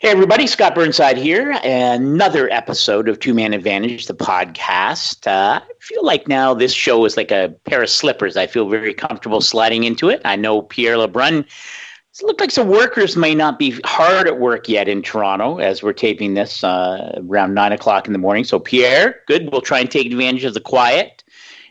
Hey, 0.00 0.08
everybody, 0.10 0.48
Scott 0.48 0.74
Burnside 0.74 1.16
here. 1.16 1.52
Another 1.62 2.50
episode 2.50 3.08
of 3.08 3.20
Two 3.20 3.32
Man 3.32 3.54
Advantage, 3.54 4.06
the 4.06 4.14
podcast. 4.14 5.24
Uh, 5.24 5.60
I 5.60 5.72
feel 5.78 6.04
like 6.04 6.26
now 6.26 6.52
this 6.52 6.74
show 6.74 7.04
is 7.04 7.16
like 7.16 7.30
a 7.30 7.54
pair 7.64 7.80
of 7.80 7.88
slippers. 7.88 8.36
I 8.36 8.48
feel 8.48 8.68
very 8.68 8.92
comfortable 8.92 9.40
sliding 9.40 9.84
into 9.84 10.08
it. 10.08 10.20
I 10.24 10.34
know 10.34 10.62
Pierre 10.62 10.96
Lebrun. 10.96 11.38
It 11.44 12.26
looks 12.26 12.40
like 12.40 12.50
some 12.50 12.68
workers 12.68 13.16
may 13.16 13.36
not 13.36 13.56
be 13.56 13.80
hard 13.84 14.26
at 14.26 14.40
work 14.40 14.68
yet 14.68 14.88
in 14.88 15.00
Toronto 15.00 15.58
as 15.58 15.80
we're 15.80 15.92
taping 15.92 16.34
this 16.34 16.64
uh, 16.64 17.20
around 17.28 17.54
nine 17.54 17.72
o'clock 17.72 18.08
in 18.08 18.12
the 18.12 18.18
morning. 18.18 18.42
So, 18.42 18.58
Pierre, 18.58 19.20
good. 19.28 19.48
We'll 19.52 19.60
try 19.60 19.78
and 19.78 19.90
take 19.90 20.06
advantage 20.08 20.44
of 20.44 20.54
the 20.54 20.60
quiet. 20.60 21.22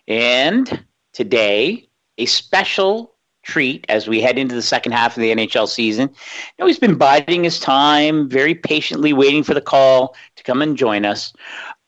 And 0.07 0.85
today, 1.11 1.89
a 2.17 2.25
special 2.25 3.12
treat 3.43 3.85
as 3.89 4.07
we 4.07 4.21
head 4.21 4.37
into 4.37 4.55
the 4.55 4.61
second 4.61 4.93
half 4.93 5.15
of 5.15 5.21
the 5.21 5.31
NHL 5.31 5.67
season. 5.67 6.09
You 6.09 6.55
know, 6.59 6.67
he's 6.67 6.79
been 6.79 6.97
biding 6.97 7.43
his 7.43 7.59
time, 7.59 8.27
very 8.27 8.55
patiently 8.55 9.13
waiting 9.13 9.43
for 9.43 9.53
the 9.53 9.61
call 9.61 10.15
to 10.35 10.43
come 10.43 10.61
and 10.61 10.77
join 10.77 11.05
us. 11.05 11.33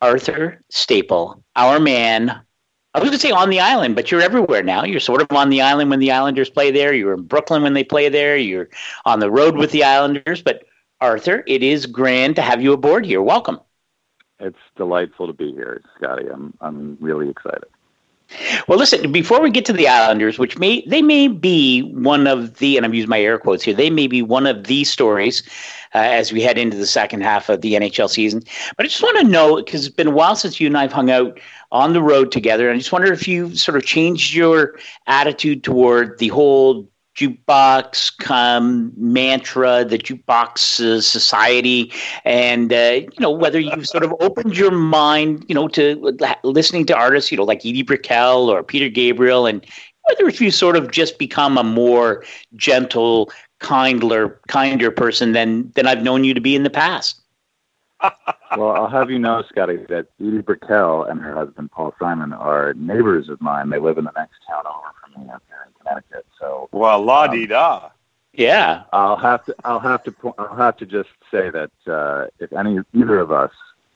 Arthur 0.02 0.62
Staple, 0.70 1.44
our 1.56 1.80
man. 1.80 2.30
I 2.94 3.00
was 3.00 3.10
going 3.10 3.20
to 3.20 3.28
say 3.28 3.32
on 3.32 3.50
the 3.50 3.60
island, 3.60 3.96
but 3.96 4.10
you're 4.10 4.22
everywhere 4.22 4.64
now. 4.64 4.86
You're 4.86 5.02
sort 5.02 5.22
of 5.22 5.28
on 5.32 5.50
the 5.50 5.62
island 5.62 5.90
when 5.90 6.00
the 6.00 6.12
Islanders 6.12 6.50
play 6.50 6.72
there. 6.72 6.94
You're 6.94 7.14
in 7.14 7.24
Brooklyn 7.24 7.62
when 7.62 7.74
they 7.74 7.84
play 7.84 8.08
there. 8.08 8.38
You're 8.38 8.70
on 9.04 9.20
the 9.20 9.30
road 9.30 9.58
with 9.58 9.72
the 9.72 9.84
Islanders. 9.84 10.42
But 10.42 10.64
Arthur, 11.02 11.44
it 11.46 11.62
is 11.62 11.86
grand 11.86 12.38
to 12.38 12.42
have 12.42 12.62
you 12.62 12.72
aboard 12.72 13.06
here. 13.06 13.22
Welcome. 13.22 13.60
It's 14.40 14.58
delightful 14.78 15.28
to 15.28 15.34
be 15.34 15.52
here, 15.52 15.82
Scotty. 15.98 16.28
I'm 16.28 16.54
I'm 16.62 16.98
really 17.02 17.30
excited. 17.30 17.66
Well, 18.68 18.78
listen. 18.80 19.12
Before 19.12 19.42
we 19.42 19.52
get 19.52 19.66
to 19.66 19.74
the 19.74 19.88
Islanders, 19.88 20.40
which 20.40 20.58
may 20.58 20.84
they 20.88 21.02
may 21.02 21.28
be 21.28 21.82
one 21.82 22.28
of 22.28 22.58
the, 22.58 22.78
and 22.78 22.86
I'm 22.86 22.94
using 22.94 23.10
my 23.10 23.22
air 23.22 23.38
quotes 23.38 23.64
here, 23.64 23.74
they 23.74 23.90
may 23.90 24.08
be 24.08 24.22
one 24.22 24.48
of 24.48 24.66
the 24.66 24.84
stories 24.84 25.44
uh, 25.94 26.00
as 26.00 26.32
we 26.34 26.42
head 26.42 26.58
into 26.58 26.76
the 26.76 26.88
second 26.88 27.22
half 27.22 27.50
of 27.50 27.62
the 27.62 27.74
NHL 27.74 28.10
season. 28.10 28.44
But 28.76 28.86
I 28.86 28.90
just 28.90 29.04
want 29.04 29.20
to 29.20 29.28
know 29.28 29.58
because 29.58 29.86
it's 29.86 29.96
been 29.96 30.08
a 30.08 30.12
while 30.12 30.36
since 30.36 30.60
you 30.60 30.68
and 30.68 30.78
I've 30.78 30.92
hung 30.92 31.12
out 31.12 31.40
on 31.72 31.94
the 31.94 32.02
road 32.02 32.32
together, 32.32 32.70
and 32.70 32.76
I 32.76 32.80
just 32.80 32.92
wonder 32.92 33.12
if 33.14 33.28
you 33.28 33.56
sort 33.56 33.78
of 33.78 33.86
changed 33.86 34.34
your 34.34 34.78
attitude 35.08 35.64
toward 35.64 36.18
the 36.20 36.30
whole 36.30 36.90
jukebox 37.16 38.30
um, 38.30 38.92
mantra, 38.98 39.86
the 39.86 39.98
jukebox 39.98 40.80
uh, 40.80 41.02
society, 41.02 41.92
and 42.26 42.74
uh, 42.74 43.00
you 43.02 43.20
know 43.20 43.32
whether 43.32 43.60
you've 43.60 43.88
sort 43.88 44.04
of 44.04 44.14
opened 44.20 44.58
your 44.58 44.72
mind, 44.72 45.46
you 45.48 45.56
know, 45.56 45.68
to 45.70 45.96
listening 46.44 46.86
to 46.88 46.96
artists, 46.96 47.32
you 47.32 47.38
know, 47.38 47.44
like 47.44 47.66
Edie 47.66 47.84
Brickell 47.84 48.50
or 48.50 48.64
Peter 48.64 48.90
Gabriel, 48.90 49.46
and 49.46 49.66
whether 50.08 50.28
if 50.28 50.42
you 50.42 50.52
sort 50.52 50.76
of 50.76 50.92
just 50.92 51.18
become 51.18 51.58
a 51.58 51.64
more 51.64 52.24
gentle, 52.56 53.32
kinder, 53.60 54.40
kinder 54.48 54.92
person 54.92 55.32
than 55.32 55.72
than 55.76 55.88
I've 55.88 56.04
known 56.04 56.24
you 56.24 56.34
to 56.34 56.42
be 56.42 56.56
in 56.56 56.64
the 56.64 56.70
past. 56.70 57.22
well, 58.58 58.72
I'll 58.72 58.90
have 58.90 59.10
you 59.10 59.18
know, 59.18 59.42
Scotty, 59.50 59.78
that 59.90 60.08
Edie 60.20 60.42
Brickell 60.42 61.04
and 61.04 61.22
her 61.22 61.34
husband 61.34 61.72
Paul 61.72 61.94
Simon 61.98 62.34
are 62.34 62.74
neighbors 62.74 63.30
of 63.30 63.42
mine. 63.42 63.70
They 63.70 63.80
live 63.80 63.98
in 63.98 64.04
the 64.04 64.12
next 64.16 64.36
town 64.48 64.66
over 64.68 64.92
from 65.02 65.24
me 65.24 65.30
Connecticut. 65.86 66.26
So, 66.40 66.70
well, 66.72 67.02
la 67.02 67.28
di 67.28 67.46
da. 67.46 67.90
Yeah, 68.34 68.84
I'll 68.92 69.16
have 69.18 69.46
to. 69.46 69.56
I'll 69.64 69.80
have 69.80 70.04
to. 70.04 70.34
I'll 70.38 70.56
have 70.56 70.78
to 70.78 70.86
just 70.86 71.10
say 71.32 71.50
that 71.50 71.72
uh, 71.88 72.28
if 72.40 72.52
any 72.52 72.80
either 72.94 73.20
of 73.20 73.32
us 73.32 73.52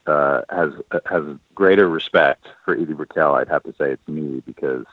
uh, 0.07 0.41
has 0.49 0.71
has 1.05 1.23
greater 1.55 1.89
respect 1.89 2.47
for 2.63 2.73
Edie 2.73 2.93
Brickell, 2.93 3.35
I'd 3.35 3.49
have 3.49 3.63
to 3.63 3.73
say 3.77 3.91
it's 3.91 4.07
me 4.07 4.41
because 4.45 4.85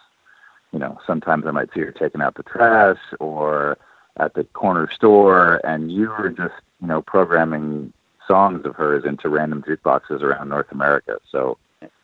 you 0.72 0.80
know 0.80 0.98
sometimes 1.06 1.46
I 1.46 1.52
might 1.52 1.72
see 1.72 1.80
her 1.80 1.92
taking 1.92 2.20
out 2.20 2.34
the 2.34 2.42
trash 2.42 2.98
or 3.20 3.78
at 4.16 4.34
the 4.34 4.44
corner 4.44 4.90
store, 4.90 5.60
and 5.64 5.92
you 5.92 6.08
were 6.08 6.30
just 6.30 6.54
you 6.80 6.88
know 6.88 7.02
programming 7.02 7.92
songs 8.26 8.66
of 8.66 8.74
hers 8.74 9.04
into 9.04 9.28
random 9.28 9.62
jukeboxes 9.62 10.22
around 10.22 10.48
North 10.48 10.72
America. 10.72 11.20
So 11.30 11.56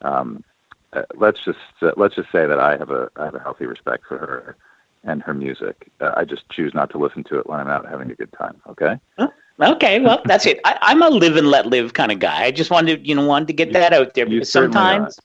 um, 0.03 0.45
uh, 0.93 1.03
let's 1.17 1.45
just 1.45 1.59
uh, 1.81 1.91
let's 1.97 2.15
just 2.15 2.31
say 2.31 2.47
that 2.47 2.61
I 2.61 2.77
have 2.77 2.91
a 2.91 3.11
I 3.17 3.25
have 3.25 3.35
a 3.35 3.41
healthy 3.41 3.67
respect 3.67 4.05
for 4.07 4.19
her 4.19 4.57
and 5.05 5.23
her 5.23 5.35
music. 5.35 5.91
Uh, 6.01 6.13
I 6.17 6.25
just 6.25 6.49
choose 6.51 6.75
not 6.75 6.91
to 6.91 6.99
listen 6.99 7.25
to 7.25 7.39
it 7.39 7.47
when 7.47 7.61
I'm 7.61 7.69
out 7.69 7.89
having 7.89 8.11
a 8.11 8.15
good 8.15 8.33
time. 8.33 8.61
Okay. 8.69 8.99
Okay, 9.61 10.01
well, 10.01 10.21
that's 10.25 10.47
it. 10.47 10.61
I, 10.65 10.93
am 10.93 11.03
a 11.03 11.11
live 11.11 11.37
and 11.37 11.49
let 11.49 11.67
live 11.67 11.93
kind 11.93 12.11
of 12.11 12.19
guy. 12.19 12.45
I 12.45 12.51
just 12.51 12.71
wanted, 12.71 13.03
to, 13.03 13.09
you 13.09 13.15
know, 13.15 13.27
wanted 13.27 13.49
to 13.49 13.53
get 13.53 13.69
you, 13.69 13.75
that 13.75 13.93
out 13.93 14.15
there 14.15 14.27
because 14.27 14.51
sometimes 14.51 15.19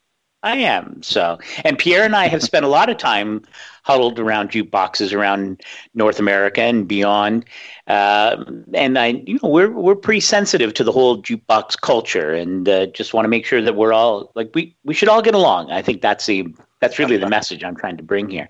I 0.44 0.58
am. 0.58 1.02
So, 1.02 1.40
and 1.64 1.78
Pierre 1.78 2.04
and 2.04 2.16
I 2.16 2.28
have 2.28 2.44
spent 2.44 2.66
a 2.66 2.68
lot 2.68 2.90
of 2.90 2.98
time 2.98 3.44
huddled 3.84 4.20
around 4.20 4.52
jukeboxes 4.52 5.14
around 5.14 5.62
North 5.94 6.20
America 6.20 6.62
and 6.62 6.88
beyond. 6.88 7.46
Uh, 7.88 8.44
and 8.74 9.00
I, 9.00 9.24
you 9.26 9.40
know, 9.42 9.50
we're 9.50 9.72
we're 9.72 9.96
pretty 9.96 10.20
sensitive 10.20 10.74
to 10.76 10.84
the 10.84 10.92
whole 10.92 11.22
jukebox 11.24 11.80
culture, 11.82 12.34
and 12.34 12.68
uh, 12.70 12.88
just 12.88 13.14
want 13.14 13.26
to 13.26 13.30
make 13.30 13.46
sure 13.46 13.62
that 13.62 13.76
we're 13.76 13.94
all 13.94 14.32
like 14.36 14.52
we 14.54 14.76
we 14.84 14.94
should 14.94 15.10
all 15.10 15.22
get 15.22 15.36
along. 15.36 15.72
I 15.72 15.82
think 15.82 16.02
that's 16.02 16.26
the 16.26 16.48
that's 16.80 17.00
really 17.00 17.18
the 17.18 17.30
message 17.30 17.64
I'm 17.64 17.76
trying 17.76 17.98
to 17.98 18.04
bring 18.04 18.30
here. 18.30 18.50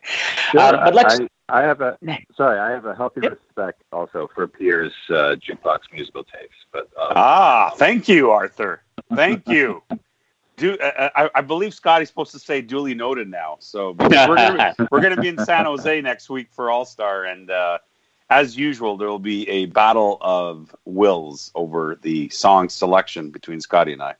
Sure, 0.51 0.61
uh, 0.61 0.71
but 0.85 0.95
let's. 0.95 1.19
I, 1.19 1.27
I 1.49 1.61
have 1.61 1.81
a 1.81 1.97
sorry. 2.35 2.59
I 2.59 2.71
have 2.71 2.85
a 2.85 2.95
healthy 2.95 3.21
yep. 3.23 3.39
respect 3.39 3.83
also 3.93 4.29
for 4.35 4.47
Pierre's 4.47 4.93
uh, 5.09 5.35
jukebox 5.35 5.79
musical 5.93 6.23
taste. 6.23 6.65
But 6.71 6.89
um, 6.99 7.13
ah, 7.15 7.71
thank 7.77 8.07
you, 8.07 8.31
Arthur. 8.31 8.83
Thank 9.13 9.47
you. 9.47 9.83
Do, 10.57 10.75
uh, 10.81 10.85
uh, 10.85 11.09
I, 11.15 11.29
I, 11.35 11.41
believe 11.41 11.71
Scotty's 11.71 12.07
supposed 12.07 12.31
to 12.31 12.39
say 12.39 12.61
duly 12.61 12.95
noted 12.95 13.29
now. 13.29 13.57
So 13.59 13.91
we're 13.91 14.09
gonna, 14.09 14.73
be, 14.75 14.85
we're 14.91 15.01
gonna 15.01 15.21
be 15.21 15.27
in 15.27 15.38
San 15.45 15.65
Jose 15.65 16.01
next 16.01 16.31
week 16.31 16.47
for 16.51 16.71
All 16.71 16.83
Star, 16.83 17.25
and 17.25 17.51
uh, 17.51 17.77
as 18.31 18.57
usual, 18.57 18.97
there 18.97 19.07
will 19.07 19.19
be 19.19 19.47
a 19.49 19.67
battle 19.67 20.17
of 20.19 20.75
wills 20.85 21.51
over 21.53 21.99
the 22.01 22.27
song 22.29 22.69
selection 22.69 23.29
between 23.29 23.61
Scotty 23.61 23.94
and 23.94 24.01
I. 24.01 24.15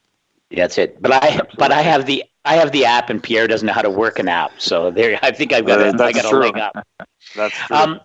Yeah, 0.52 0.64
that's 0.64 0.78
it. 0.78 1.02
But 1.02 1.12
I 1.12 1.18
Absolutely. 1.18 1.56
but 1.58 1.72
I 1.72 1.82
have 1.82 2.06
the 2.06 2.24
I 2.48 2.56
have 2.56 2.72
the 2.72 2.86
app, 2.86 3.10
and 3.10 3.22
Pierre 3.22 3.48
doesn't 3.48 3.66
know 3.66 3.74
how 3.74 3.82
to 3.82 3.90
work 3.90 4.20
an 4.20 4.28
app. 4.28 4.60
So 4.60 4.90
there, 4.90 5.20
I 5.22 5.32
think 5.32 5.52
I've 5.52 5.66
got 5.66 5.80
uh, 5.80 5.98
a, 5.98 6.04
I 6.04 6.12
got 6.14 6.26
a 6.26 6.38
leg 6.38 6.58
up. 6.58 6.88
that's 7.36 7.56
true. 7.56 7.76
Um, 7.76 8.00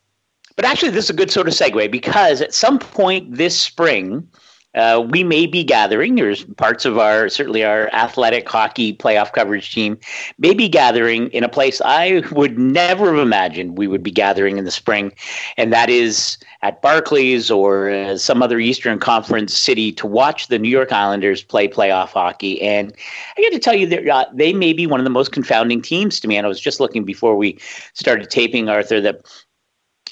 but 0.56 0.64
actually, 0.64 0.90
this 0.90 1.04
is 1.04 1.10
a 1.10 1.14
good 1.14 1.30
sort 1.30 1.48
of 1.48 1.54
segue 1.54 1.90
because 1.90 2.40
at 2.42 2.52
some 2.52 2.78
point 2.78 3.36
this 3.36 3.58
spring, 3.58 4.28
uh, 4.74 5.06
we 5.10 5.24
may 5.24 5.46
be 5.46 5.64
gathering. 5.64 6.14
There's 6.14 6.44
parts 6.44 6.84
of 6.84 6.98
our, 6.98 7.28
certainly 7.28 7.64
our 7.64 7.88
athletic 7.92 8.48
hockey 8.48 8.94
playoff 8.94 9.32
coverage 9.32 9.72
team, 9.72 9.98
may 10.38 10.54
be 10.54 10.68
gathering 10.68 11.28
in 11.28 11.44
a 11.44 11.48
place 11.48 11.80
I 11.84 12.22
would 12.32 12.58
never 12.58 13.14
have 13.14 13.22
imagined 13.22 13.78
we 13.78 13.86
would 13.86 14.02
be 14.02 14.10
gathering 14.10 14.58
in 14.58 14.64
the 14.64 14.70
spring, 14.70 15.12
and 15.56 15.72
that 15.72 15.90
is 15.90 16.38
at 16.62 16.80
Barclays 16.80 17.50
or 17.50 17.90
uh, 17.90 18.16
some 18.16 18.42
other 18.42 18.60
Eastern 18.60 18.98
Conference 18.98 19.56
city 19.56 19.92
to 19.92 20.06
watch 20.06 20.46
the 20.46 20.58
New 20.58 20.68
York 20.68 20.92
Islanders 20.92 21.42
play 21.42 21.66
playoff 21.66 22.10
hockey. 22.10 22.62
And 22.62 22.94
I 23.36 23.42
got 23.42 23.52
to 23.52 23.58
tell 23.58 23.74
you, 23.74 24.10
uh, 24.10 24.24
they 24.32 24.52
may 24.52 24.72
be 24.72 24.86
one 24.86 25.00
of 25.00 25.04
the 25.04 25.10
most 25.10 25.32
confounding 25.32 25.82
teams 25.82 26.20
to 26.20 26.28
me. 26.28 26.36
And 26.36 26.46
I 26.46 26.48
was 26.48 26.60
just 26.60 26.78
looking 26.78 27.04
before 27.04 27.36
we 27.36 27.58
started 27.94 28.30
taping, 28.30 28.68
Arthur, 28.68 29.00
that 29.00 29.22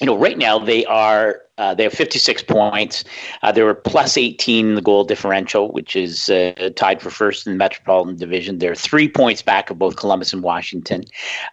you 0.00 0.06
know, 0.06 0.16
right 0.16 0.38
now 0.38 0.59
they 0.59 0.84
are 0.87 1.43
uh, 1.59 1.75
they 1.75 1.83
have 1.83 1.93
56 1.93 2.43
points. 2.44 3.05
Uh, 3.43 3.53
they 3.53 3.62
were 3.62 3.75
plus 3.75 4.16
18 4.16 4.71
in 4.71 4.75
the 4.75 4.81
goal 4.81 5.05
differential, 5.05 5.71
which 5.72 5.94
is 5.94 6.31
uh, 6.31 6.71
tied 6.75 7.03
for 7.03 7.11
first 7.11 7.47
in 7.47 7.53
the 7.53 7.59
Metropolitan 7.59 8.16
Division. 8.16 8.59
They're 8.59 8.75
three 8.75 9.09
points 9.09 9.43
back 9.43 9.69
of 9.69 9.78
both 9.78 9.97
Columbus 9.97 10.33
and 10.33 10.43
Washington. 10.43 11.05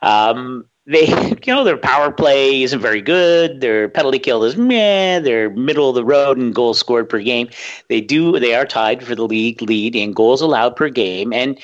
Um, 0.01 0.65
they, 0.85 1.07
you 1.45 1.53
know, 1.53 1.65
their 1.65 1.77
power 1.77 2.09
play 2.09 2.63
isn't 2.63 2.79
very 2.79 3.01
good. 3.01 3.59
Their 3.59 3.89
penalty 3.89 4.19
kill 4.19 4.45
is 4.45 4.55
meh. 4.55 5.19
They're 5.19 5.49
middle 5.49 5.89
of 5.89 5.95
the 5.95 6.05
road 6.05 6.37
in 6.37 6.53
goals 6.53 6.79
scored 6.79 7.09
per 7.09 7.19
game. 7.19 7.49
They 7.89 7.99
do. 7.99 8.39
They 8.39 8.55
are 8.55 8.65
tied 8.65 9.03
for 9.03 9.13
the 9.13 9.27
league 9.27 9.61
lead 9.61 9.93
in 9.95 10.13
goals 10.13 10.41
allowed 10.41 10.77
per 10.77 10.87
game. 10.87 11.33
And 11.33 11.59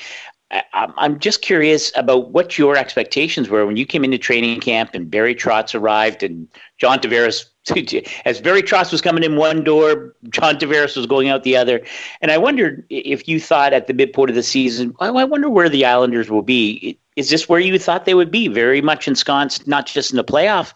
I'm 0.72 1.18
just 1.18 1.42
curious 1.42 1.90
about 1.96 2.30
what 2.30 2.58
your 2.58 2.76
expectations 2.76 3.48
were 3.48 3.66
when 3.66 3.76
you 3.76 3.84
came 3.84 4.04
into 4.04 4.18
training 4.18 4.60
camp 4.60 4.90
and 4.94 5.10
Barry 5.10 5.34
Trotz 5.34 5.74
arrived 5.74 6.22
and 6.22 6.46
John 6.78 7.00
Tavares, 7.00 7.46
as 8.24 8.40
Barry 8.40 8.62
Trotz 8.62 8.92
was 8.92 9.00
coming 9.00 9.24
in 9.24 9.36
one 9.36 9.64
door, 9.64 10.14
John 10.30 10.56
Tavares 10.56 10.96
was 10.96 11.06
going 11.06 11.28
out 11.28 11.42
the 11.42 11.56
other. 11.56 11.80
And 12.20 12.30
I 12.30 12.38
wondered 12.38 12.84
if 12.88 13.26
you 13.26 13.40
thought 13.40 13.72
at 13.72 13.88
the 13.88 13.94
midpoint 13.94 14.30
of 14.30 14.36
the 14.36 14.44
season, 14.44 14.94
I 15.00 15.10
wonder 15.24 15.50
where 15.50 15.68
the 15.68 15.84
Islanders 15.84 16.30
will 16.30 16.42
be. 16.42 16.98
Is 17.16 17.30
this 17.30 17.48
where 17.48 17.60
you 17.60 17.76
thought 17.78 18.04
they 18.04 18.14
would 18.14 18.30
be? 18.30 18.46
Very 18.46 18.80
much 18.80 19.08
ensconced, 19.08 19.66
not 19.66 19.86
just 19.86 20.12
in 20.12 20.16
the 20.16 20.24
playoff 20.24 20.72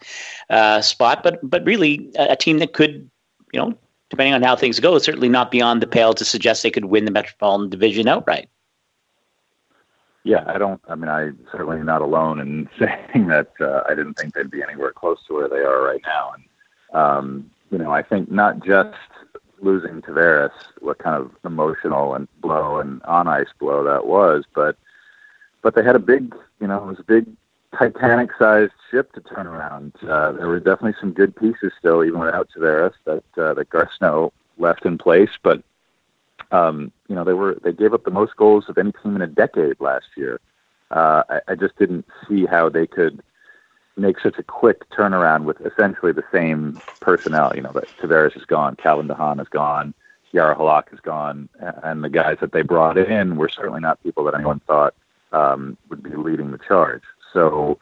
uh, 0.49 0.81
spot, 0.81 1.21
but 1.23 1.39
but 1.43 1.65
really 1.65 2.09
a, 2.17 2.31
a 2.31 2.35
team 2.35 2.59
that 2.59 2.73
could, 2.73 3.09
you 3.53 3.59
know, 3.59 3.77
depending 4.09 4.33
on 4.33 4.41
how 4.41 4.55
things 4.55 4.79
go, 4.79 4.97
certainly 4.97 5.29
not 5.29 5.51
beyond 5.51 5.81
the 5.81 5.87
pale 5.87 6.13
to 6.13 6.25
suggest 6.25 6.63
they 6.63 6.71
could 6.71 6.85
win 6.85 7.05
the 7.05 7.11
Metropolitan 7.11 7.69
Division 7.69 8.07
outright 8.07 8.49
yeah, 10.29 10.43
I 10.45 10.59
don't. 10.59 10.79
I 10.87 10.93
mean, 10.93 11.09
I 11.09 11.31
certainly 11.51 11.81
not 11.81 12.03
alone 12.03 12.39
in 12.39 12.69
saying 12.79 13.27
that 13.27 13.51
uh, 13.59 13.81
I 13.89 13.95
didn't 13.95 14.13
think 14.13 14.35
they'd 14.35 14.51
be 14.51 14.61
anywhere 14.61 14.91
close 14.91 15.17
to 15.27 15.33
where 15.33 15.49
they 15.49 15.61
are 15.61 15.81
right 15.81 16.01
now. 16.05 16.33
And 16.35 16.95
um, 16.95 17.51
you 17.71 17.79
know, 17.79 17.91
I 17.91 18.03
think 18.03 18.29
not 18.29 18.63
just 18.63 18.95
losing 19.59 20.03
Tavares, 20.03 20.51
what 20.81 20.99
kind 20.99 21.15
of 21.15 21.31
emotional 21.43 22.13
and 22.13 22.27
blow 22.41 22.77
and 22.77 23.01
on 23.03 23.27
ice 23.27 23.47
blow 23.59 23.83
that 23.83 24.05
was, 24.05 24.43
but 24.53 24.77
but 25.63 25.73
they 25.73 25.83
had 25.83 25.95
a 25.95 25.99
big, 26.13 26.35
you 26.61 26.67
know, 26.67 26.77
it 26.83 26.87
was 26.87 26.99
a 26.99 27.03
big 27.03 27.25
Titanic-sized 27.77 28.71
ship 28.89 29.11
to 29.13 29.21
turn 29.21 29.47
around. 29.47 29.93
Uh, 30.07 30.31
there 30.33 30.47
were 30.47 30.59
definitely 30.59 30.95
some 30.99 31.11
good 31.11 31.35
pieces 31.35 31.71
still, 31.77 32.03
even 32.03 32.19
without 32.19 32.49
Tavares, 32.55 32.93
that 33.05 33.23
uh, 33.35 33.55
that 33.55 33.69
Garth 33.71 33.89
Snow 33.97 34.31
left 34.59 34.85
in 34.85 34.99
place, 34.99 35.31
but 35.41 35.63
um, 36.51 36.91
you 37.07 37.15
know 37.15 37.23
they 37.23 37.33
were 37.33 37.57
they 37.63 37.71
gave 37.71 37.93
up 37.93 38.03
the 38.03 38.11
most 38.11 38.35
goals 38.35 38.65
of 38.67 38.77
any 38.77 38.91
team 38.91 39.15
in 39.15 39.21
a 39.21 39.27
decade 39.27 39.79
last 39.79 40.07
year. 40.17 40.39
Uh, 40.91 41.23
I, 41.29 41.39
I 41.49 41.55
just 41.55 41.77
didn't 41.77 42.05
see 42.27 42.45
how 42.45 42.69
they 42.69 42.87
could 42.87 43.21
make 43.97 44.19
such 44.19 44.37
a 44.39 44.43
quick 44.43 44.89
turnaround 44.89 45.43
with 45.43 45.57
essentially 45.61 46.11
the 46.11 46.23
same 46.31 46.81
personnel. 46.99 47.51
You 47.55 47.61
know, 47.61 47.71
that 47.73 47.87
Tavares 48.01 48.35
is 48.35 48.45
gone, 48.45 48.75
Calvin 48.75 49.07
DeHaan 49.07 49.41
is 49.41 49.49
gone, 49.49 49.93
Jaro 50.33 50.57
Halak 50.57 50.93
is 50.93 50.99
gone, 50.99 51.49
and 51.83 52.03
the 52.03 52.09
guys 52.09 52.37
that 52.41 52.51
they 52.51 52.61
brought 52.61 52.97
in 52.97 53.35
were 53.35 53.49
certainly 53.49 53.81
not 53.81 54.01
people 54.03 54.23
that 54.25 54.35
anyone 54.35 54.61
thought 54.67 54.93
um, 55.31 55.77
would 55.89 56.03
be 56.03 56.15
leading 56.15 56.51
the 56.51 56.57
charge. 56.57 57.03
So, 57.33 57.79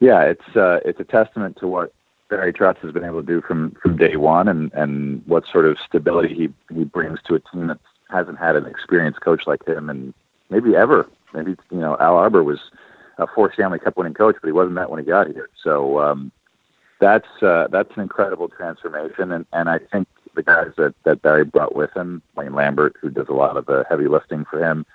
yeah, 0.00 0.22
it's 0.22 0.56
uh, 0.56 0.80
it's 0.84 1.00
a 1.00 1.04
testament 1.04 1.56
to 1.60 1.66
what 1.66 1.92
Barry 2.28 2.52
Trotz 2.52 2.78
has 2.78 2.92
been 2.92 3.04
able 3.04 3.20
to 3.20 3.26
do 3.26 3.40
from 3.40 3.76
from 3.82 3.96
day 3.96 4.16
one, 4.16 4.48
and 4.48 4.72
and 4.72 5.22
what 5.26 5.44
sort 5.50 5.66
of 5.66 5.78
stability 5.86 6.34
he 6.34 6.74
he 6.74 6.84
brings 6.84 7.20
to 7.26 7.34
a 7.34 7.40
team 7.40 7.68
that 7.68 7.78
hasn't 8.10 8.38
had 8.38 8.56
an 8.56 8.66
experienced 8.66 9.20
coach 9.20 9.46
like 9.46 9.66
him, 9.66 9.90
and 9.90 10.14
maybe 10.50 10.76
ever. 10.76 11.08
Maybe 11.34 11.56
you 11.70 11.78
know 11.78 11.96
Al 11.98 12.16
Arbour 12.16 12.42
was 12.42 12.58
a 13.18 13.26
four 13.26 13.52
Stanley 13.52 13.78
Cup 13.78 13.96
winning 13.96 14.14
coach, 14.14 14.36
but 14.40 14.48
he 14.48 14.52
wasn't 14.52 14.76
that 14.76 14.90
when 14.90 15.00
he 15.00 15.06
got 15.06 15.28
here. 15.28 15.48
So 15.62 16.00
um, 16.00 16.32
that's 17.00 17.28
uh, 17.42 17.68
that's 17.70 17.94
an 17.96 18.02
incredible 18.02 18.48
transformation, 18.48 19.32
and 19.32 19.46
and 19.52 19.68
I 19.68 19.78
think 19.78 20.08
the 20.34 20.42
guys 20.42 20.72
that 20.76 20.94
that 21.04 21.22
Barry 21.22 21.44
brought 21.44 21.74
with 21.74 21.94
him, 21.96 22.22
Lane 22.36 22.54
Lambert, 22.54 22.96
who 23.00 23.10
does 23.10 23.28
a 23.28 23.34
lot 23.34 23.56
of 23.56 23.66
the 23.66 23.84
heavy 23.88 24.08
lifting 24.08 24.44
for 24.44 24.62
him, 24.62 24.86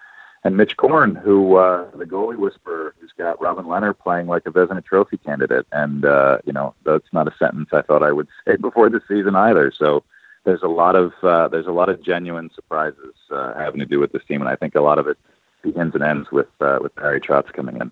and 0.44 0.58
Mitch 0.58 0.78
Korn, 0.78 1.16
who 1.16 1.56
uh, 1.58 1.90
the 1.96 2.06
goalie 2.06 2.38
whisperer, 2.38 2.96
who's 3.00 3.12
got 3.18 3.42
Robin 3.42 3.66
Lehner 3.66 3.98
playing 3.98 4.28
like 4.28 4.46
a 4.46 4.52
Vezina 4.52 4.84
Trophy 4.84 5.18
candidate, 5.18 5.68
and 5.72 6.06
uh, 6.06 6.40
you 6.46 6.54
know 6.54 6.74
that's 6.86 7.12
not 7.14 7.28
a 7.28 7.38
sentence 7.38 7.70
I 7.72 7.82
thought 7.82 8.04
I 8.04 8.12
would 8.12 8.28
say 8.46 8.56
before 8.56 8.90
the 8.90 9.02
season 9.08 9.36
either. 9.36 9.72
So 9.72 10.04
there's 10.44 10.64
a 10.64 10.68
lot 10.68 10.96
of 10.96 11.14
uh, 11.24 11.48
there's 11.48 11.68
a 11.68 11.72
lot 11.72 11.90
of 11.90 12.02
genuine 12.02 12.50
surprises 12.54 13.14
uh, 13.30 13.54
having 13.54 13.80
to 13.80 13.86
do 13.86 14.00
with 14.00 14.12
this 14.12 14.24
team, 14.26 14.42
and 14.42 14.50
I 14.50 14.56
think 14.56 14.76
a 14.76 14.82
lot 14.82 15.00
of 15.00 15.08
it 15.08 15.18
begins 15.62 15.94
and 15.94 16.04
ends 16.04 16.32
with 16.32 16.50
uh, 16.60 16.80
with 16.82 16.96
Barry 16.96 17.22
Trotz 17.22 17.52
coming 17.54 17.78
in. 17.78 17.92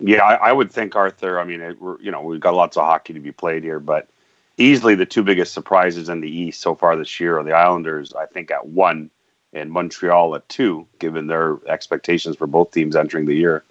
Yeah, 0.00 0.24
I, 0.24 0.48
I 0.48 0.52
would 0.52 0.72
think 0.72 0.96
Arthur. 0.96 1.38
I 1.38 1.44
mean, 1.44 1.60
it, 1.60 1.76
you 2.00 2.10
know, 2.10 2.22
we've 2.22 2.40
got 2.40 2.54
lots 2.54 2.76
of 2.76 2.84
hockey 2.84 3.12
to 3.12 3.20
be 3.20 3.32
played 3.32 3.62
here, 3.62 3.78
but 3.78 4.08
easily 4.56 4.94
the 4.94 5.06
two 5.06 5.22
biggest 5.22 5.54
surprises 5.54 6.08
in 6.08 6.20
the 6.20 6.30
East 6.30 6.60
so 6.60 6.74
far 6.74 6.96
this 6.96 7.20
year 7.20 7.38
are 7.38 7.44
the 7.44 7.52
Islanders. 7.52 8.12
I 8.14 8.26
think 8.26 8.50
at 8.50 8.66
one 8.66 9.10
and 9.52 9.70
Montreal 9.70 10.34
at 10.34 10.48
two, 10.48 10.86
given 10.98 11.26
their 11.26 11.58
expectations 11.68 12.36
for 12.36 12.46
both 12.46 12.70
teams 12.72 12.96
entering 12.96 13.26
the 13.26 13.36
year. 13.36 13.62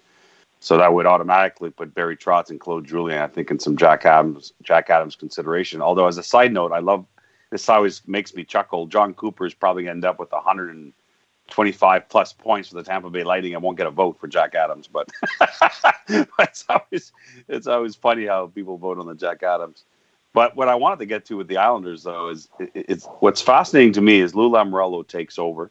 So 0.60 0.78
that 0.78 0.94
would 0.94 1.06
automatically 1.06 1.70
put 1.70 1.92
Barry 1.92 2.16
Trotz 2.16 2.50
and 2.50 2.60
Claude 2.60 2.86
Julien, 2.86 3.20
I 3.20 3.26
think, 3.26 3.50
in 3.50 3.58
some 3.58 3.76
Jack 3.76 4.06
Adams 4.06 4.52
Jack 4.62 4.90
Adams 4.90 5.16
consideration. 5.16 5.82
Although, 5.82 6.06
as 6.06 6.18
a 6.18 6.22
side 6.22 6.52
note, 6.52 6.70
I 6.70 6.78
love 6.78 7.04
this. 7.52 7.68
Always 7.68 8.02
makes 8.08 8.34
me 8.34 8.44
chuckle. 8.44 8.86
John 8.86 9.14
Cooper 9.14 9.46
is 9.46 9.54
probably 9.54 9.84
going 9.84 9.94
to 9.94 9.96
end 9.98 10.04
up 10.06 10.18
with 10.18 10.32
125 10.32 12.08
plus 12.08 12.32
points 12.32 12.70
for 12.70 12.74
the 12.76 12.82
Tampa 12.82 13.10
Bay 13.10 13.22
Lightning 13.22 13.54
and 13.54 13.62
won't 13.62 13.76
get 13.76 13.86
a 13.86 13.90
vote 13.92 14.18
for 14.18 14.26
Jack 14.26 14.56
Adams. 14.56 14.88
But 14.92 15.08
it's 16.40 16.64
always 16.68 17.12
it's 17.48 17.66
always 17.68 17.94
funny 17.94 18.26
how 18.26 18.48
people 18.48 18.78
vote 18.78 18.98
on 18.98 19.06
the 19.06 19.14
Jack 19.14 19.42
Adams. 19.44 19.84
But 20.34 20.56
what 20.56 20.68
I 20.68 20.74
wanted 20.76 20.98
to 21.00 21.06
get 21.06 21.26
to 21.26 21.36
with 21.36 21.48
the 21.48 21.58
Islanders, 21.58 22.04
though, 22.04 22.30
is 22.30 22.48
it's 22.58 23.06
what's 23.20 23.42
fascinating 23.42 23.92
to 23.94 24.00
me 24.00 24.20
is 24.20 24.34
Lou 24.34 24.50
Lamoriello 24.50 25.06
takes 25.06 25.38
over, 25.38 25.70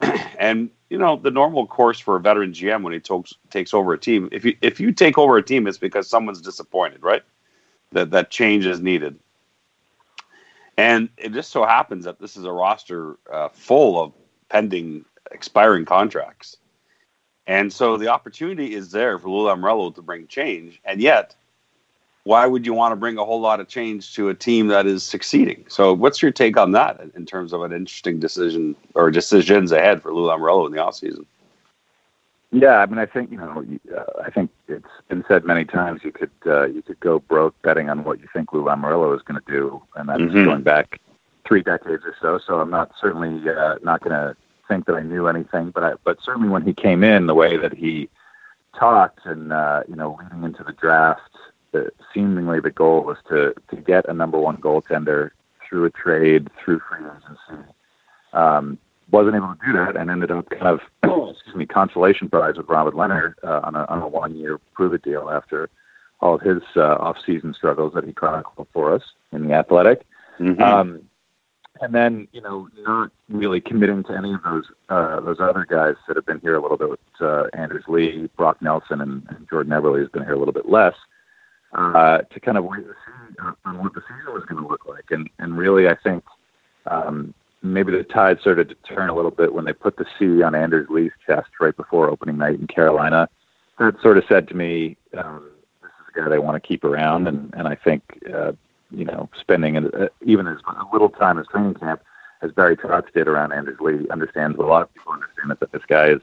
and 0.38 0.70
you 0.88 0.98
know 0.98 1.16
the 1.16 1.30
normal 1.30 1.66
course 1.66 1.98
for 1.98 2.16
a 2.16 2.20
veteran 2.20 2.52
GM 2.52 2.82
when 2.82 2.92
he 2.92 3.00
takes 3.00 3.34
takes 3.50 3.74
over 3.74 3.92
a 3.92 3.98
team. 3.98 4.28
If 4.32 4.44
you 4.44 4.56
if 4.62 4.78
you 4.80 4.92
take 4.92 5.18
over 5.18 5.36
a 5.36 5.42
team, 5.42 5.66
it's 5.66 5.78
because 5.78 6.08
someone's 6.08 6.40
disappointed, 6.40 7.02
right? 7.02 7.22
That 7.92 8.10
that 8.12 8.30
change 8.30 8.66
is 8.66 8.80
needed. 8.80 9.18
And 10.82 11.10
it 11.16 11.32
just 11.32 11.52
so 11.52 11.64
happens 11.64 12.06
that 12.06 12.18
this 12.18 12.36
is 12.36 12.44
a 12.44 12.50
roster 12.50 13.16
uh, 13.32 13.50
full 13.50 14.02
of 14.02 14.12
pending 14.48 15.04
expiring 15.30 15.84
contracts. 15.84 16.56
And 17.46 17.72
so 17.72 17.96
the 17.96 18.08
opportunity 18.08 18.74
is 18.74 18.90
there 18.90 19.16
for 19.16 19.30
Lou 19.30 19.46
Lamoriello 19.46 19.94
to 19.94 20.02
bring 20.02 20.26
change. 20.26 20.80
And 20.84 21.00
yet, 21.00 21.36
why 22.24 22.46
would 22.46 22.66
you 22.66 22.74
want 22.74 22.90
to 22.90 22.96
bring 22.96 23.16
a 23.16 23.24
whole 23.24 23.40
lot 23.40 23.60
of 23.60 23.68
change 23.68 24.16
to 24.16 24.28
a 24.28 24.34
team 24.34 24.66
that 24.68 24.86
is 24.86 25.04
succeeding? 25.04 25.64
So, 25.68 25.92
what's 25.92 26.20
your 26.20 26.32
take 26.32 26.56
on 26.56 26.72
that 26.72 27.00
in 27.14 27.26
terms 27.26 27.52
of 27.52 27.62
an 27.62 27.72
interesting 27.72 28.18
decision 28.18 28.74
or 28.94 29.12
decisions 29.12 29.70
ahead 29.70 30.02
for 30.02 30.12
Lou 30.12 30.26
Lamoriello 30.26 30.66
in 30.66 30.72
the 30.72 30.78
offseason? 30.78 31.26
Yeah, 32.52 32.76
I 32.78 32.86
mean, 32.86 32.98
I 32.98 33.06
think 33.06 33.30
you 33.30 33.38
know, 33.38 33.64
uh, 33.96 34.22
I 34.22 34.30
think 34.30 34.50
it's 34.68 34.84
been 35.08 35.24
said 35.26 35.44
many 35.44 35.64
times. 35.64 36.02
You 36.04 36.12
could 36.12 36.30
uh, 36.44 36.66
you 36.66 36.82
could 36.82 37.00
go 37.00 37.18
broke 37.18 37.60
betting 37.62 37.88
on 37.88 38.04
what 38.04 38.20
you 38.20 38.28
think 38.30 38.52
Lou 38.52 38.62
Lamoriello 38.62 39.16
is 39.16 39.22
going 39.22 39.40
to 39.40 39.50
do, 39.50 39.82
and 39.96 40.06
that's 40.06 40.20
mm-hmm. 40.20 40.44
going 40.44 40.62
back 40.62 41.00
three 41.48 41.62
decades 41.62 42.02
or 42.04 42.14
so. 42.20 42.38
So 42.46 42.60
I'm 42.60 42.68
not 42.68 42.92
certainly 43.00 43.48
uh, 43.48 43.76
not 43.82 44.02
going 44.02 44.12
to 44.12 44.36
think 44.68 44.84
that 44.84 44.96
I 44.96 45.02
knew 45.02 45.28
anything, 45.28 45.70
but 45.70 45.82
I, 45.82 45.92
but 46.04 46.18
certainly 46.22 46.50
when 46.50 46.62
he 46.62 46.74
came 46.74 47.02
in, 47.02 47.26
the 47.26 47.34
way 47.34 47.56
that 47.56 47.72
he 47.72 48.10
talked 48.78 49.24
and 49.24 49.50
uh, 49.50 49.84
you 49.88 49.96
know 49.96 50.18
leading 50.22 50.44
into 50.44 50.62
the 50.62 50.72
draft, 50.72 51.22
the, 51.72 51.90
seemingly 52.12 52.60
the 52.60 52.70
goal 52.70 53.02
was 53.02 53.16
to 53.30 53.54
to 53.70 53.76
get 53.76 54.06
a 54.10 54.12
number 54.12 54.38
one 54.38 54.58
goaltender 54.58 55.30
through 55.66 55.86
a 55.86 55.90
trade, 55.90 56.50
through 56.62 56.80
free 56.80 56.98
agency. 56.98 57.72
Um, 58.34 58.76
wasn't 59.10 59.36
able 59.36 59.54
to 59.54 59.66
do 59.66 59.72
that, 59.72 59.96
and 59.96 60.10
ended 60.10 60.30
up 60.30 60.48
kind 60.50 60.66
of 60.66 60.80
excuse 61.52 61.58
me 61.58 61.66
consolation 61.66 62.30
prize 62.30 62.56
with 62.56 62.68
Robert 62.68 62.94
Lehner 62.94 63.34
uh, 63.44 63.60
on 63.64 63.74
a 63.74 63.84
on 63.84 64.00
a 64.00 64.08
one 64.08 64.34
year 64.36 64.58
prove 64.72 64.94
it 64.94 65.02
deal 65.02 65.28
after 65.28 65.68
all 66.20 66.34
of 66.34 66.40
his 66.40 66.62
uh, 66.76 66.94
off 66.94 67.16
season 67.26 67.52
struggles 67.52 67.92
that 67.94 68.04
he 68.04 68.12
chronicled 68.12 68.68
for 68.72 68.94
us 68.94 69.02
in 69.32 69.46
the 69.46 69.52
Athletic. 69.52 70.06
Mm-hmm. 70.38 70.62
Um, 70.62 71.02
and 71.82 71.94
then 71.94 72.26
you 72.32 72.40
know 72.40 72.68
not 72.78 73.10
really 73.28 73.60
committing 73.60 74.02
to 74.04 74.16
any 74.16 74.32
of 74.32 74.42
those 74.42 74.64
uh, 74.88 75.20
those 75.20 75.40
other 75.40 75.66
guys 75.68 75.96
that 76.08 76.16
have 76.16 76.24
been 76.24 76.40
here 76.40 76.56
a 76.56 76.62
little 76.62 76.78
bit 76.78 76.88
with 76.88 77.00
uh, 77.20 77.44
Anders 77.52 77.84
Lee, 77.86 78.30
Brock 78.36 78.62
Nelson, 78.62 79.02
and, 79.02 79.26
and 79.28 79.46
Jordan 79.50 79.72
Eberle 79.72 80.00
has 80.00 80.08
been 80.08 80.22
here 80.22 80.34
a 80.34 80.38
little 80.38 80.54
bit 80.54 80.68
less. 80.68 80.94
Uh, 81.74 82.18
to 82.18 82.38
kind 82.38 82.58
of 82.58 82.64
wait 82.64 82.84
to 82.84 82.92
see 83.06 83.42
on 83.64 83.78
what 83.82 83.94
the 83.94 84.02
season 84.02 84.32
was 84.32 84.44
going 84.44 84.62
to 84.62 84.68
look 84.68 84.86
like, 84.86 85.10
and 85.10 85.28
and 85.38 85.58
really 85.58 85.88
I 85.88 85.96
think 85.96 86.24
um, 86.86 87.34
maybe 87.62 87.92
the 87.92 88.04
tide 88.04 88.40
started 88.40 88.68
to 88.68 88.74
turn 88.94 89.08
a 89.08 89.14
little 89.14 89.30
bit 89.30 89.54
when 89.54 89.64
they 89.64 89.72
put 89.72 89.96
the 89.96 90.06
C 90.18 90.42
on 90.42 90.54
Anders 90.54 90.88
Lee's 90.90 91.12
chest 91.26 91.50
right 91.60 91.76
before 91.76 92.08
opening 92.08 92.38
night 92.38 92.58
in 92.58 92.66
Carolina. 92.66 93.28
That 93.78 94.00
sort 94.00 94.18
of 94.18 94.24
said 94.28 94.48
to 94.48 94.54
me, 94.54 94.96
um, 95.16 95.50
this 95.82 95.90
is 95.90 96.14
a 96.14 96.20
guy 96.20 96.28
they 96.28 96.38
want 96.38 96.62
to 96.62 96.66
keep 96.66 96.84
around, 96.84 97.26
and 97.26 97.52
and 97.54 97.66
I 97.68 97.74
think 97.74 98.02
uh, 98.32 98.52
you 98.92 99.04
know, 99.04 99.28
spending 99.40 99.76
uh, 99.76 100.08
even 100.22 100.46
as 100.46 100.58
little 100.92 101.08
time 101.08 101.38
as 101.38 101.46
training 101.46 101.74
camp 101.74 102.02
as 102.42 102.52
Barry 102.52 102.76
Trotz 102.76 103.12
did 103.12 103.28
around 103.28 103.52
Anders 103.52 103.80
Lee, 103.80 104.08
understands 104.10 104.58
a 104.58 104.62
lot 104.62 104.82
of 104.82 104.92
people 104.92 105.12
understand 105.12 105.50
that, 105.50 105.60
that 105.60 105.72
this 105.72 105.84
guy 105.86 106.08
is 106.08 106.20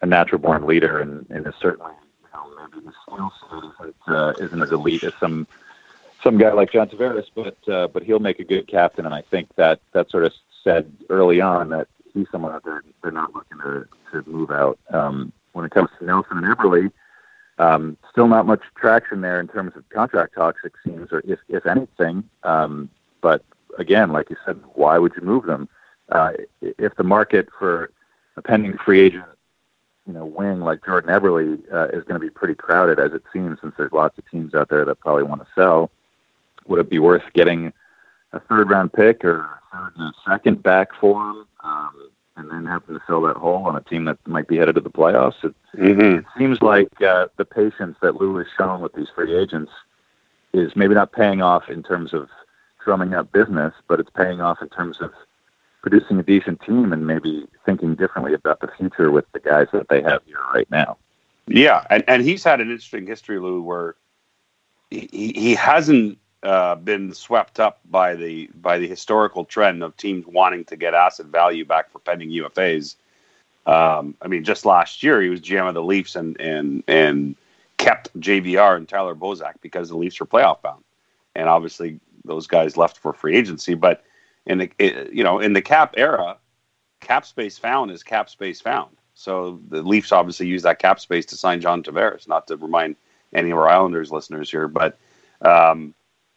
a 0.00 0.06
natural 0.06 0.40
born 0.40 0.66
leader 0.66 1.00
and, 1.00 1.26
and 1.28 1.46
is 1.46 1.54
certainly, 1.60 1.92
you 2.22 2.28
know, 2.32 2.68
maybe 2.72 2.86
his 2.86 2.94
skill 3.02 3.32
set 3.50 3.88
isn't, 3.88 3.94
uh, 4.08 4.32
isn't 4.38 4.62
as 4.62 4.70
elite 4.70 5.04
as 5.04 5.12
some 5.20 5.46
some 6.22 6.36
guy 6.36 6.52
like 6.52 6.70
John 6.70 6.88
Tavares, 6.88 7.26
but 7.34 7.56
uh, 7.68 7.88
but 7.88 8.02
he'll 8.02 8.18
make 8.18 8.40
a 8.40 8.44
good 8.44 8.66
captain, 8.66 9.06
and 9.06 9.14
I 9.14 9.22
think 9.22 9.54
that 9.56 9.80
that 9.92 10.10
sort 10.10 10.24
of 10.24 10.32
said 10.62 10.92
early 11.08 11.40
on 11.40 11.70
that 11.70 11.88
he's 12.12 12.26
someone 12.30 12.52
that 12.52 12.64
they're, 12.64 12.82
they're 13.02 13.12
not 13.12 13.34
looking 13.34 13.58
to, 13.58 13.86
to 14.12 14.28
move 14.28 14.50
out. 14.50 14.78
Um, 14.90 15.32
when 15.52 15.64
it 15.64 15.72
comes 15.72 15.88
to 15.98 16.04
Nelson 16.04 16.38
and 16.38 16.46
Eberle, 16.46 16.90
um, 17.58 17.96
still 18.10 18.28
not 18.28 18.46
much 18.46 18.62
traction 18.74 19.20
there 19.20 19.40
in 19.40 19.48
terms 19.48 19.72
of 19.76 19.88
contract 19.90 20.34
talks, 20.34 20.60
it 20.64 20.72
seems, 20.84 21.12
or 21.12 21.22
if, 21.26 21.38
if 21.48 21.66
anything. 21.66 22.24
Um, 22.42 22.88
but 23.20 23.44
again, 23.78 24.12
like 24.12 24.30
you 24.30 24.36
said, 24.46 24.58
why 24.74 24.98
would 24.98 25.12
you 25.14 25.22
move 25.22 25.44
them? 25.44 25.68
Uh, 26.10 26.32
if 26.60 26.94
the 26.96 27.04
market 27.04 27.48
for 27.58 27.90
a 28.36 28.42
pending 28.42 28.76
free 28.78 29.00
agent, 29.00 29.24
you 30.06 30.14
know, 30.14 30.24
wing 30.24 30.60
like 30.60 30.84
Jordan 30.84 31.10
Eberle 31.10 31.60
uh, 31.72 31.88
is 31.88 32.02
going 32.04 32.18
to 32.20 32.26
be 32.26 32.30
pretty 32.30 32.54
crowded, 32.54 32.98
as 32.98 33.12
it 33.12 33.22
seems, 33.32 33.58
since 33.60 33.74
there's 33.76 33.92
lots 33.92 34.16
of 34.18 34.28
teams 34.30 34.54
out 34.54 34.68
there 34.68 34.84
that 34.84 34.98
probably 35.00 35.22
want 35.22 35.42
to 35.42 35.48
sell, 35.54 35.90
would 36.66 36.80
it 36.80 36.90
be 36.90 36.98
worth 36.98 37.22
getting 37.34 37.72
a 38.32 38.40
third 38.40 38.70
round 38.70 38.92
pick 38.92 39.24
or 39.24 39.59
third 39.72 39.92
and 39.96 40.14
a 40.14 40.30
second 40.30 40.62
back 40.62 40.88
for 41.00 41.30
him? 41.30 41.46
Um, 41.62 42.10
and 42.36 42.50
then 42.50 42.64
having 42.64 42.94
to 42.94 43.02
fill 43.06 43.22
that 43.22 43.36
hole 43.36 43.66
on 43.66 43.76
a 43.76 43.82
team 43.82 44.06
that 44.06 44.16
might 44.26 44.48
be 44.48 44.56
headed 44.56 44.76
to 44.76 44.80
the 44.80 44.90
playoffs. 44.90 45.44
It, 45.44 45.54
mm-hmm. 45.76 46.18
it 46.20 46.24
seems 46.38 46.62
like 46.62 46.88
uh, 47.02 47.26
the 47.36 47.44
patience 47.44 47.96
that 48.02 48.16
Lou 48.16 48.36
has 48.36 48.46
shown 48.56 48.80
with 48.80 48.94
these 48.94 49.08
free 49.14 49.36
agents 49.36 49.70
is 50.52 50.74
maybe 50.74 50.94
not 50.94 51.12
paying 51.12 51.42
off 51.42 51.68
in 51.68 51.82
terms 51.82 52.14
of 52.14 52.28
drumming 52.84 53.14
up 53.14 53.30
business, 53.32 53.74
but 53.88 54.00
it's 54.00 54.10
paying 54.10 54.40
off 54.40 54.58
in 54.62 54.68
terms 54.70 54.98
of 55.00 55.12
producing 55.82 56.18
a 56.18 56.22
decent 56.22 56.60
team 56.62 56.92
and 56.92 57.06
maybe 57.06 57.46
thinking 57.64 57.94
differently 57.94 58.34
about 58.34 58.60
the 58.60 58.68
future 58.78 59.10
with 59.10 59.24
the 59.32 59.40
guys 59.40 59.66
that 59.72 59.88
they 59.88 60.02
have 60.02 60.22
here 60.26 60.40
right 60.52 60.70
now. 60.70 60.96
Yeah, 61.46 61.84
and, 61.90 62.04
and 62.06 62.22
he's 62.22 62.44
had 62.44 62.60
an 62.60 62.68
interesting 62.68 63.06
history, 63.06 63.38
Lou, 63.38 63.62
where 63.62 63.96
he, 64.90 65.32
he 65.34 65.54
hasn't 65.54 66.18
uh, 66.42 66.74
been 66.76 67.12
swept 67.12 67.60
up 67.60 67.80
by 67.90 68.14
the 68.14 68.48
by 68.60 68.78
the 68.78 68.88
historical 68.88 69.44
trend 69.44 69.82
of 69.82 69.96
teams 69.96 70.26
wanting 70.26 70.64
to 70.64 70.76
get 70.76 70.94
asset 70.94 71.26
value 71.26 71.64
back 71.64 71.90
for 71.90 71.98
pending 71.98 72.30
UFAs. 72.30 72.96
Um, 73.66 74.14
I 74.22 74.28
mean, 74.28 74.42
just 74.42 74.64
last 74.64 75.02
year 75.02 75.20
he 75.20 75.28
was 75.28 75.40
GM 75.40 75.68
of 75.68 75.74
the 75.74 75.82
Leafs 75.82 76.16
and 76.16 76.40
and 76.40 76.82
and 76.88 77.36
kept 77.76 78.18
JVR 78.20 78.76
and 78.76 78.88
Tyler 78.88 79.14
Bozak 79.14 79.54
because 79.60 79.88
the 79.88 79.96
Leafs 79.96 80.18
were 80.18 80.26
playoff 80.26 80.62
bound, 80.62 80.82
and 81.34 81.48
obviously 81.48 82.00
those 82.24 82.46
guys 82.46 82.76
left 82.76 82.98
for 82.98 83.12
free 83.12 83.36
agency. 83.36 83.74
But 83.74 84.04
in 84.46 84.58
the 84.58 84.70
it, 84.78 85.12
you 85.12 85.22
know 85.22 85.40
in 85.40 85.52
the 85.52 85.62
cap 85.62 85.94
era, 85.98 86.38
cap 87.00 87.26
space 87.26 87.58
found 87.58 87.90
is 87.90 88.02
cap 88.02 88.30
space 88.30 88.60
found. 88.60 88.96
So 89.14 89.60
the 89.68 89.82
Leafs 89.82 90.12
obviously 90.12 90.46
used 90.46 90.64
that 90.64 90.78
cap 90.78 91.00
space 91.00 91.26
to 91.26 91.36
sign 91.36 91.60
John 91.60 91.82
Tavares. 91.82 92.26
Not 92.26 92.46
to 92.46 92.56
remind 92.56 92.96
any 93.34 93.50
of 93.50 93.58
our 93.58 93.68
Islanders 93.68 94.10
listeners 94.10 94.50
here, 94.50 94.68
but 94.68 94.98
um, 95.42 95.94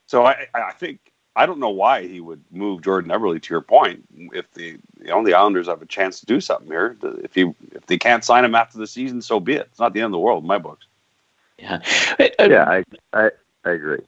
so 0.08 0.26
I, 0.26 0.48
I 0.54 0.72
think 0.74 1.00
I 1.36 1.46
don't 1.46 1.60
know 1.60 1.70
why 1.70 2.08
he 2.08 2.22
would 2.22 2.44
move 2.52 2.82
Jordan 2.82 3.12
Eberle. 3.12 3.42
To 3.42 3.54
your 3.54 3.62
point, 3.62 4.04
if 4.34 4.52
the 4.54 4.80
you 5.00 5.08
know 5.08 5.24
the 5.24 5.34
Islanders 5.34 5.68
have 5.68 5.82
a 5.82 5.86
chance 5.86 6.20
to 6.20 6.26
do 6.26 6.40
something 6.40 6.68
here, 6.68 6.96
if 7.24 7.34
he 7.34 7.52
if 7.72 7.86
they 7.88 7.98
can't 7.98 8.24
sign 8.24 8.46
him 8.46 8.56
after 8.56 8.78
the 8.78 8.88
season, 8.88 9.22
so 9.22 9.40
be 9.40 9.54
it. 9.54 9.68
It's 9.72 9.80
not 9.80 9.94
the 9.94 10.02
end 10.02 10.08
of 10.08 10.12
the 10.12 10.20
world 10.20 10.44
in 10.44 10.48
my 10.48 10.58
books. 10.60 10.86
Yeah, 11.58 11.80
yeah, 12.20 12.66
I 12.70 12.84
I, 13.14 13.32
I 13.66 13.72
agree. 13.72 14.02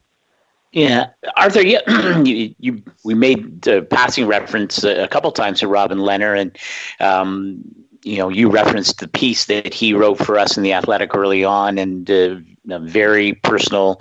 Yeah, 0.72 1.06
Arthur, 1.36 1.62
yeah, 1.62 1.80
you, 2.22 2.54
you 2.58 2.82
we 3.02 3.14
made 3.14 3.66
uh, 3.66 3.80
passing 3.82 4.26
reference 4.26 4.84
a, 4.84 5.04
a 5.04 5.08
couple 5.08 5.32
times 5.32 5.60
to 5.60 5.68
Robin 5.68 5.98
Lehner, 5.98 6.38
and 6.38 6.56
um, 7.00 7.64
you 8.02 8.18
know, 8.18 8.28
you 8.28 8.50
referenced 8.50 9.00
the 9.00 9.08
piece 9.08 9.46
that 9.46 9.72
he 9.72 9.92
wrote 9.92 10.18
for 10.18 10.38
us 10.38 10.56
in 10.56 10.62
the 10.62 10.72
Athletic 10.72 11.14
early 11.14 11.44
on, 11.44 11.78
and 11.78 12.10
uh, 12.10 12.36
a 12.70 12.78
very 12.78 13.34
personal 13.34 14.00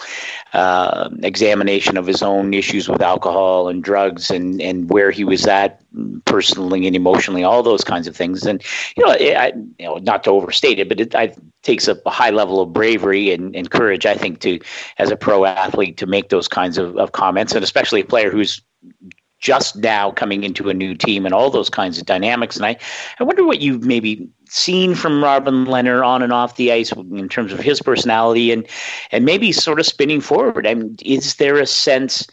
uh, 0.53 1.09
examination 1.21 1.97
of 1.97 2.07
his 2.07 2.21
own 2.23 2.53
issues 2.53 2.89
with 2.89 3.01
alcohol 3.01 3.67
and 3.67 3.83
drugs, 3.83 4.31
and 4.31 4.61
and 4.61 4.89
where 4.89 5.11
he 5.11 5.23
was 5.23 5.45
at 5.47 5.81
personally 6.25 6.87
and 6.87 6.95
emotionally, 6.95 7.43
all 7.43 7.63
those 7.63 7.83
kinds 7.83 8.07
of 8.07 8.15
things. 8.15 8.45
And 8.45 8.63
you 8.97 9.05
know, 9.05 9.11
I, 9.11 9.53
you 9.79 9.85
know, 9.85 9.95
not 9.97 10.23
to 10.23 10.31
overstate 10.31 10.79
it, 10.79 10.89
but 10.89 10.99
it 10.99 11.15
I, 11.15 11.35
takes 11.63 11.87
a 11.87 11.99
high 12.05 12.29
level 12.29 12.61
of 12.61 12.73
bravery 12.73 13.31
and, 13.31 13.55
and 13.55 13.69
courage, 13.69 14.05
I 14.05 14.15
think, 14.15 14.39
to 14.41 14.59
as 14.97 15.11
a 15.11 15.17
pro 15.17 15.45
athlete 15.45 15.97
to 15.97 16.05
make 16.05 16.29
those 16.29 16.47
kinds 16.47 16.77
of, 16.77 16.97
of 16.97 17.11
comments, 17.11 17.53
and 17.53 17.63
especially 17.63 18.01
a 18.01 18.05
player 18.05 18.29
who's 18.29 18.61
just 19.45 19.75
now 19.75 20.09
coming 20.09 20.43
into 20.43 20.69
a 20.69 20.73
new 20.73 20.95
team 20.95 21.23
and 21.23 21.31
all 21.31 21.51
those 21.51 21.69
kinds 21.69 21.99
of 21.99 22.05
dynamics. 22.07 22.55
And 22.55 22.65
I, 22.65 22.75
I 23.19 23.23
wonder 23.23 23.45
what 23.45 23.61
you've 23.61 23.83
maybe 23.83 24.27
seen 24.49 24.95
from 24.95 25.23
Robin 25.23 25.65
Lehner 25.65 26.03
on 26.03 26.23
and 26.23 26.33
off 26.33 26.55
the 26.55 26.71
ice 26.71 26.91
in 26.91 27.29
terms 27.29 27.53
of 27.53 27.59
his 27.59 27.79
personality 27.79 28.51
and 28.51 28.67
and 29.11 29.23
maybe 29.23 29.51
sort 29.51 29.79
of 29.79 29.85
spinning 29.85 30.19
forward. 30.19 30.65
I 30.65 30.73
mean, 30.73 30.95
is 31.05 31.35
there 31.35 31.59
a 31.59 31.67
sense, 31.67 32.25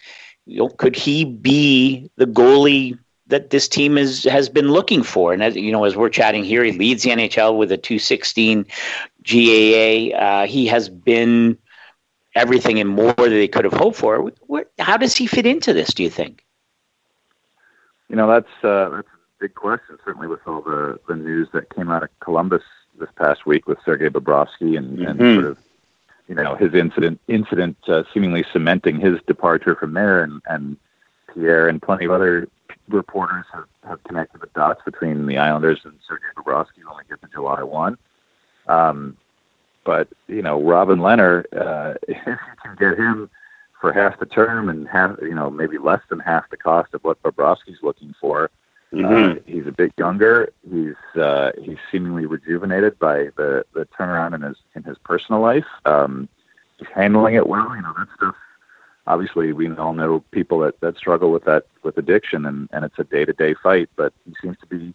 you 0.47 0.61
know, 0.61 0.71
could 0.71 0.97
he 0.97 1.27
be 1.27 2.11
the 2.17 2.25
goalie 2.25 2.99
that 3.27 3.51
this 3.51 3.69
team 3.69 3.99
is 3.99 4.25
has 4.25 4.49
been 4.49 4.69
looking 4.69 5.03
for? 5.03 5.35
And 5.35 5.43
as 5.43 5.55
you 5.55 5.71
know, 5.71 5.85
as 5.85 5.95
we're 5.95 6.09
chatting 6.09 6.45
here, 6.45 6.65
he 6.65 6.73
leads 6.73 7.03
the 7.03 7.11
NHL 7.11 7.59
with 7.59 7.71
a 7.71 7.77
216 7.77 8.65
GAA. 9.23 10.17
Uh, 10.17 10.47
he 10.47 10.67
has 10.67 10.89
been 10.89 11.59
everything 12.35 12.81
and 12.81 12.89
more 12.89 13.13
that 13.13 13.29
they 13.29 13.49
could 13.49 13.67
have 13.67 13.75
hoped 13.75 13.99
for. 13.99 14.33
Where, 14.47 14.65
how 14.79 14.97
does 14.97 15.15
he 15.15 15.27
fit 15.27 15.45
into 15.45 15.75
this? 15.75 15.93
Do 15.93 16.03
you 16.03 16.09
think? 16.09 16.43
You 18.13 18.19
know, 18.19 18.29
that's 18.29 18.63
uh, 18.63 18.91
that's 18.91 19.09
a 19.09 19.41
big 19.41 19.55
question. 19.55 19.99
Certainly, 20.05 20.29
with 20.29 20.47
all 20.47 20.61
the 20.61 21.01
the 21.09 21.17
news 21.17 21.49
that 21.55 21.75
came 21.75 21.91
out 21.91 22.03
of 22.03 22.11
Columbus 22.21 22.63
this 23.01 23.09
past 23.17 23.47
week 23.47 23.67
with 23.67 23.79
Sergei 23.87 24.11
Bobrovsky 24.11 24.77
and, 24.77 24.99
mm-hmm. 24.99 25.07
and 25.07 25.19
sort 25.19 25.47
of 25.47 25.59
you 26.29 26.35
know 26.35 26.55
his 26.55 26.75
incident 26.75 27.19
incident 27.27 27.79
uh, 27.89 28.03
seemingly 28.13 28.45
cementing 28.53 29.01
his 29.01 29.19
departure 29.27 29.75
from 29.75 29.95
there, 29.95 30.23
and 30.23 30.43
and 30.47 30.77
Pierre 31.33 31.69
and 31.69 31.81
plenty 31.81 32.05
of 32.05 32.11
other 32.11 32.49
reporters 32.89 33.47
have, 33.51 33.65
have 33.89 34.05
connected 34.05 34.43
the 34.43 34.49
dots 34.55 34.83
between 34.85 35.25
the 35.25 35.39
Islanders 35.39 35.81
and 35.85 35.95
Sergei 36.07 36.27
Bobrovsky 36.37 36.85
when 36.87 36.99
we 36.99 37.05
get 37.09 37.23
to 37.23 37.29
July 37.33 37.63
one. 37.63 37.97
Um, 38.69 39.17
but 39.85 40.09
you 40.29 40.43
know, 40.43 40.63
Robin 40.63 40.99
Lehner, 40.99 41.47
uh, 41.57 41.95
if 42.09 42.19
you 42.27 42.37
can 42.63 42.77
get 42.79 42.99
him 42.99 43.31
for 43.83 43.93
half 43.93 44.19
the 44.21 44.27
term 44.27 44.69
and 44.69 44.89
half, 44.89 45.17
you 45.21 45.35
know, 45.35 45.51
maybe 45.51 45.77
less 45.77 46.01
than 46.09 46.21
half 46.21 46.49
the 46.51 46.57
cost 46.57 46.95
of 46.95 47.03
what 47.03 47.21
Bobrovsky's 47.25 47.83
looking 47.83 48.15
for. 48.21 48.49
Mm-hmm. 48.93 49.39
Uh, 49.39 49.43
he's 49.45 49.67
a 49.67 49.73
bit 49.73 49.93
younger. 49.99 50.53
He's 50.71 51.21
uh, 51.21 51.51
he's 51.61 51.79
seemingly 51.91 52.25
rejuvenated 52.25 52.99
by 53.01 53.31
the, 53.37 53.65
the 53.75 53.87
turnaround 53.99 54.35
in 54.37 54.43
his 54.43 54.57
in 54.77 54.85
his 54.85 54.97
personal 54.99 55.41
life. 55.41 55.67
Um, 55.85 56.29
he's 56.79 56.89
handling 56.95 57.35
it 57.35 57.49
well. 57.49 57.75
You 57.75 57.83
know 57.83 57.93
that 57.99 58.07
stuff. 58.17 58.37
Obviously, 59.09 59.53
we 59.53 59.69
all 59.75 59.95
know 59.95 60.21
people 60.31 60.61
that, 60.61 60.79
that 60.79 60.97
struggle 60.97 61.33
with 61.33 61.45
that 61.45 61.67
with 61.83 61.99
addiction, 61.99 62.47
and, 62.47 62.69
and 62.73 62.85
it's 62.85 62.99
a 62.99 63.05
day 63.05 63.25
to 63.25 63.33
day 63.33 63.55
fight. 63.61 63.91
But 63.97 64.13
he 64.27 64.35
seems 64.41 64.59
to 64.59 64.67
be 64.67 64.95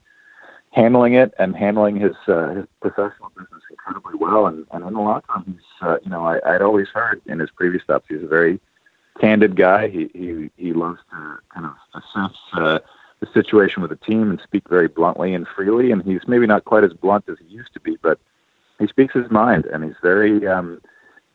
handling 0.72 1.16
it 1.16 1.34
and 1.40 1.58
handling 1.58 1.98
his 1.98 2.16
uh, 2.28 2.54
his 2.54 2.66
professional 2.80 3.32
business 3.38 3.64
incredibly 3.70 4.16
well. 4.16 4.46
And, 4.46 4.66
and 4.72 4.86
in 4.86 4.94
the 4.94 5.02
locker 5.02 5.34
room, 5.34 5.44
he's 5.46 5.88
uh, 5.88 5.98
you 6.04 6.10
know 6.10 6.26
I, 6.26 6.40
I'd 6.46 6.62
always 6.62 6.88
heard 6.94 7.22
in 7.26 7.40
his 7.40 7.50
previous 7.50 7.84
stops 7.84 8.06
he's 8.08 8.24
a 8.24 8.28
very 8.28 8.62
candid 9.20 9.56
guy. 9.56 9.88
He 9.88 10.10
he 10.14 10.50
he 10.58 10.74
loves 10.74 11.00
to 11.12 11.38
kind 11.54 11.66
of 11.66 11.74
assess 11.94 12.38
uh, 12.54 12.80
the 13.20 13.28
situation 13.34 13.82
with 13.82 13.92
the 13.92 13.98
team 13.98 14.30
and 14.30 14.40
speak 14.44 14.68
very 14.70 14.88
bluntly 14.88 15.34
and 15.34 15.48
freely. 15.48 15.92
And 15.92 16.04
he's 16.04 16.28
maybe 16.28 16.46
not 16.46 16.66
quite 16.66 16.84
as 16.84 16.94
blunt 16.94 17.26
as 17.30 17.38
he 17.40 17.54
used 17.54 17.74
to 17.74 17.80
be, 17.80 17.98
but 18.02 18.20
he 18.80 18.88
speaks 18.88 19.14
his 19.14 19.30
mind, 19.32 19.66
and 19.66 19.84
he's 19.84 19.96
very 20.02 20.48
um, 20.48 20.82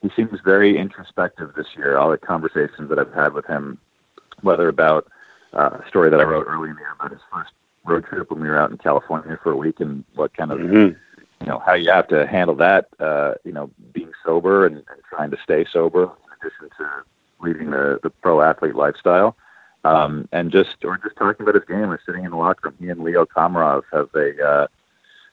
he 0.01 0.11
seems 0.17 0.41
very 0.45 0.77
introspective 0.77 1.53
this 1.57 1.69
year. 1.77 1.97
All 1.97 2.11
the 2.11 2.19
conversations 2.19 2.89
that 2.89 2.99
I've 2.99 3.13
had 3.13 3.33
with 3.33 3.47
him, 3.47 3.79
whether 4.43 4.69
about 4.69 5.09
uh, 5.53 5.79
a 5.85 5.89
story 5.89 6.11
that 6.11 6.21
I 6.21 6.25
wrote 6.25 6.47
early 6.49 6.71
in 6.71 6.77
the 6.77 6.81
year 6.83 6.93
about 6.99 7.11
his 7.11 7.21
first 7.33 7.53
road 7.85 8.05
trip 8.07 8.31
when 8.31 8.41
we 8.41 8.49
were 8.49 8.59
out 8.59 8.71
in 8.71 8.79
California 8.79 9.39
for 9.43 9.53
a 9.53 9.57
week, 9.57 9.81
and 9.81 10.05
what 10.15 10.37
kind 10.37 10.53
of 10.53 10.59
mm-hmm. 10.59 10.97
you 11.41 11.47
know 11.47 11.59
how 11.59 11.75
you 11.75 11.91
have 11.91 12.09
to 12.09 12.27
handle 12.27 12.55
that, 12.57 12.89
uh, 13.01 13.35
you 13.45 13.53
know, 13.53 13.71
being 13.93 14.13
sober 14.25 14.67
and, 14.67 14.77
and 14.77 15.03
trying 15.09 15.31
to 15.31 15.39
stay 15.43 15.65
sober 15.71 16.05
in 16.05 16.49
addition 16.49 16.69
to 16.79 17.05
leading 17.43 17.71
the, 17.71 18.01
the 18.03 18.11
pro 18.11 18.41
athlete 18.41 18.75
lifestyle. 18.75 19.37
Um, 19.85 20.29
and 20.31 20.53
just 20.53 20.85
or 20.85 20.97
just 20.99 21.17
talking 21.17 21.43
about 21.43 21.57
his 21.57 21.65
game 21.65 21.91
or 21.91 22.01
sitting 22.07 22.25
in 22.25 22.31
the 22.31 22.37
locker 22.37 22.69
room. 22.69 22.77
He 22.79 22.89
and 22.89 23.03
Leo 23.03 23.27
Komarov 23.27 23.83
have 23.93 24.11
a 24.15 24.47
uh, 24.47 24.67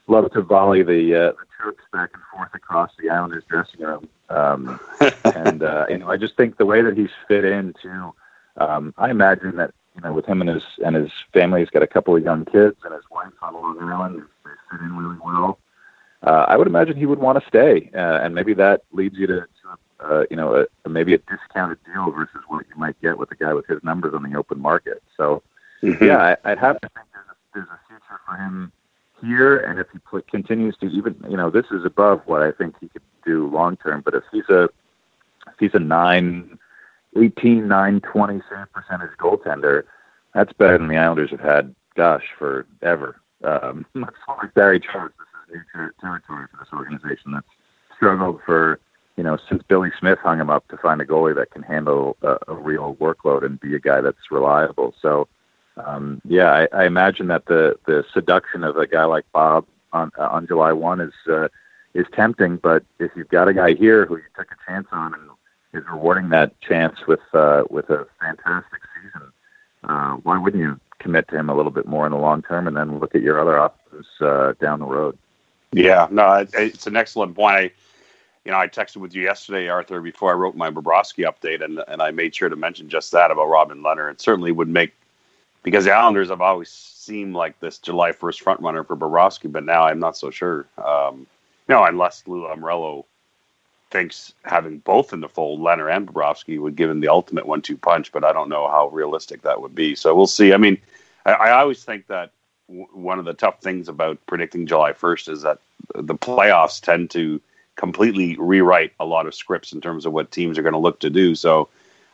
love 0.07 0.31
to 0.33 0.41
volley 0.41 0.81
the 0.81 1.15
uh, 1.15 1.31
the 1.33 1.45
troops 1.59 1.83
back 1.93 2.09
and 2.13 2.23
forth 2.33 2.49
across 2.55 2.91
the 2.97 3.11
Islanders 3.11 3.43
dressing 3.47 3.81
room. 3.81 4.09
Um, 4.29 4.79
and 5.23 5.61
uh, 5.61 5.85
you 5.87 5.99
know, 5.99 6.09
I 6.09 6.17
just 6.17 6.35
think 6.35 6.57
the 6.57 6.65
way 6.65 6.81
that 6.81 6.97
he's 6.97 7.11
fit 7.27 7.45
into, 7.45 8.13
um, 8.57 8.93
I 8.97 9.11
imagine 9.11 9.55
that 9.57 9.71
you 9.95 10.01
know, 10.01 10.13
with 10.13 10.25
him 10.25 10.41
and 10.41 10.49
his 10.49 10.63
and 10.83 10.95
his 10.95 11.11
family, 11.33 11.59
he's 11.59 11.69
got 11.69 11.83
a 11.83 11.87
couple 11.87 12.15
of 12.15 12.23
young 12.23 12.45
kids 12.45 12.77
and 12.83 12.93
his 12.93 13.03
wife 13.11 13.33
on 13.41 13.53
Long 13.53 13.79
Island. 13.81 14.23
They 14.45 14.51
fit 14.71 14.81
in 14.81 14.97
really 14.97 15.19
well. 15.23 15.59
Uh, 16.21 16.45
I 16.47 16.57
would 16.57 16.67
imagine 16.67 16.97
he 16.97 17.05
would 17.05 17.19
want 17.19 17.41
to 17.41 17.47
stay, 17.47 17.89
uh, 17.93 18.19
and 18.21 18.35
maybe 18.35 18.53
that 18.55 18.81
leads 18.91 19.17
you 19.17 19.27
to 19.27 19.45
uh, 19.99 20.23
you 20.29 20.35
know, 20.35 20.65
a, 20.85 20.89
maybe 20.89 21.13
a 21.13 21.17
discounted 21.17 21.77
deal 21.85 22.11
versus 22.11 22.41
what 22.47 22.65
you 22.69 22.75
might 22.77 22.99
get 23.01 23.17
with 23.17 23.31
a 23.31 23.35
guy 23.35 23.53
with 23.53 23.67
his 23.67 23.83
numbers 23.83 24.13
on 24.13 24.23
the 24.23 24.37
open 24.37 24.59
market. 24.59 25.03
So, 25.17 25.43
mm-hmm. 25.83 26.03
yeah, 26.03 26.35
I, 26.43 26.49
would 26.49 26.59
have 26.59 26.79
to 26.81 26.89
think 26.89 27.07
there's 27.13 27.27
a, 27.29 27.35
there's 27.53 27.67
a 27.67 27.79
future 27.87 28.19
for 28.25 28.35
him 28.35 28.71
here, 29.21 29.57
and 29.57 29.79
if 29.79 29.87
he 29.91 29.99
pl- 29.99 30.21
continues 30.29 30.75
to 30.77 30.87
even, 30.87 31.15
you 31.29 31.37
know, 31.37 31.49
this 31.49 31.65
is 31.71 31.83
above 31.85 32.21
what 32.25 32.41
I 32.41 32.51
think 32.51 32.75
he 32.79 32.87
could 32.87 33.01
do 33.25 33.47
long 33.47 33.77
term. 33.77 34.01
But 34.01 34.15
if 34.15 34.23
he's 34.31 34.47
a 34.49 34.69
if 35.47 35.55
he's 35.59 35.73
a 35.73 35.79
nine, 35.79 36.57
18, 37.17 37.67
9, 37.67 38.01
20 38.01 38.41
save 38.49 38.71
percentage 38.71 39.17
goaltender, 39.17 39.83
that's 40.33 40.53
better 40.53 40.77
than 40.77 40.87
the 40.87 40.97
Islanders 40.97 41.31
have 41.31 41.39
had, 41.39 41.75
gosh, 41.95 42.23
forever. 42.37 43.19
Um, 43.43 43.85
like 43.95 44.53
Barry 44.53 44.79
Trotz, 44.79 45.11
this 45.17 45.27
is 45.49 45.55
new 45.55 45.61
ter- 45.73 45.93
territory 45.99 46.45
for 46.51 46.57
this 46.59 46.73
organization 46.73 47.31
that's 47.31 47.47
struggled 47.95 48.39
for 48.45 48.79
you 49.19 49.23
know, 49.23 49.37
since 49.49 49.61
Billy 49.63 49.91
Smith 49.99 50.17
hung 50.19 50.39
him 50.39 50.49
up 50.49 50.65
to 50.69 50.77
find 50.77 51.01
a 51.01 51.05
goalie 51.05 51.35
that 51.35 51.51
can 51.51 51.61
handle 51.61 52.15
a, 52.21 52.37
a 52.47 52.55
real 52.55 52.95
workload 53.01 53.43
and 53.43 53.59
be 53.59 53.75
a 53.75 53.79
guy 53.79 53.99
that's 53.99 54.31
reliable. 54.31 54.95
So, 55.01 55.27
um, 55.75 56.21
yeah, 56.23 56.49
I, 56.53 56.83
I 56.83 56.85
imagine 56.85 57.27
that 57.27 57.45
the 57.47 57.77
the 57.85 58.05
seduction 58.13 58.63
of 58.63 58.77
a 58.77 58.87
guy 58.87 59.03
like 59.03 59.25
Bob 59.33 59.65
on 59.91 60.13
uh, 60.17 60.29
on 60.29 60.47
July 60.47 60.71
one 60.71 61.01
is 61.01 61.11
uh, 61.29 61.49
is 61.93 62.05
tempting. 62.13 62.55
But 62.55 62.85
if 62.97 63.11
you've 63.13 63.27
got 63.27 63.49
a 63.49 63.53
guy 63.53 63.73
here 63.73 64.05
who 64.05 64.15
you 64.15 64.23
took 64.37 64.47
a 64.53 64.71
chance 64.71 64.87
on 64.93 65.13
and 65.13 65.23
is 65.73 65.83
rewarding 65.91 66.29
that 66.29 66.57
chance 66.61 67.05
with 67.05 67.19
uh, 67.33 67.63
with 67.69 67.89
a 67.89 68.07
fantastic 68.21 68.79
season, 68.95 69.33
uh, 69.83 70.13
why 70.23 70.37
wouldn't 70.37 70.63
you 70.63 70.79
commit 70.99 71.27
to 71.27 71.35
him 71.35 71.49
a 71.49 71.53
little 71.53 71.73
bit 71.73 71.87
more 71.87 72.05
in 72.05 72.13
the 72.13 72.17
long 72.17 72.41
term 72.41 72.69
and 72.69 72.77
then 72.77 72.99
look 72.99 73.15
at 73.15 73.21
your 73.21 73.41
other 73.41 73.59
options 73.59 74.07
uh, 74.21 74.53
down 74.61 74.79
the 74.79 74.85
road? 74.85 75.17
Yeah, 75.73 76.07
no, 76.09 76.45
it's 76.53 76.87
an 76.87 76.95
excellent 76.95 77.35
point. 77.35 77.57
I, 77.57 77.71
you 78.49 78.53
know, 78.55 78.59
I 78.61 78.67
texted 78.67 78.97
with 78.97 79.13
you 79.13 79.21
yesterday, 79.21 79.67
Arthur, 79.67 80.01
before 80.01 80.31
I 80.31 80.33
wrote 80.33 80.55
my 80.55 80.71
Bobrovsky 80.71 81.23
update, 81.23 81.63
and 81.63 81.83
and 81.87 82.01
I 82.01 82.09
made 82.09 82.33
sure 82.33 82.49
to 82.49 82.55
mention 82.55 82.89
just 82.89 83.11
that 83.11 83.29
about 83.29 83.45
Robin 83.45 83.83
Lehner. 83.83 84.11
It 84.11 84.19
certainly 84.19 84.51
would 84.51 84.67
make 84.67 84.91
because 85.61 85.85
the 85.85 85.91
Islanders 85.91 86.29
have 86.29 86.41
always 86.41 86.71
seemed 86.71 87.35
like 87.35 87.59
this 87.59 87.77
July 87.77 88.11
first 88.11 88.41
front 88.41 88.59
runner 88.59 88.83
for 88.83 88.97
Bobrovsky, 88.97 89.51
but 89.51 89.65
now 89.65 89.83
I'm 89.83 89.99
not 89.99 90.17
so 90.17 90.31
sure. 90.31 90.65
Um, 90.83 91.27
you 91.67 91.75
know, 91.75 91.83
unless 91.83 92.23
Lou 92.25 92.47
Lamoriello 92.47 93.05
thinks 93.91 94.33
having 94.45 94.79
both 94.79 95.13
in 95.13 95.21
the 95.21 95.29
fold, 95.29 95.59
Lehner 95.59 95.95
and 95.95 96.07
Bobrovsky, 96.07 96.59
would 96.59 96.75
give 96.75 96.89
him 96.89 97.01
the 97.01 97.09
ultimate 97.09 97.45
one-two 97.45 97.77
punch, 97.77 98.11
but 98.11 98.23
I 98.23 98.33
don't 98.33 98.49
know 98.49 98.67
how 98.67 98.87
realistic 98.87 99.43
that 99.43 99.61
would 99.61 99.75
be. 99.75 99.93
So 99.93 100.15
we'll 100.15 100.25
see. 100.25 100.53
I 100.53 100.57
mean, 100.57 100.81
I, 101.23 101.33
I 101.33 101.51
always 101.51 101.83
think 101.83 102.07
that 102.07 102.31
one 102.65 103.19
of 103.19 103.25
the 103.25 103.35
tough 103.35 103.61
things 103.61 103.89
about 103.89 104.17
predicting 104.25 104.65
July 104.65 104.93
1st 104.93 105.29
is 105.29 105.43
that 105.43 105.59
the 105.93 106.15
playoffs 106.15 106.81
tend 106.81 107.11
to 107.11 107.39
completely 107.79 108.35
rewrite 108.37 108.91
a 108.99 109.05
lot 109.05 109.25
of 109.25 109.33
scripts 109.33 109.71
in 109.71 109.79
terms 109.79 110.05
of 110.05 110.11
what 110.11 110.31
teams 110.31 110.57
are 110.57 110.61
going 110.61 110.73
to 110.73 110.79
look 110.79 110.99
to 110.99 111.09
do. 111.09 111.33
So 111.33 111.69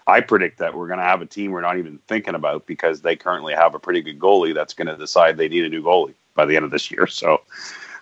I 0.05 0.21
predict 0.21 0.59
that 0.59 0.75
we're 0.75 0.85
going 0.85 0.99
to 0.99 1.05
have 1.05 1.23
a 1.23 1.25
team 1.25 1.49
we're 1.49 1.61
not 1.61 1.79
even 1.79 1.97
thinking 2.07 2.35
about 2.35 2.67
because 2.67 3.01
they 3.01 3.15
currently 3.15 3.55
have 3.55 3.73
a 3.73 3.79
pretty 3.79 4.03
good 4.03 4.19
goalie 4.19 4.53
that's 4.53 4.75
going 4.75 4.87
to 4.87 4.95
decide 4.95 5.37
they 5.37 5.47
need 5.47 5.65
a 5.65 5.69
new 5.69 5.81
goalie 5.81 6.13
by 6.35 6.45
the 6.45 6.55
end 6.55 6.65
of 6.65 6.71
this 6.71 6.91
year. 6.91 7.07
So, 7.07 7.41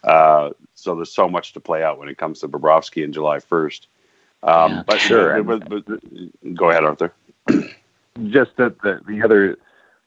uh, 0.03 0.49
so 0.75 0.93
there's 0.93 1.13
so 1.13 1.29
much 1.29 1.53
to 1.53 1.61
play 1.61 1.83
out 1.83 1.97
when 1.97 2.09
it 2.09 2.17
comes 2.17 2.41
to 2.41 2.49
Bobrovsky 2.49 3.05
in 3.05 3.13
July 3.13 3.37
1st. 3.37 3.85
Um, 4.43 4.71
yeah, 4.71 4.83
but 4.85 4.99
sure, 4.99 5.41
but, 5.41 5.69
but, 5.69 5.85
but, 5.85 6.55
go 6.55 6.69
ahead, 6.69 6.83
Arthur. 6.83 7.13
Just 8.27 8.57
that 8.57 8.81
the, 8.81 8.99
the 9.07 9.23
other 9.23 9.57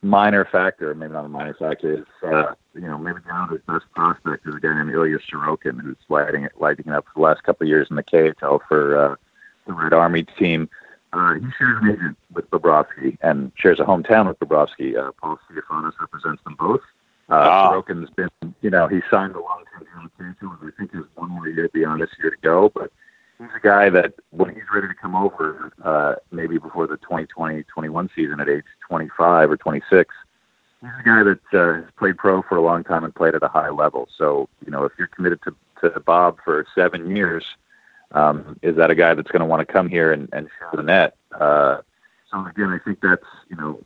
minor 0.02 0.44
factor, 0.44 0.94
maybe 0.94 1.12
not 1.12 1.24
a 1.24 1.28
minor 1.28 1.54
factor, 1.54 2.00
is 2.00 2.04
uh, 2.22 2.54
you 2.74 2.82
know 2.82 2.98
maybe 2.98 3.18
the 3.24 3.32
Islanders' 3.32 3.62
best 3.66 3.84
prospect 3.94 4.46
is 4.46 4.54
a 4.54 4.60
guy 4.60 4.74
named 4.74 4.92
Ilya 4.92 5.18
Sorokin, 5.30 5.80
who's 5.80 5.96
lighting 6.08 6.44
it, 6.44 6.52
lighting 6.58 6.86
it 6.88 6.92
up 6.92 7.04
for 7.06 7.12
the 7.16 7.20
last 7.20 7.42
couple 7.42 7.64
of 7.64 7.68
years 7.68 7.88
in 7.90 7.96
the 7.96 8.02
KHL 8.02 8.60
for 8.68 8.98
uh, 8.98 9.16
the 9.66 9.72
Red 9.72 9.92
Army 9.92 10.24
team. 10.38 10.68
Uh, 11.12 11.34
he 11.34 11.46
shares 11.58 11.78
an 11.82 11.90
agent 11.90 12.18
with 12.32 12.50
Bobrovsky 12.50 13.16
and 13.22 13.52
shares 13.56 13.80
a 13.80 13.84
hometown 13.84 14.28
with 14.28 14.38
Bobrovsky. 14.38 14.96
Uh, 14.96 15.12
Paul 15.12 15.38
Theofanous 15.50 15.94
represents 16.00 16.42
them 16.44 16.56
both. 16.58 16.82
Uh, 17.28 17.34
ah. 17.34 17.72
Sorokin's 17.72 18.10
been, 18.10 18.28
you 18.60 18.70
know, 18.70 18.86
he 18.86 19.00
signed 19.10 19.34
a 19.34 19.40
long-term 19.40 19.86
deal 20.40 20.50
with. 20.50 20.74
I 20.74 20.76
think 20.76 20.92
there's 20.92 21.06
one 21.14 21.30
more 21.30 21.48
year 21.48 21.68
beyond 21.72 22.02
this 22.02 22.10
year 22.18 22.30
to 22.30 22.36
go, 22.42 22.68
but 22.68 22.92
he's 23.38 23.48
a 23.56 23.60
guy 23.60 23.90
that 23.90 24.14
when 24.30 24.54
he's 24.54 24.64
ready 24.72 24.88
to 24.88 24.94
come 24.94 25.14
over, 25.14 25.72
uh, 25.82 26.16
maybe 26.30 26.58
before 26.58 26.86
the 26.86 26.98
2020-21 26.98 28.08
season 28.14 28.40
at 28.40 28.48
age 28.48 28.64
25 29.46 29.50
or 29.50 29.56
26, 29.56 30.14
he's 30.80 30.90
a 30.98 31.02
guy 31.02 31.22
that 31.22 31.40
uh, 31.52 31.82
has 31.82 31.84
played 31.98 32.16
pro 32.16 32.42
for 32.42 32.56
a 32.56 32.62
long 32.62 32.84
time 32.84 33.04
and 33.04 33.14
played 33.14 33.34
at 33.34 33.42
a 33.42 33.48
high 33.48 33.70
level. 33.70 34.08
So, 34.16 34.48
you 34.64 34.70
know, 34.70 34.84
if 34.84 34.92
you're 34.98 35.08
committed 35.08 35.40
to, 35.44 35.54
to 35.82 36.00
Bob 36.00 36.38
for 36.44 36.66
seven 36.74 37.14
years, 37.14 37.44
um, 38.12 38.58
is 38.62 38.76
that 38.76 38.90
a 38.90 38.94
guy 38.94 39.14
that's 39.14 39.30
going 39.30 39.40
to 39.40 39.46
want 39.46 39.66
to 39.66 39.72
come 39.72 39.88
here 39.88 40.12
and, 40.12 40.28
and 40.32 40.48
share 40.58 40.70
the 40.74 40.82
net? 40.82 41.16
Uh, 41.32 41.78
so 42.30 42.44
again, 42.46 42.70
I 42.70 42.78
think 42.78 43.00
that's 43.00 43.24
you 43.48 43.56
know 43.56 43.80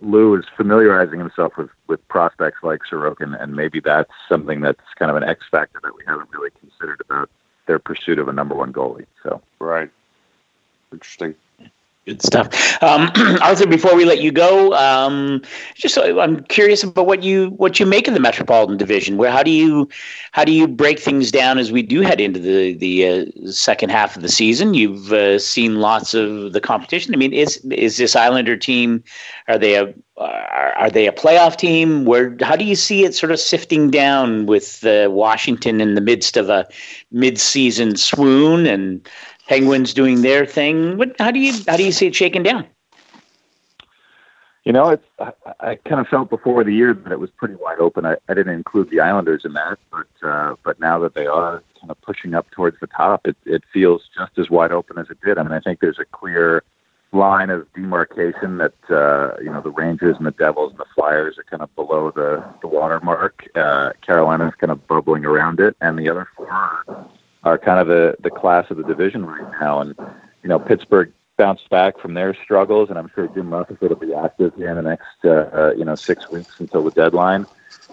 Lou 0.00 0.36
is 0.36 0.44
familiarizing 0.56 1.18
himself 1.18 1.54
with 1.56 1.70
with 1.88 2.06
prospects 2.08 2.58
like 2.62 2.80
Sorokin, 2.90 3.40
and 3.40 3.54
maybe 3.54 3.80
that's 3.80 4.12
something 4.28 4.60
that's 4.60 4.80
kind 4.96 5.10
of 5.10 5.16
an 5.16 5.24
X 5.24 5.44
factor 5.50 5.80
that 5.82 5.94
we 5.96 6.02
haven't 6.06 6.30
really 6.30 6.50
considered 6.60 7.00
about 7.00 7.30
their 7.66 7.78
pursuit 7.78 8.18
of 8.18 8.28
a 8.28 8.32
number 8.32 8.54
one 8.54 8.72
goalie. 8.72 9.06
So 9.22 9.42
right, 9.58 9.90
interesting. 10.92 11.34
Good 12.10 12.22
stuff, 12.22 12.82
um, 12.82 13.08
Arthur. 13.40 13.68
Before 13.68 13.94
we 13.94 14.04
let 14.04 14.20
you 14.20 14.32
go, 14.32 14.74
um, 14.74 15.42
just 15.76 15.96
I'm 15.96 16.42
curious 16.46 16.82
about 16.82 17.06
what 17.06 17.22
you 17.22 17.50
what 17.50 17.78
you 17.78 17.86
make 17.86 18.08
of 18.08 18.14
the 18.14 18.18
Metropolitan 18.18 18.76
Division. 18.76 19.16
Where 19.16 19.30
how 19.30 19.44
do 19.44 19.52
you 19.52 19.88
how 20.32 20.44
do 20.44 20.50
you 20.50 20.66
break 20.66 20.98
things 20.98 21.30
down 21.30 21.58
as 21.58 21.70
we 21.70 21.82
do 21.82 22.00
head 22.00 22.20
into 22.20 22.40
the 22.40 22.74
the 22.74 23.06
uh, 23.06 23.52
second 23.52 23.90
half 23.90 24.16
of 24.16 24.22
the 24.22 24.28
season? 24.28 24.74
You've 24.74 25.12
uh, 25.12 25.38
seen 25.38 25.76
lots 25.76 26.12
of 26.12 26.52
the 26.52 26.60
competition. 26.60 27.14
I 27.14 27.16
mean, 27.16 27.32
is 27.32 27.58
is 27.70 27.96
this 27.96 28.16
Islander 28.16 28.56
team? 28.56 29.04
Are 29.46 29.56
they 29.56 29.76
a 29.76 29.94
are, 30.16 30.72
are 30.72 30.90
they 30.90 31.06
a 31.06 31.12
playoff 31.12 31.56
team? 31.56 32.06
Where 32.06 32.36
how 32.42 32.56
do 32.56 32.64
you 32.64 32.74
see 32.74 33.04
it 33.04 33.14
sort 33.14 33.30
of 33.30 33.38
sifting 33.38 33.88
down 33.88 34.46
with 34.46 34.84
uh, 34.84 35.08
Washington 35.12 35.80
in 35.80 35.94
the 35.94 36.00
midst 36.00 36.36
of 36.36 36.48
a 36.48 36.66
mid 37.12 37.38
season 37.38 37.96
swoon 37.96 38.66
and 38.66 39.08
Penguins 39.50 39.92
doing 39.92 40.22
their 40.22 40.46
thing. 40.46 40.96
What, 40.96 41.16
how 41.18 41.32
do 41.32 41.40
you 41.40 41.52
how 41.66 41.76
do 41.76 41.82
you 41.82 41.90
see 41.90 42.06
it 42.06 42.14
shaking 42.14 42.44
down? 42.44 42.64
You 44.64 44.72
know, 44.72 44.90
it's 44.90 45.04
I, 45.18 45.32
I 45.58 45.74
kind 45.74 46.00
of 46.00 46.06
felt 46.06 46.30
before 46.30 46.62
the 46.62 46.72
year 46.72 46.94
that 46.94 47.10
it 47.10 47.18
was 47.18 47.30
pretty 47.30 47.56
wide 47.56 47.80
open. 47.80 48.06
I, 48.06 48.16
I 48.28 48.34
didn't 48.34 48.54
include 48.54 48.90
the 48.90 49.00
Islanders 49.00 49.44
in 49.44 49.54
that, 49.54 49.80
but 49.90 50.28
uh, 50.28 50.54
but 50.64 50.78
now 50.78 51.00
that 51.00 51.14
they 51.14 51.26
are 51.26 51.64
kind 51.80 51.90
of 51.90 52.00
pushing 52.00 52.32
up 52.32 52.48
towards 52.52 52.78
the 52.78 52.86
top, 52.86 53.26
it 53.26 53.36
it 53.44 53.64
feels 53.72 54.02
just 54.16 54.38
as 54.38 54.50
wide 54.50 54.70
open 54.70 54.98
as 54.98 55.10
it 55.10 55.18
did. 55.20 55.36
I 55.36 55.42
mean, 55.42 55.50
I 55.50 55.58
think 55.58 55.80
there's 55.80 55.98
a 55.98 56.04
clear 56.04 56.62
line 57.10 57.50
of 57.50 57.66
demarcation 57.72 58.58
that 58.58 58.74
uh, 58.88 59.34
you 59.42 59.50
know 59.50 59.60
the 59.60 59.72
Rangers 59.72 60.16
and 60.16 60.26
the 60.26 60.30
Devils 60.30 60.70
and 60.70 60.78
the 60.78 60.86
Flyers 60.94 61.38
are 61.38 61.44
kind 61.50 61.62
of 61.62 61.74
below 61.74 62.12
the 62.12 62.44
the 62.60 62.68
water 62.68 63.00
mark. 63.00 63.48
Uh, 63.56 63.94
Carolina's 64.06 64.54
kind 64.60 64.70
of 64.70 64.86
bubbling 64.86 65.24
around 65.24 65.58
it, 65.58 65.76
and 65.80 65.98
the 65.98 66.08
other 66.08 66.28
four 66.36 66.48
are 66.48 66.84
are 67.44 67.58
kind 67.58 67.80
of 67.80 67.86
the 67.86 68.16
the 68.20 68.30
class 68.30 68.70
of 68.70 68.76
the 68.76 68.84
division 68.84 69.24
right 69.26 69.50
now. 69.60 69.80
And 69.80 69.94
you 70.42 70.48
know, 70.48 70.58
Pittsburgh 70.58 71.12
bounced 71.36 71.68
back 71.70 71.98
from 71.98 72.14
their 72.14 72.34
struggles, 72.34 72.90
and 72.90 72.98
I'm 72.98 73.10
sure 73.14 73.26
Jim 73.28 73.52
Rutherford 73.52 73.90
will 73.90 73.96
be 73.96 74.14
active 74.14 74.52
in 74.56 74.74
the 74.74 74.82
next 74.82 75.24
uh, 75.24 75.28
uh, 75.28 75.72
you 75.76 75.84
know 75.84 75.94
six 75.94 76.30
weeks 76.30 76.60
until 76.60 76.84
the 76.84 76.90
deadline. 76.90 77.46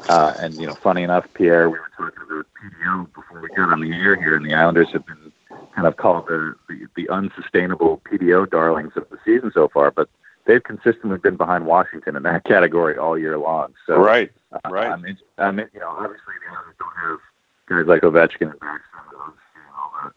Uh, 0.09 0.33
and 0.39 0.53
you 0.55 0.67
know, 0.67 0.73
funny 0.73 1.03
enough, 1.03 1.25
Pierre, 1.33 1.69
we 1.69 1.79
were 1.79 1.91
talking 1.97 2.21
about 2.29 2.45
PDO 2.61 3.13
before 3.13 3.41
we 3.41 3.49
got 3.49 3.71
on 3.71 3.81
the 3.81 3.91
air 3.91 4.15
here, 4.15 4.35
and 4.35 4.45
the 4.45 4.53
Islanders 4.53 4.89
have 4.91 5.05
been 5.05 5.31
kind 5.75 5.87
of 5.87 5.97
called 5.97 6.27
the, 6.27 6.55
the 6.67 6.87
the 6.95 7.09
unsustainable 7.09 8.01
PDO 8.09 8.49
darlings 8.49 8.93
of 8.95 9.09
the 9.09 9.17
season 9.25 9.51
so 9.53 9.67
far, 9.67 9.91
but 9.91 10.09
they've 10.45 10.63
consistently 10.63 11.17
been 11.17 11.35
behind 11.35 11.65
Washington 11.65 12.15
in 12.15 12.23
that 12.23 12.43
category 12.51 12.97
all 12.97 13.17
year 13.17 13.37
long. 13.37 13.73
So 13.85 13.97
right, 13.97 14.31
uh, 14.51 14.69
right. 14.69 14.91
I 14.91 14.95
mean, 14.95 15.17
I 15.37 15.51
mean, 15.51 15.67
you 15.73 15.79
know, 15.79 15.89
obviously 15.89 16.33
the 16.45 16.53
Islanders 16.53 16.75
don't 16.79 17.09
have 17.09 17.19
guys 17.67 17.87
like 17.87 18.01
Ovechkin 18.01 18.51
and 18.51 18.59
Backstrom, 18.59 18.61
those 18.61 18.81
you 18.81 18.96
know, 18.96 18.96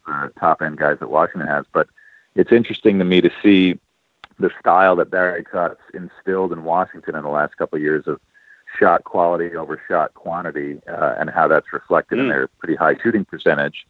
the, 0.07 0.33
top 0.39 0.63
end 0.63 0.79
guys 0.79 0.99
that 1.01 1.11
Washington 1.11 1.49
has. 1.49 1.65
But 1.73 1.89
it's 2.35 2.53
interesting 2.53 2.99
to 2.99 3.05
me 3.05 3.21
to 3.21 3.31
see 3.43 3.79
the 4.39 4.51
style 4.59 4.97
that 4.97 5.11
Barry 5.11 5.45
Trotz 5.45 5.77
instilled 5.93 6.53
in 6.53 6.65
Washington 6.65 7.15
in 7.15 7.23
the 7.23 7.29
last 7.29 7.57
couple 7.57 7.77
of 7.77 7.83
years 7.83 8.07
of 8.07 8.21
shot 8.79 9.05
quality 9.05 9.55
over 9.57 9.81
shot 9.89 10.15
quantity, 10.15 10.81
uh, 10.89 11.15
and 11.19 11.29
how 11.31 11.49
that's 11.49 11.73
reflected 11.73 12.19
mm. 12.19 12.23
in 12.23 12.29
their 12.29 12.47
pretty 12.59 12.77
high 12.77 12.97
shooting 13.03 13.25
percentage, 13.25 13.87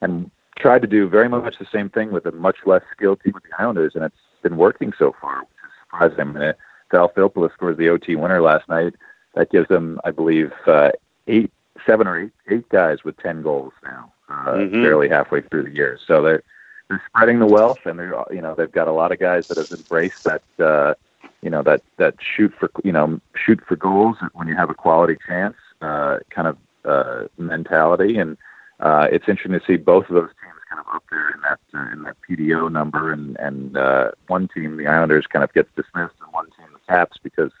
and 0.00 0.30
tried 0.56 0.82
to 0.82 0.88
do 0.88 1.08
very 1.08 1.28
much 1.28 1.58
the 1.58 1.66
same 1.72 1.88
thing 1.88 2.12
with 2.12 2.26
a 2.26 2.32
much 2.32 2.56
less 2.66 2.82
skilled 2.92 3.20
team 3.20 3.32
with 3.34 3.44
the 3.44 3.60
Islanders, 3.60 3.94
and 3.94 4.04
it's 4.04 4.16
been 4.42 4.56
working 4.56 4.92
so 4.98 5.14
far, 5.20 5.40
which 5.40 5.48
is 5.64 5.70
surprising. 5.84 6.36
I 6.36 6.40
mean, 6.40 6.54
Val 6.90 7.08
Filppula 7.10 7.52
scores 7.52 7.76
the 7.76 7.88
OT 7.88 8.16
winner 8.16 8.42
last 8.42 8.68
night. 8.68 8.94
That 9.34 9.50
gives 9.50 9.68
them, 9.68 10.00
I 10.04 10.10
believe, 10.10 10.52
uh, 10.66 10.90
eight 11.26 11.50
seven 11.86 12.06
or 12.06 12.18
eight 12.18 12.32
eight 12.50 12.68
guys 12.68 13.04
with 13.04 13.16
ten 13.18 13.42
goals 13.42 13.72
now, 13.84 14.11
uh, 14.32 14.54
mm-hmm. 14.54 14.82
barely 14.82 15.08
halfway 15.08 15.42
through 15.42 15.64
the 15.64 15.74
year. 15.74 15.98
So 16.06 16.22
they're 16.22 16.42
they're 16.88 17.02
spreading 17.08 17.38
the 17.38 17.46
wealth, 17.46 17.78
and 17.84 17.98
they're 17.98 18.14
you 18.30 18.40
know 18.40 18.54
they've 18.54 18.70
got 18.70 18.88
a 18.88 18.92
lot 18.92 19.12
of 19.12 19.18
guys 19.18 19.48
that 19.48 19.58
have 19.58 19.70
embraced 19.70 20.24
that 20.24 20.42
uh, 20.58 20.94
you 21.42 21.50
know 21.50 21.62
that 21.62 21.82
that 21.98 22.14
shoot 22.20 22.52
for 22.58 22.70
you 22.84 22.92
know 22.92 23.20
shoot 23.34 23.60
for 23.66 23.76
goals 23.76 24.16
when 24.34 24.48
you 24.48 24.56
have 24.56 24.70
a 24.70 24.74
quality 24.74 25.16
chance 25.26 25.56
uh, 25.80 26.18
kind 26.30 26.48
of 26.48 26.56
uh, 26.84 27.28
mentality, 27.38 28.18
and 28.18 28.36
uh, 28.80 29.08
it's 29.10 29.28
interesting 29.28 29.58
to 29.58 29.64
see 29.66 29.76
both 29.76 30.08
of 30.08 30.14
those 30.14 30.30
teams 30.42 30.60
kind 30.68 30.80
of 30.80 30.94
up 30.94 31.04
there 31.10 31.30
in 31.30 31.40
that 31.42 31.60
uh, 31.74 31.92
in 31.92 32.02
that 32.02 32.16
PDO 32.28 32.70
number, 32.70 33.12
and 33.12 33.36
and 33.38 33.76
uh, 33.76 34.10
one 34.26 34.48
team 34.48 34.76
the 34.76 34.86
Islanders 34.86 35.26
kind 35.26 35.44
of 35.44 35.52
gets 35.52 35.68
dismissed, 35.76 36.14
and 36.22 36.32
one 36.32 36.46
team 36.56 36.66
the 36.72 36.80
Caps 36.88 37.18
because 37.22 37.52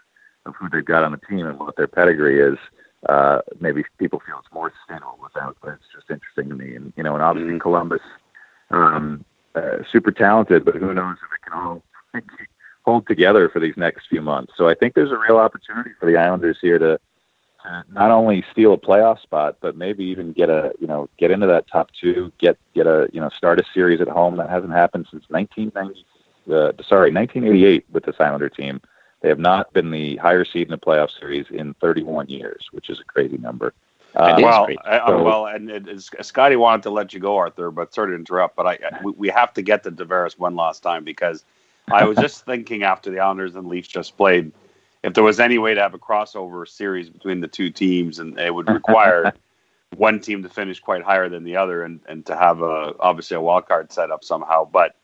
of 0.44 0.54
who 0.56 0.68
they've 0.68 0.84
got 0.84 1.04
on 1.04 1.12
the 1.12 1.18
team 1.18 1.46
and 1.46 1.58
what 1.58 1.76
their 1.76 1.86
pedigree 1.86 2.40
is 2.40 2.58
uh, 3.08 3.40
maybe 3.60 3.84
people 3.98 4.22
feel 4.24 4.38
it's 4.38 4.52
more 4.52 4.72
sustainable 4.80 5.18
without. 5.22 5.56
But 5.60 5.74
it's 5.74 5.92
just 5.94 6.10
interesting 6.10 6.48
to 6.48 6.54
me, 6.54 6.76
and 6.76 6.92
you 6.96 7.02
know, 7.02 7.14
and 7.14 7.22
obviously 7.22 7.52
mm-hmm. 7.52 7.60
Columbus, 7.60 8.02
um, 8.70 9.24
uh, 9.54 9.78
super 9.90 10.12
talented, 10.12 10.64
but 10.64 10.76
who 10.76 10.94
knows 10.94 11.16
if 11.16 11.32
it 11.32 11.50
can 11.50 11.52
all 11.52 11.82
hold 12.84 13.06
together 13.06 13.48
for 13.48 13.60
these 13.60 13.76
next 13.76 14.08
few 14.08 14.20
months. 14.20 14.52
So 14.56 14.68
I 14.68 14.74
think 14.74 14.94
there's 14.94 15.12
a 15.12 15.18
real 15.18 15.38
opportunity 15.38 15.90
for 15.98 16.06
the 16.06 16.16
Islanders 16.16 16.58
here 16.60 16.78
to. 16.78 16.98
to 17.62 17.84
not 17.92 18.10
only 18.10 18.44
steal 18.50 18.72
a 18.72 18.78
playoff 18.78 19.20
spot, 19.22 19.56
but 19.60 19.76
maybe 19.76 20.04
even 20.04 20.32
get 20.32 20.50
a 20.50 20.72
you 20.80 20.86
know 20.86 21.08
get 21.16 21.30
into 21.30 21.46
that 21.46 21.68
top 21.68 21.90
two, 21.92 22.32
get 22.38 22.58
get 22.74 22.86
a 22.86 23.08
you 23.12 23.20
know 23.20 23.30
start 23.30 23.60
a 23.60 23.64
series 23.72 24.00
at 24.00 24.08
home 24.08 24.36
that 24.36 24.50
hasn't 24.50 24.72
happened 24.72 25.06
since 25.10 25.24
1990. 25.28 26.04
Uh, 26.50 26.72
sorry, 26.82 27.12
1988 27.12 27.86
with 27.92 28.04
this 28.04 28.16
Islander 28.18 28.48
team. 28.48 28.80
They 29.22 29.28
have 29.28 29.38
not 29.38 29.72
been 29.72 29.90
the 29.90 30.16
higher 30.16 30.44
seed 30.44 30.66
in 30.66 30.72
the 30.72 30.78
playoff 30.78 31.10
series 31.18 31.46
in 31.50 31.74
31 31.74 32.28
years, 32.28 32.66
which 32.72 32.90
is 32.90 33.00
a 33.00 33.04
crazy 33.04 33.38
number. 33.38 33.72
Uh, 34.14 34.38
well, 34.42 34.66
I, 34.84 35.06
so, 35.06 35.22
well, 35.22 35.46
and 35.46 35.70
it, 35.70 35.88
it, 35.88 36.02
Scotty 36.24 36.56
wanted 36.56 36.82
to 36.82 36.90
let 36.90 37.14
you 37.14 37.20
go, 37.20 37.36
Arthur, 37.36 37.70
but 37.70 37.94
sorry 37.94 38.10
to 38.10 38.14
interrupt. 38.16 38.56
But 38.56 38.66
I, 38.66 38.78
we, 39.02 39.12
we 39.12 39.28
have 39.28 39.54
to 39.54 39.62
get 39.62 39.84
to 39.84 39.90
Tavares 39.90 40.38
one 40.38 40.54
last 40.54 40.82
time 40.82 41.02
because 41.04 41.44
I 41.90 42.04
was 42.04 42.18
just 42.18 42.44
thinking 42.46 42.82
after 42.82 43.10
the 43.10 43.20
Islanders 43.20 43.54
and 43.54 43.68
Leafs 43.68 43.88
just 43.88 44.16
played, 44.16 44.52
if 45.02 45.14
there 45.14 45.24
was 45.24 45.40
any 45.40 45.56
way 45.56 45.72
to 45.72 45.80
have 45.80 45.94
a 45.94 45.98
crossover 45.98 46.68
series 46.68 47.08
between 47.08 47.40
the 47.40 47.48
two 47.48 47.70
teams, 47.70 48.18
and 48.18 48.38
it 48.38 48.52
would 48.52 48.68
require 48.68 49.32
one 49.96 50.20
team 50.20 50.42
to 50.42 50.48
finish 50.48 50.78
quite 50.78 51.02
higher 51.02 51.28
than 51.28 51.44
the 51.44 51.56
other, 51.56 51.84
and, 51.84 52.00
and 52.06 52.26
to 52.26 52.36
have 52.36 52.60
a 52.60 52.94
obviously 53.00 53.36
a 53.36 53.40
wild 53.40 53.66
card 53.66 53.92
set 53.92 54.10
up 54.10 54.24
somehow. 54.24 54.64
But 54.64 54.96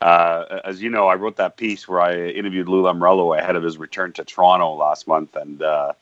uh, 0.00 0.60
as 0.64 0.82
you 0.82 0.90
know, 0.90 1.08
I 1.08 1.14
wrote 1.14 1.36
that 1.36 1.56
piece 1.56 1.88
where 1.88 2.00
I 2.00 2.14
interviewed 2.14 2.68
Lou 2.68 2.82
Lamoriello 2.82 3.38
ahead 3.38 3.56
of 3.56 3.62
his 3.62 3.78
return 3.78 4.12
to 4.14 4.24
Toronto 4.24 4.74
last 4.74 5.08
month, 5.08 5.36
and 5.36 5.62
uh, 5.62 5.92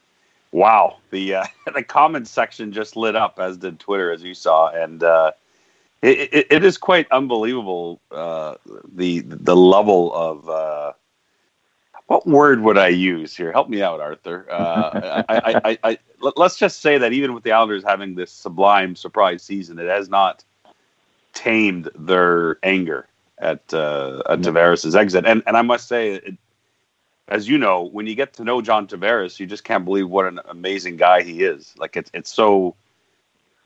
wow, 0.53 0.97
the 1.11 1.35
uh, 1.37 1.47
the 1.75 1.83
comments 1.83 2.31
section 2.31 2.73
just 2.73 2.97
lit 2.97 3.15
up, 3.15 3.39
as 3.39 3.57
did 3.57 3.79
Twitter, 3.79 4.11
as 4.11 4.23
you 4.23 4.35
saw, 4.35 4.71
and 4.71 5.05
uh, 5.05 5.33
it, 6.03 6.29
it, 6.33 6.47
it 6.51 6.65
is 6.65 6.77
quite 6.77 7.11
unbelievable 7.13 8.01
uh, 8.11 8.57
the 8.93 9.21
the 9.21 9.55
level 9.57 10.13
of 10.13 10.49
uh, 10.49 10.93
what 12.07 12.27
word 12.27 12.63
would 12.63 12.77
I 12.77 12.89
use 12.89 13.37
here? 13.37 13.53
Help 13.53 13.69
me 13.69 13.81
out, 13.81 14.01
Arthur. 14.01 14.47
I, 14.51 15.25
I, 15.65 15.79
I, 15.85 15.99
let's 16.37 16.59
just 16.59 16.83
say 16.83 16.99
that 16.99 17.13
even 17.13 17.33
with 17.33 17.45
the 17.45 17.53
Islanders 17.53 17.85
having 17.85 18.17
this 18.17 18.33
sublime 18.33 18.97
surprise 18.97 19.43
season, 19.43 19.79
it 19.79 19.89
has 19.89 20.09
not 20.09 20.45
tamed 21.33 21.89
their 21.97 22.59
anger 22.63 23.07
at 23.45 23.73
uh, 23.75 24.23
at 24.29 24.41
Tavares' 24.41 24.95
exit. 24.97 25.27
And 25.27 25.43
and 25.47 25.57
I 25.57 25.63
must 25.63 25.87
say, 25.87 26.15
it, 26.15 26.37
as 27.29 27.49
you 27.49 27.59
know, 27.59 27.83
when 27.83 28.07
you 28.07 28.15
get 28.15 28.33
to 28.35 28.45
know 28.45 28.61
John 28.61 28.87
Tavares, 28.87 29.39
you 29.39 29.47
just 29.47 29.65
can't 29.65 29.85
believe 29.85 30.09
what 30.09 30.27
an 30.27 30.41
amazing 30.49 30.97
guy 30.97 31.23
he 31.23 31.45
is. 31.45 31.75
Like 31.77 31.97
it's 31.97 32.11
it's 32.15 32.33
so, 32.33 32.75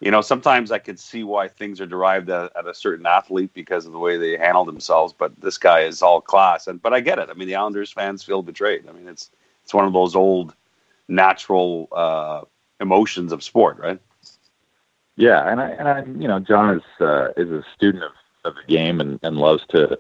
you 0.01 0.11
know, 0.11 0.21
sometimes 0.21 0.71
I 0.71 0.79
could 0.79 0.99
see 0.99 1.25
why 1.25 1.49
things 1.49 1.81
are 1.81 1.87
derived 1.87 2.31
at, 2.31 2.55
at, 2.57 2.67
a 2.67 2.75
certain 2.75 3.07
athlete 3.07 3.53
because 3.55 3.87
of 3.87 3.93
the 3.93 3.99
way 3.99 4.17
they 4.17 4.37
handle 4.37 4.65
themselves. 4.65 5.15
But 5.17 5.41
this 5.41 5.59
guy 5.59 5.81
is 5.81 6.03
all 6.03 6.21
class, 6.21 6.67
and 6.67 6.83
but 6.83 6.93
I 6.93 7.01
get 7.01 7.19
it. 7.19 7.29
I 7.31 7.35
mean, 7.35 7.49
the 7.49 7.57
Islanders 7.57 7.93
fans 7.93 8.23
feel 8.23 8.43
betrayed. 8.43 8.89
I 8.89 8.93
mean, 8.93 9.09
it's 9.09 9.31
it's 9.65 9.75
one 9.75 9.87
of 9.87 9.93
those 9.93 10.15
old 10.15 10.55
natural 11.09 11.89
uh, 11.93 12.43
emotions 12.81 13.33
of 13.33 13.43
sport, 13.43 13.79
right? 13.79 14.01
Yeah, 15.17 15.51
and 15.51 15.61
I 15.61 15.71
and 15.71 15.89
I, 15.89 16.05
you 16.05 16.29
know, 16.29 16.39
John 16.39 16.77
is 16.77 16.83
uh, 17.01 17.29
is 17.37 17.51
a 17.51 17.65
student 17.75 18.05
of, 18.05 18.13
of 18.49 18.57
the 18.57 18.73
game 18.73 19.01
and, 19.01 19.21
and 19.23 19.37
loves 19.37 19.65
to 19.69 19.99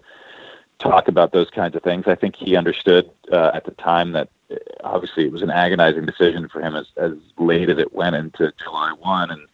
talk 0.78 1.08
about 1.08 1.32
those 1.32 1.50
kinds 1.50 1.74
of 1.74 1.82
things. 1.82 2.04
I 2.06 2.14
think 2.14 2.36
he 2.36 2.56
understood 2.56 3.10
uh, 3.32 3.50
at 3.54 3.64
the 3.64 3.72
time 3.72 4.12
that 4.12 4.28
uh, 4.50 4.56
obviously 4.84 5.24
it 5.24 5.32
was 5.32 5.42
an 5.42 5.50
agonizing 5.50 6.06
decision 6.06 6.48
for 6.48 6.60
him 6.60 6.74
as, 6.74 6.86
as 6.96 7.12
late 7.38 7.68
as 7.68 7.78
it 7.78 7.92
went 7.92 8.16
into 8.16 8.52
July 8.62 8.92
one, 8.98 9.30
and 9.30 9.46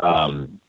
um, 0.00 0.60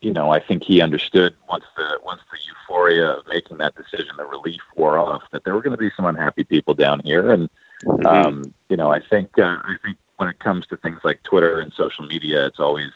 you 0.00 0.12
know 0.12 0.30
I 0.30 0.40
think 0.40 0.62
he 0.62 0.80
understood 0.80 1.34
once 1.48 1.64
the 1.76 1.98
once 2.04 2.20
the 2.30 2.38
euphoria 2.46 3.10
of 3.10 3.26
making 3.26 3.58
that 3.58 3.74
decision, 3.74 4.16
the 4.16 4.24
relief 4.24 4.60
wore 4.76 4.98
off, 4.98 5.22
that 5.32 5.44
there 5.44 5.54
were 5.54 5.62
going 5.62 5.76
to 5.76 5.78
be 5.78 5.90
some 5.96 6.06
unhappy 6.06 6.44
people 6.44 6.74
down 6.74 7.00
here, 7.04 7.30
and 7.30 7.50
mm-hmm. 7.84 8.06
um, 8.06 8.54
you 8.68 8.76
know 8.76 8.90
I 8.90 9.00
think 9.00 9.38
uh, 9.38 9.58
I 9.62 9.76
think 9.84 9.98
when 10.16 10.28
it 10.28 10.38
comes 10.38 10.66
to 10.66 10.76
things 10.76 11.00
like 11.02 11.22
Twitter 11.22 11.60
and 11.60 11.72
social 11.72 12.06
media, 12.06 12.46
it's 12.46 12.60
always 12.60 12.92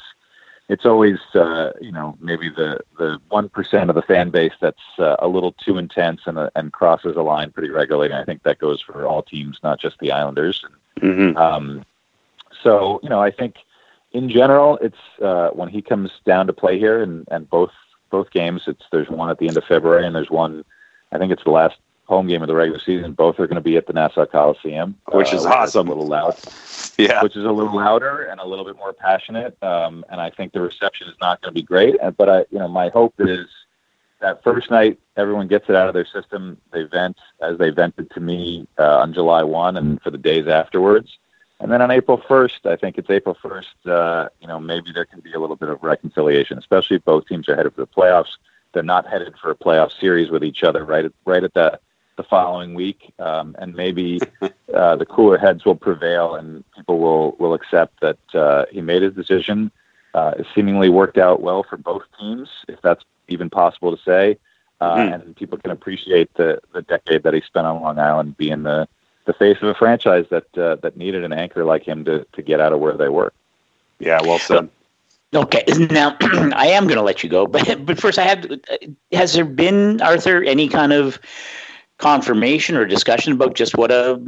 it's 0.69 0.87
always 0.87 1.19
uh, 1.35 1.73
you 1.81 1.93
know 1.93 2.17
maybe 2.21 2.49
the 2.49 2.81
the 2.99 3.19
one 3.29 3.49
percent 3.49 3.91
of 3.91 3.97
the 3.97 4.03
fan 4.03 4.31
base 4.31 4.55
that's 4.61 4.83
uh, 4.99 5.17
a 5.19 5.29
little 5.29 5.53
too 5.53 5.79
intense 5.79 6.23
and 6.27 6.39
uh, 6.39 6.51
and 6.55 6.73
crosses 6.73 7.17
a 7.17 7.23
line 7.23 7.51
pretty 7.51 7.71
regularly. 7.71 8.11
And 8.11 8.17
I 8.17 8.25
think 8.25 8.43
that 8.43 8.59
goes 8.59 8.81
for 8.81 9.07
all 9.07 9.23
teams, 9.23 9.59
not 9.63 9.79
just 9.79 9.99
the 9.99 10.13
Islanders. 10.13 10.65
Mm-hmm. 11.01 11.37
um, 11.37 11.85
so 12.63 13.01
you 13.03 13.09
know, 13.09 13.21
I 13.21 13.31
think 13.31 13.57
in 14.13 14.31
general, 14.31 14.79
it's 14.79 14.97
uh, 15.21 15.51
when 15.51 15.69
he 15.69 15.83
comes 15.83 16.11
down 16.25 16.47
to 16.47 16.53
play 16.53 16.79
here, 16.79 17.03
and 17.03 17.27
and 17.31 17.49
both 17.51 17.73
both 18.11 18.31
games, 18.31 18.63
it's 18.67 18.85
there's 18.91 19.11
one 19.11 19.29
at 19.29 19.39
the 19.39 19.49
end 19.49 19.57
of 19.57 19.65
February, 19.65 20.07
and 20.07 20.15
there's 20.15 20.31
one. 20.31 20.65
I 21.13 21.19
think 21.19 21.33
it's 21.33 21.45
the 21.45 21.51
last 21.51 21.77
home 22.07 22.27
game 22.27 22.43
of 22.43 22.49
the 22.49 22.55
regular 22.55 22.81
season. 22.81 23.13
Both 23.13 23.39
are 23.41 23.47
going 23.47 23.57
to 23.57 23.63
be 23.63 23.77
at 23.77 23.87
the 23.87 23.93
Nassau 23.93 24.27
Coliseum, 24.27 24.97
which 25.13 25.33
is 25.33 25.45
uh, 25.47 25.51
awesome. 25.51 25.89
A 25.89 25.91
little 25.91 26.07
loud, 26.07 26.39
yeah. 26.99 27.23
Which 27.23 27.37
is 27.37 27.45
a 27.45 27.51
little 27.51 27.75
louder 27.75 28.25
and 28.25 28.41
a 28.41 28.47
little 28.47 28.65
bit 28.65 28.77
more 28.77 28.93
passionate. 28.93 29.57
Um, 29.63 30.05
and 30.11 30.21
I 30.21 30.31
think 30.31 30.53
the 30.53 30.61
reception 30.61 31.09
is 31.09 31.15
not 31.21 31.41
going 31.41 31.55
to 31.55 31.61
be 31.61 31.65
great. 31.65 31.97
But 32.17 32.29
I, 32.29 32.39
you 32.51 32.59
know, 32.59 32.69
my 32.69 32.91
hope 32.91 33.15
is 33.19 33.47
that 34.21 34.43
first 34.43 34.71
night 34.71 34.99
everyone 35.17 35.49
gets 35.49 35.69
it 35.69 35.77
out 35.77 35.89
of 35.89 35.95
their 35.95 36.07
system. 36.07 36.59
They 36.73 36.85
vent 36.85 37.17
as 37.41 37.59
they 37.59 37.71
vented 37.71 38.11
to 38.13 38.21
me 38.21 38.67
uh, 38.79 38.99
on 38.99 39.13
July 39.13 39.43
one 39.43 39.77
and 39.77 40.01
for 40.03 40.11
the 40.11 40.19
days 40.19 40.47
afterwards. 40.47 41.19
And 41.61 41.71
then 41.71 41.81
on 41.81 41.91
April 41.91 42.19
1st, 42.19 42.67
I 42.67 42.77
think 42.77 42.99
it's 42.99 43.09
April 43.09 43.37
1st, 43.43 43.87
uh, 43.87 44.29
you 44.41 44.49
know, 44.49 44.59
maybe 44.59 44.93
there 44.93 45.05
can 45.05 45.21
be 45.21 45.33
a 45.33 45.39
little 45.39 45.57
bit 45.57 45.69
of 45.69 45.83
reconciliation, 45.83 46.59
especially 46.59 46.97
if 46.97 47.05
both 47.05 47.27
teams 47.27 47.49
are 47.49 47.57
headed 47.57 47.75
for 47.75 47.81
the 47.81 47.87
playoffs. 47.87 48.37
They're 48.73 48.83
not 48.83 49.07
headed 49.07 49.35
for 49.41 49.53
a 49.53 49.55
playoff 49.55 49.99
series 49.99 50.31
with 50.31 50.43
each 50.43 50.65
other 50.65 50.85
right 50.85 51.05
at, 51.05 51.13
right 51.25 51.45
at 51.45 51.55
that 51.55 51.81
the 52.17 52.23
following 52.23 52.75
week, 52.75 53.13
um, 53.19 53.57
and 53.59 53.75
maybe 53.75 54.21
uh, 54.75 54.97
the 54.97 55.07
cooler 55.07 55.39
heads 55.39 55.65
will 55.65 55.75
prevail, 55.75 56.35
and 56.35 56.65
people 56.77 56.99
will 56.99 57.33
will 57.39 57.55
accept 57.55 58.01
that 58.01 58.19
uh, 58.35 58.65
he 58.71 58.81
made 58.81 59.03
his 59.03 59.15
decision. 59.15 59.71
Uh, 60.15 60.35
it 60.39 60.47
seemingly 60.55 60.89
worked 60.89 61.19
out 61.19 61.43
well 61.43 61.65
for 61.65 61.77
both 61.77 62.03
teams, 62.19 62.49
if 62.69 62.81
that's 62.83 63.05
even 63.29 63.51
possible 63.51 63.97
to 63.97 64.03
say. 64.03 64.39
Uh, 64.81 64.97
mm-hmm. 64.97 65.13
And 65.13 65.37
people 65.37 65.59
can 65.59 65.71
appreciate 65.71 66.33
the 66.35 66.61
the 66.73 66.83
decade 66.83 67.23
that 67.23 67.35
he 67.35 67.41
spent 67.41 67.67
on 67.67 67.83
Long 67.83 67.99
Island, 67.99 68.37
being 68.37 68.63
the 68.63 68.89
the 69.25 69.33
face 69.33 69.59
of 69.63 69.69
a 69.69 69.75
franchise 69.75 70.27
that 70.31 70.59
uh, 70.59 70.77
that 70.77 70.97
needed 70.97 71.25
an 71.25 71.33
anchor 71.33 71.65
like 71.65 71.83
him 71.83 72.05
to 72.05 72.27
to 72.33 72.43
get 72.43 72.61
out 72.61 72.73
of 72.73 72.81
where 72.81 72.97
they 72.97 73.09
were. 73.09 73.33
Yeah, 73.99 74.21
well 74.23 74.39
said. 74.39 74.69
Okay, 75.35 75.65
now 75.91 76.17
I 76.21 76.69
am 76.69 76.85
going 76.85 76.97
to 76.97 77.03
let 77.03 77.23
you 77.23 77.29
go, 77.29 77.47
but 77.55 77.85
but 77.87 77.99
first 77.99 78.19
I 78.19 78.23
have. 78.23 78.47
Has 79.13 79.33
there 79.33 79.45
been 79.45 80.01
Arthur 80.01 80.43
any 80.43 80.69
kind 80.69 80.93
of 80.93 81.19
confirmation 81.99 82.77
or 82.77 82.85
discussion 82.85 83.33
about 83.33 83.55
just 83.55 83.77
what 83.77 83.91
a 83.91 84.21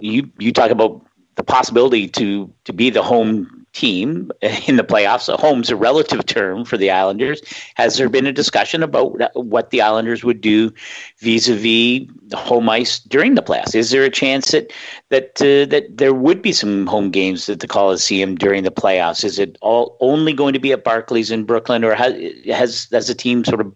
you 0.00 0.30
you 0.38 0.52
talk 0.52 0.70
about 0.70 1.04
the 1.36 1.42
possibility 1.42 2.08
to 2.08 2.52
to 2.64 2.72
be 2.72 2.90
the 2.90 3.02
home 3.02 3.60
team 3.72 4.30
in 4.66 4.76
the 4.76 4.82
playoffs. 4.82 5.34
Home's 5.38 5.70
a 5.70 5.76
relative 5.76 6.26
term 6.26 6.64
for 6.64 6.76
the 6.76 6.90
Islanders. 6.90 7.40
Has 7.76 7.96
there 7.96 8.08
been 8.08 8.26
a 8.26 8.32
discussion 8.32 8.82
about 8.82 9.16
what 9.36 9.70
the 9.70 9.80
Islanders 9.80 10.24
would 10.24 10.40
do 10.40 10.72
vis-a-vis 11.18 12.08
the 12.26 12.36
home 12.36 12.68
ice 12.68 12.98
during 12.98 13.34
the 13.36 13.42
playoffs? 13.42 13.74
Is 13.74 13.90
there 13.90 14.04
a 14.04 14.10
chance 14.10 14.50
that 14.50 14.72
that 15.10 15.40
uh, 15.40 15.66
that 15.70 15.84
there 15.90 16.14
would 16.14 16.42
be 16.42 16.52
some 16.52 16.86
home 16.86 17.10
games 17.10 17.48
at 17.48 17.60
the 17.60 17.68
Coliseum 17.68 18.34
during 18.34 18.64
the 18.64 18.70
playoffs? 18.70 19.24
Is 19.24 19.38
it 19.38 19.56
all 19.60 19.96
only 20.00 20.32
going 20.32 20.52
to 20.52 20.60
be 20.60 20.72
at 20.72 20.84
Barclays 20.84 21.30
in 21.30 21.44
Brooklyn, 21.44 21.84
or 21.84 21.94
has 21.94 22.14
has, 22.46 22.88
has 22.90 23.06
the 23.06 23.14
team 23.14 23.44
sort 23.44 23.60
of 23.60 23.72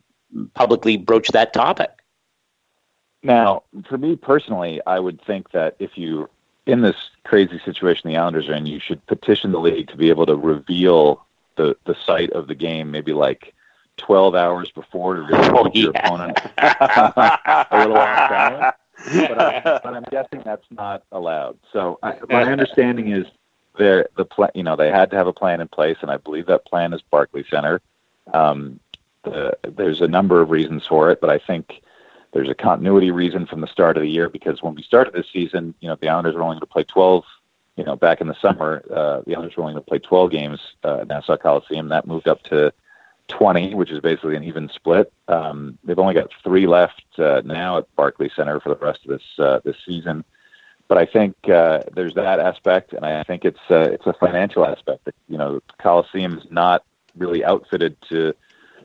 publicly 0.55 0.97
broached 0.97 1.33
that 1.33 1.53
topic? 1.53 1.91
Now, 3.25 3.63
for 3.89 3.97
me 3.99 4.17
personally, 4.17 4.81
I 4.87 5.01
would 5.01 5.21
think 5.23 5.51
that 5.53 5.77
if 5.79 5.97
you 5.97 6.29
in 6.67 6.83
this 6.83 6.97
crazy 7.25 7.61
situation 7.65 8.11
the 8.11 8.17
Islanders 8.17 8.49
are 8.49 8.55
in, 8.55 8.67
you 8.67 8.79
should 8.79 9.05
petition 9.07 9.53
the 9.53 9.61
league 9.61 9.89
to 9.89 9.97
be 9.97 10.11
able 10.11 10.27
to 10.27 10.37
reveal 10.37 11.25
the 11.57 11.77
the 11.87 11.97
site 12.07 12.31
of 12.31 12.47
the 12.47 12.55
game, 12.55 12.91
maybe 12.91 13.13
like 13.13 13.55
12 13.97 14.35
hours 14.35 14.71
before 14.73 15.15
to 15.15 15.23
really 15.23 15.51
oh, 15.51 15.71
yeah. 15.73 15.83
your 15.83 15.91
opponent 15.91 16.39
a 16.59 17.67
little 17.73 17.97
off 17.97 18.29
balance. 18.29 18.77
But, 19.07 19.41
I, 19.41 19.61
but 19.85 19.95
I'm 19.95 20.05
guessing 20.11 20.43
that's 20.45 20.67
not 20.71 21.05
allowed. 21.11 21.59
So 21.73 21.99
I, 22.03 22.19
my 22.29 22.45
understanding 22.45 23.11
is 23.11 23.27
there 23.79 24.09
the 24.17 24.25
plan. 24.25 24.51
You 24.55 24.65
know, 24.65 24.77
they 24.77 24.91
had 24.91 25.11
to 25.11 25.17
have 25.17 25.27
a 25.27 25.33
plan 25.33 25.61
in 25.63 25.69
place, 25.69 25.97
and 26.03 26.11
I 26.11 26.19
believe 26.19 26.47
that 26.47 26.67
plan 26.67 26.93
is 26.93 27.01
Barclay 27.03 27.45
Center. 27.49 27.81
Um, 28.33 28.81
the, 29.25 29.57
there's 29.63 30.03
a 30.03 30.09
number 30.09 30.43
of 30.43 30.51
reasons 30.51 30.87
for 30.87 31.11
it, 31.11 31.21
but 31.21 31.31
I 31.31 31.39
think 31.39 31.83
there's 32.35 32.51
a 32.51 32.55
continuity 32.55 33.13
reason 33.13 33.47
from 33.47 33.61
the 33.61 33.69
start 33.69 33.97
of 33.97 34.03
the 34.03 34.09
year 34.09 34.29
because 34.29 34.61
when 34.61 34.75
we 34.75 34.83
started 34.83 35.15
this 35.15 35.27
season, 35.33 35.73
you 35.81 35.89
know, 35.89 35.97
the 36.01 36.09
Islanders 36.09 36.35
were 36.35 36.43
only 36.43 36.55
going 36.55 36.61
to 36.61 36.67
play 36.67 36.83
12. 36.83 37.25
You 37.77 37.85
know, 37.85 37.97
back 37.97 38.21
in 38.21 38.27
the 38.27 38.39
summer, 38.41 38.85
uh, 38.91 39.23
the 39.25 39.35
Islanders 39.35 39.57
were 39.57 39.63
only 39.63 39.75
going 39.75 39.85
to 39.85 39.89
play 39.89 40.01
12 40.01 40.31
games 40.33 40.61
uh, 40.83 40.99
at 40.99 41.09
Nassau 41.09 41.37
Coliseum. 41.37 41.89
That 41.89 42.09
moved 42.09 42.29
up 42.29 42.43
to 42.45 42.73
20, 43.29 43.75
which 43.75 43.91
is 43.91 44.01
basically 44.01 44.35
an 44.35 44.43
even 44.43 44.69
split. 44.75 45.13
Um, 45.29 45.79
they've 45.85 45.99
only 45.99 46.15
got 46.15 46.31
three 46.43 46.67
left 46.67 47.05
uh, 47.19 47.43
now 47.45 47.79
at 47.79 47.97
Barclays 47.97 48.33
Center 48.35 48.59
for 48.59 48.69
the 48.69 48.85
rest 48.85 49.01
of 49.05 49.11
this 49.11 49.39
uh, 49.39 49.61
this 49.65 49.77
season. 49.87 50.25
But 50.89 50.99
I 50.99 51.07
think 51.07 51.37
uh, 51.49 51.83
there's 51.95 52.15
that 52.15 52.41
aspect, 52.41 52.93
and 52.93 53.07
I 53.07 53.23
think 53.23 53.45
it's 53.45 53.61
uh, 53.71 53.89
it's 53.93 54.07
a 54.07 54.13
financial 54.13 54.67
aspect. 54.67 55.09
You 55.29 55.39
know, 55.39 55.55
the 55.55 55.63
Coliseum 55.81 56.37
is 56.39 56.45
not 56.51 56.85
really 57.17 57.45
outfitted 57.45 57.97
to, 58.11 58.35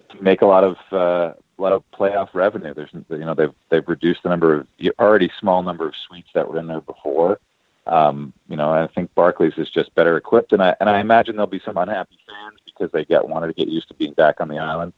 to 0.10 0.22
make 0.22 0.44
a 0.44 0.46
lot 0.46 0.64
of 0.64 0.78
uh, 0.92 1.34
lot 1.62 1.74
of 1.74 1.84
playoff 1.92 2.30
revenue. 2.34 2.74
There's 2.74 2.90
you 2.94 3.18
know 3.20 3.34
they've 3.34 3.54
they've 3.70 3.88
reduced 3.88 4.24
the 4.24 4.30
number 4.30 4.54
of 4.54 4.68
already 5.00 5.32
small 5.40 5.64
number 5.64 5.88
of 5.88 5.94
suites 6.08 6.30
that 6.34 6.50
were 6.50 6.60
in 6.60 6.68
there 6.68 6.82
before. 6.82 7.40
Um, 7.88 8.34
you 8.48 8.56
know, 8.56 8.72
I 8.72 8.88
think 8.88 9.14
Barclays 9.16 9.58
is 9.58 9.70
just 9.70 9.94
better 9.96 10.16
equipped, 10.16 10.54
and 10.54 10.62
I 10.62 10.76
and 10.80 10.90
I 10.90 11.00
imagine 11.00 11.36
there'll 11.36 11.48
be 11.48 11.62
some 11.66 11.78
unhappy 11.78 12.18
fans 12.28 12.60
because 12.66 12.92
they 12.92 13.06
get 13.06 13.28
wanted 13.28 13.48
to 13.48 13.54
get 13.54 13.68
used 13.68 13.88
to 13.90 13.94
being 13.96 14.14
back 14.14 14.40
on 14.40 14.48
the 14.48 14.60
island. 14.60 14.94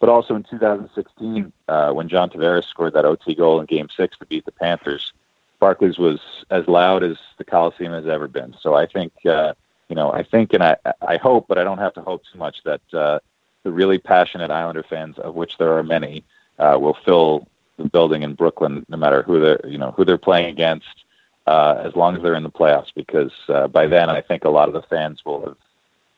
But 0.00 0.08
also 0.08 0.34
in 0.34 0.44
2016, 0.44 1.52
uh, 1.68 1.92
when 1.92 2.08
John 2.08 2.30
Tavares 2.30 2.64
scored 2.64 2.94
that 2.94 3.04
OT 3.04 3.34
goal 3.34 3.60
in 3.60 3.66
Game 3.66 3.88
Six 3.94 4.16
to 4.18 4.26
beat 4.26 4.46
the 4.46 4.52
Panthers, 4.52 5.12
Barclays 5.58 5.98
was 5.98 6.20
as 6.50 6.66
loud 6.66 7.02
as 7.02 7.18
the 7.36 7.44
Coliseum 7.44 7.92
has 7.92 8.06
ever 8.06 8.26
been. 8.26 8.56
So 8.62 8.74
I 8.74 8.86
think, 8.86 9.12
uh, 9.26 9.52
you 9.90 9.96
know, 9.96 10.10
I 10.10 10.22
think, 10.22 10.54
and 10.54 10.62
I 10.62 10.76
I 11.06 11.18
hope, 11.18 11.46
but 11.46 11.58
I 11.58 11.64
don't 11.64 11.78
have 11.78 11.92
to 11.94 12.00
hope 12.00 12.22
too 12.32 12.38
much 12.38 12.62
that 12.64 12.80
uh, 12.94 13.18
the 13.62 13.72
really 13.72 13.98
passionate 13.98 14.50
Islander 14.50 14.82
fans, 14.82 15.18
of 15.18 15.34
which 15.34 15.58
there 15.58 15.76
are 15.76 15.82
many, 15.82 16.24
uh, 16.58 16.78
will 16.80 16.96
fill 17.04 17.46
the 17.76 17.88
building 17.88 18.22
in 18.22 18.34
Brooklyn, 18.34 18.84
no 18.88 18.96
matter 18.96 19.22
who 19.22 19.40
they're 19.40 19.60
you 19.66 19.78
know 19.78 19.92
who 19.92 20.04
they're 20.04 20.18
playing 20.18 20.46
against, 20.46 21.04
uh, 21.46 21.82
as 21.84 21.94
long 21.96 22.16
as 22.16 22.22
they're 22.22 22.34
in 22.34 22.42
the 22.42 22.50
playoffs. 22.50 22.92
Because 22.94 23.32
uh, 23.48 23.68
by 23.68 23.86
then, 23.86 24.10
I 24.10 24.20
think 24.20 24.44
a 24.44 24.50
lot 24.50 24.68
of 24.68 24.74
the 24.74 24.82
fans 24.82 25.24
will 25.24 25.40
have 25.46 25.56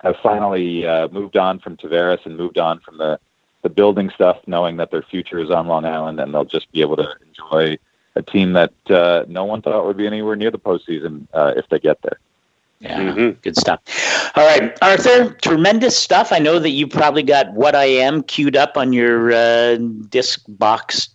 have 0.01 0.17
finally 0.23 0.87
uh, 0.87 1.09
moved 1.09 1.37
on 1.37 1.61
from 1.61 1.77
Tavares 1.77 2.25
and 2.27 2.37
moved 2.37 2.59
on 2.59 2.81
from 2.81 2.99
the 2.99 3.19
the 3.63 3.71
building 3.71 4.11
stuff, 4.11 4.39
knowing 4.47 4.77
that 4.79 4.91
their 4.91 5.03
future 5.03 5.39
is 5.39 5.51
on 5.51 5.69
Long 5.69 5.85
Island, 5.85 6.19
and 6.21 6.35
they'll 6.35 6.45
just 6.45 6.71
be 6.73 6.81
able 6.81 6.97
to 6.97 7.15
enjoy 7.29 7.79
a 8.15 8.23
team 8.23 8.53
that 8.53 8.73
uh, 8.91 9.25
no 9.29 9.45
one 9.45 9.63
thought 9.63 9.87
would 9.87 9.97
be 9.97 10.07
anywhere 10.07 10.37
near 10.37 10.51
the 10.51 10.59
postseason 10.59 11.27
uh, 11.33 11.53
if 11.57 11.69
they 11.69 11.79
get 11.79 12.03
there. 12.03 12.19
Yeah, 12.83 13.01
mm-hmm. 13.01 13.41
good 13.43 13.57
stuff. 13.57 13.81
All 14.35 14.45
right, 14.45 14.77
Arthur, 14.83 15.35
tremendous 15.35 15.97
stuff. 15.97 16.33
I 16.33 16.41
know 16.41 16.59
that 16.59 16.71
you 16.71 16.89
probably 16.89 17.23
got 17.23 17.53
what 17.53 17.77
I 17.77 17.85
am 17.85 18.25
queued 18.25 18.57
up 18.57 18.77
on 18.77 18.93
your 18.93 19.33
uh, 19.33 19.77
disc 20.09 20.43
box 20.49 21.15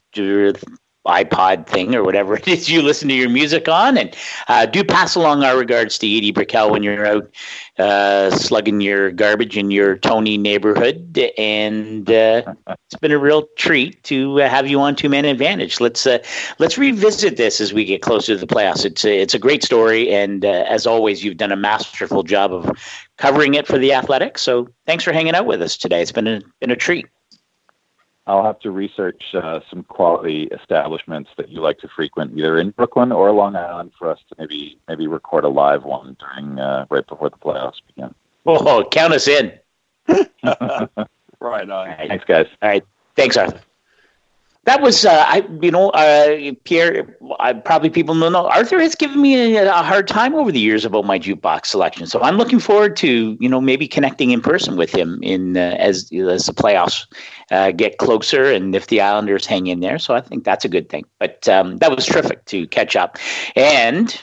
iPod 1.07 1.65
thing 1.67 1.95
or 1.95 2.03
whatever 2.03 2.35
it 2.37 2.47
is 2.47 2.69
you 2.69 2.81
listen 2.81 3.07
to 3.09 3.15
your 3.15 3.29
music 3.29 3.67
on. 3.67 3.97
And 3.97 4.15
uh, 4.47 4.65
do 4.65 4.83
pass 4.83 5.15
along 5.15 5.43
our 5.43 5.57
regards 5.57 5.97
to 5.99 6.07
Edie 6.07 6.31
Brickell 6.31 6.71
when 6.71 6.83
you're 6.83 7.05
out 7.05 7.29
uh, 7.79 8.31
slugging 8.31 8.81
your 8.81 9.11
garbage 9.11 9.57
in 9.57 9.71
your 9.71 9.97
Tony 9.97 10.37
neighborhood. 10.37 11.17
And 11.37 12.09
uh, 12.09 12.53
it's 12.67 12.99
been 12.99 13.11
a 13.11 13.17
real 13.17 13.47
treat 13.57 14.03
to 14.03 14.41
uh, 14.41 14.49
have 14.49 14.67
you 14.67 14.79
on 14.79 14.95
Two 14.95 15.09
Man 15.09 15.25
Advantage. 15.25 15.79
Let's 15.79 16.05
uh, 16.05 16.19
let's 16.59 16.77
revisit 16.77 17.37
this 17.37 17.61
as 17.61 17.73
we 17.73 17.85
get 17.85 18.01
closer 18.01 18.33
to 18.33 18.39
the 18.39 18.47
playoffs. 18.47 18.85
It's 18.85 19.05
a, 19.05 19.21
it's 19.21 19.33
a 19.33 19.39
great 19.39 19.63
story, 19.63 20.11
and 20.13 20.43
uh, 20.43 20.65
as 20.67 20.87
always, 20.87 21.23
you've 21.23 21.37
done 21.37 21.51
a 21.51 21.55
masterful 21.55 22.23
job 22.23 22.53
of 22.53 22.69
covering 23.17 23.53
it 23.53 23.67
for 23.67 23.77
the 23.77 23.93
Athletics. 23.93 24.41
So 24.41 24.67
thanks 24.85 25.03
for 25.03 25.11
hanging 25.11 25.35
out 25.35 25.45
with 25.45 25.61
us 25.61 25.77
today. 25.77 26.01
It's 26.01 26.11
been 26.11 26.27
a, 26.27 26.41
been 26.59 26.71
a 26.71 26.75
treat. 26.75 27.07
I'll 28.27 28.43
have 28.43 28.59
to 28.59 28.71
research 28.71 29.23
uh, 29.33 29.61
some 29.69 29.83
quality 29.83 30.49
establishments 30.51 31.29
that 31.37 31.49
you 31.49 31.61
like 31.61 31.79
to 31.79 31.87
frequent, 31.87 32.37
either 32.37 32.59
in 32.59 32.71
Brooklyn 32.71 33.11
or 33.13 33.31
Long 33.31 33.55
Island, 33.55 33.91
for 33.97 34.11
us 34.11 34.19
to 34.29 34.35
maybe 34.37 34.77
maybe 34.87 35.07
record 35.07 35.45
a 35.45 35.49
live 35.49 35.83
one 35.83 36.17
during 36.19 36.59
uh, 36.59 36.85
right 36.89 37.07
before 37.07 37.29
the 37.29 37.37
playoffs 37.37 37.81
begin. 37.87 38.13
Oh, 38.45 38.83
count 38.83 39.13
us 39.13 39.27
in. 39.27 39.53
right 41.39 41.69
on. 41.69 41.95
Thanks, 42.07 42.25
guys. 42.25 42.47
All 42.61 42.69
right. 42.69 42.83
Thanks, 43.15 43.37
Arthur. 43.37 43.61
That 44.67 44.81
was, 44.81 45.05
uh, 45.05 45.23
I, 45.25 45.47
you 45.61 45.71
know, 45.71 45.91
uh, 45.91 46.51
Pierre. 46.65 47.17
I, 47.39 47.53
probably 47.53 47.89
people 47.89 48.19
don't 48.19 48.33
know. 48.33 48.47
Arthur 48.47 48.81
has 48.81 48.95
given 48.95 49.21
me 49.21 49.55
a, 49.55 49.65
a, 49.65 49.81
hard 49.81 50.09
time 50.09 50.35
over 50.35 50.51
the 50.51 50.59
years 50.59 50.83
about 50.83 51.05
my 51.05 51.17
jukebox 51.17 51.67
selection. 51.67 52.05
So 52.05 52.21
I'm 52.21 52.35
looking 52.35 52.59
forward 52.59 52.97
to, 52.97 53.37
you 53.39 53.47
know, 53.47 53.61
maybe 53.61 53.87
connecting 53.87 54.31
in 54.31 54.41
person 54.41 54.75
with 54.75 54.93
him 54.93 55.23
in 55.23 55.55
uh, 55.55 55.77
as 55.79 56.11
as 56.11 56.47
the 56.47 56.53
playoffs 56.53 57.07
uh, 57.49 57.71
get 57.71 57.97
closer 57.97 58.51
and 58.51 58.75
if 58.75 58.87
the 58.87 58.99
Islanders 58.99 59.45
hang 59.45 59.67
in 59.67 59.79
there. 59.79 59.97
So 59.97 60.15
I 60.15 60.19
think 60.19 60.43
that's 60.43 60.65
a 60.65 60.69
good 60.69 60.89
thing. 60.89 61.05
But 61.17 61.47
um, 61.47 61.77
that 61.77 61.95
was 61.95 62.05
terrific 62.05 62.43
to 62.47 62.67
catch 62.67 62.97
up. 62.97 63.17
And 63.55 64.21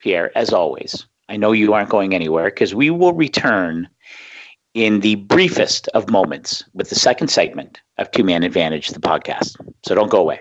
Pierre, 0.00 0.36
as 0.36 0.52
always, 0.52 1.06
I 1.28 1.36
know 1.36 1.52
you 1.52 1.72
aren't 1.72 1.88
going 1.88 2.14
anywhere 2.14 2.46
because 2.46 2.74
we 2.74 2.90
will 2.90 3.12
return 3.12 3.88
in 4.74 5.00
the 5.00 5.14
briefest 5.14 5.88
of 5.88 6.10
moments 6.10 6.64
with 6.74 6.90
the 6.90 6.96
second 6.96 7.28
segment 7.28 7.80
of 7.98 8.10
Two 8.10 8.24
Man 8.24 8.42
Advantage, 8.42 8.88
the 8.88 9.00
podcast. 9.00 9.56
So 9.86 9.94
don't 9.94 10.10
go 10.10 10.20
away. 10.20 10.40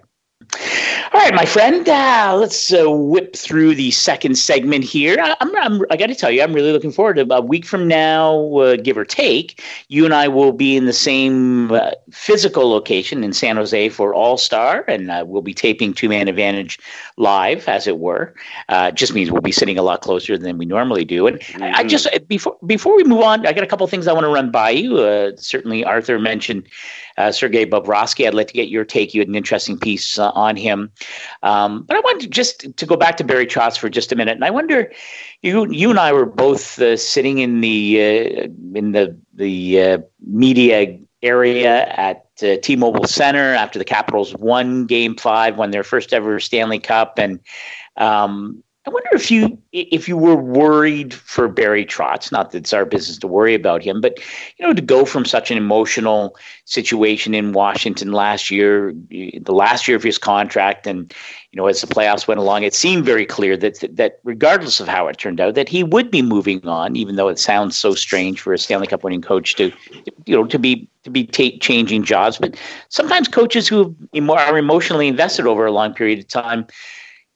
All 1.14 1.20
right, 1.20 1.34
my 1.34 1.46
friend, 1.46 1.88
uh, 1.88 2.36
let's 2.40 2.74
uh, 2.74 2.90
whip 2.90 3.36
through 3.36 3.76
the 3.76 3.92
second 3.92 4.36
segment 4.36 4.84
here. 4.84 5.16
I, 5.22 5.36
I'm, 5.40 5.86
i 5.92 5.96
got 5.96 6.08
to 6.08 6.16
tell 6.16 6.32
you, 6.32 6.42
I'm 6.42 6.54
really 6.54 6.72
looking 6.72 6.92
forward 6.92 7.16
to 7.16 7.34
a 7.34 7.42
week 7.42 7.66
from 7.66 7.88
now, 7.88 8.58
uh, 8.58 8.76
give 8.76 8.98
or 8.98 9.06
take. 9.06 9.64
You 9.90 10.06
and 10.06 10.14
I 10.14 10.28
will 10.28 10.52
be 10.52 10.76
in 10.76 10.86
the 10.86 10.94
same 10.94 11.72
uh, 11.72 11.92
physical 12.12 12.70
location 12.70 13.24
in 13.24 13.32
San 13.32 13.58
Jose 13.58 13.90
for 13.90 14.14
All 14.14 14.38
Star, 14.38 14.84
and 14.88 15.12
uh, 15.12 15.24
we'll 15.26 15.44
be 15.44 15.54
taping 15.54 15.94
Two 15.94 16.10
Man 16.10 16.28
Advantage 16.28 16.80
live, 17.18 17.68
as 17.68 17.88
it 17.88 18.00
were. 18.00 18.34
Uh, 18.70 18.92
just 18.92 19.14
means 19.14 19.32
we'll 19.32 19.42
be 19.42 19.52
sitting 19.52 19.78
a 19.78 19.84
lot 19.84 20.02
closer 20.02 20.38
than 20.38 20.58
we 20.58 20.66
normally 20.66 21.06
do. 21.06 21.28
And 21.28 21.40
mm-hmm. 21.40 21.76
I, 21.76 21.84
just 21.84 22.08
before 22.28 22.58
before 22.66 22.96
we 22.96 23.04
move 23.04 23.22
on, 23.22 23.46
I 23.46 23.54
got 23.54 23.64
a 23.64 23.68
couple 23.68 23.86
things 23.88 24.08
I 24.08 24.14
want 24.14 24.26
to 24.26 24.30
run 24.30 24.52
by 24.52 24.72
you. 24.72 25.36
certainly, 25.38 25.84
Arthur 25.84 26.20
mentioned 26.20 26.68
uh, 27.18 27.32
Sergei 27.32 27.66
Bobrovsky. 27.66 28.28
I'd 28.28 28.34
like 28.34 28.48
to 28.48 28.54
get 28.54 28.70
your 28.70 28.86
take. 28.86 29.14
You 29.14 29.22
had 29.22 29.28
an 29.28 29.36
interesting 29.36 29.78
piece 29.78 30.18
uh, 30.18 30.32
on 30.32 30.56
him. 30.56 30.92
Um, 31.44 31.84
but 31.84 31.98
I 31.98 32.00
wanted 32.00 32.22
to 32.22 32.30
just 32.30 32.76
to 32.76 32.86
go 32.86 32.96
back 32.96 33.18
to 33.18 33.24
Barry 33.24 33.46
Trotz 33.46 33.78
for 33.78 33.90
just 33.90 34.12
a 34.12 34.16
minute. 34.16 34.34
And 34.34 34.46
I 34.46 34.50
wonder, 34.50 34.92
you 35.42 35.70
you 35.72 35.90
and 35.90 36.00
I 36.00 36.14
were 36.14 36.26
both 36.26 36.80
uh, 36.80 36.98
sitting 36.98 37.40
in 37.40 37.62
the 37.62 38.00
uh, 38.00 38.78
in 38.78 38.92
the 38.92 39.18
the 39.34 39.82
uh, 39.82 39.98
media 40.26 40.98
area 41.24 41.86
at 41.88 42.28
uh, 42.44 42.58
T-Mobile 42.62 43.08
Center 43.08 43.54
after 43.56 43.80
the 43.80 43.86
Capitals 43.86 44.36
won 44.36 44.86
Game 44.86 45.16
Five, 45.16 45.58
won 45.58 45.72
their 45.72 45.84
first 45.84 46.14
ever 46.14 46.40
Stanley 46.40 46.80
Cup, 46.80 47.18
and 47.18 47.40
um, 47.98 48.64
I 48.86 48.90
wonder 48.90 49.10
if 49.14 49.32
you 49.32 49.58
if 49.72 50.10
you 50.10 50.18
were 50.18 50.36
worried 50.36 51.14
for 51.14 51.48
Barry 51.48 51.86
Trotz. 51.86 52.34
Not 52.34 52.52
that 52.52 52.58
it's 52.58 52.74
our 52.74 52.84
business 52.84 53.18
to 53.20 53.28
worry 53.28 53.56
about 53.56 53.82
him, 53.82 54.02
but 54.02 54.20
you 54.58 54.68
know 54.68 54.74
to 54.74 54.82
go 54.82 55.06
from 55.06 55.24
such 55.24 55.50
an 55.52 55.58
emotional 55.58 56.36
situation 56.66 57.34
in 57.34 57.54
Washington 57.54 58.12
last 58.12 58.52
year, 58.52 58.94
the 59.10 59.54
last 59.54 59.88
year 59.88 59.96
of 59.96 60.04
his 60.04 60.18
contract, 60.18 60.86
and 60.86 61.14
you 61.52 61.58
know 61.58 61.68
as 61.68 61.80
the 61.80 61.88
playoffs 61.88 62.28
went 62.28 62.42
along, 62.42 62.64
it 62.64 62.74
seemed 62.74 63.06
very 63.06 63.26
clear 63.26 63.56
that 63.56 63.80
that 63.96 64.20
regardless 64.26 64.82
of 64.82 64.90
how 64.90 65.08
it 65.08 65.18
turned 65.18 65.40
out, 65.40 65.56
that 65.56 65.70
he 65.70 65.82
would 65.82 66.12
be 66.12 66.22
moving 66.22 66.68
on. 66.68 66.98
Even 66.98 67.16
though 67.16 67.30
it 67.30 67.40
sounds 67.40 67.78
so 67.78 67.96
strange 67.96 68.42
for 68.42 68.52
a 68.52 68.58
Stanley 68.58 68.88
Cup 68.88 69.06
winning 69.06 69.22
coach 69.22 69.56
to, 69.56 69.72
you 70.26 70.36
know, 70.36 70.46
to 70.46 70.60
be 70.60 70.90
to 71.04 71.10
be 71.10 71.24
t- 71.24 71.58
changing 71.60 72.04
jobs, 72.04 72.38
but 72.38 72.60
sometimes 72.90 73.30
coaches 73.30 73.66
who 73.66 73.96
are 74.30 74.58
emotionally 74.58 75.08
invested 75.08 75.48
over 75.48 75.66
a 75.66 75.72
long 75.72 75.94
period 75.94 76.20
of 76.20 76.28
time 76.28 76.68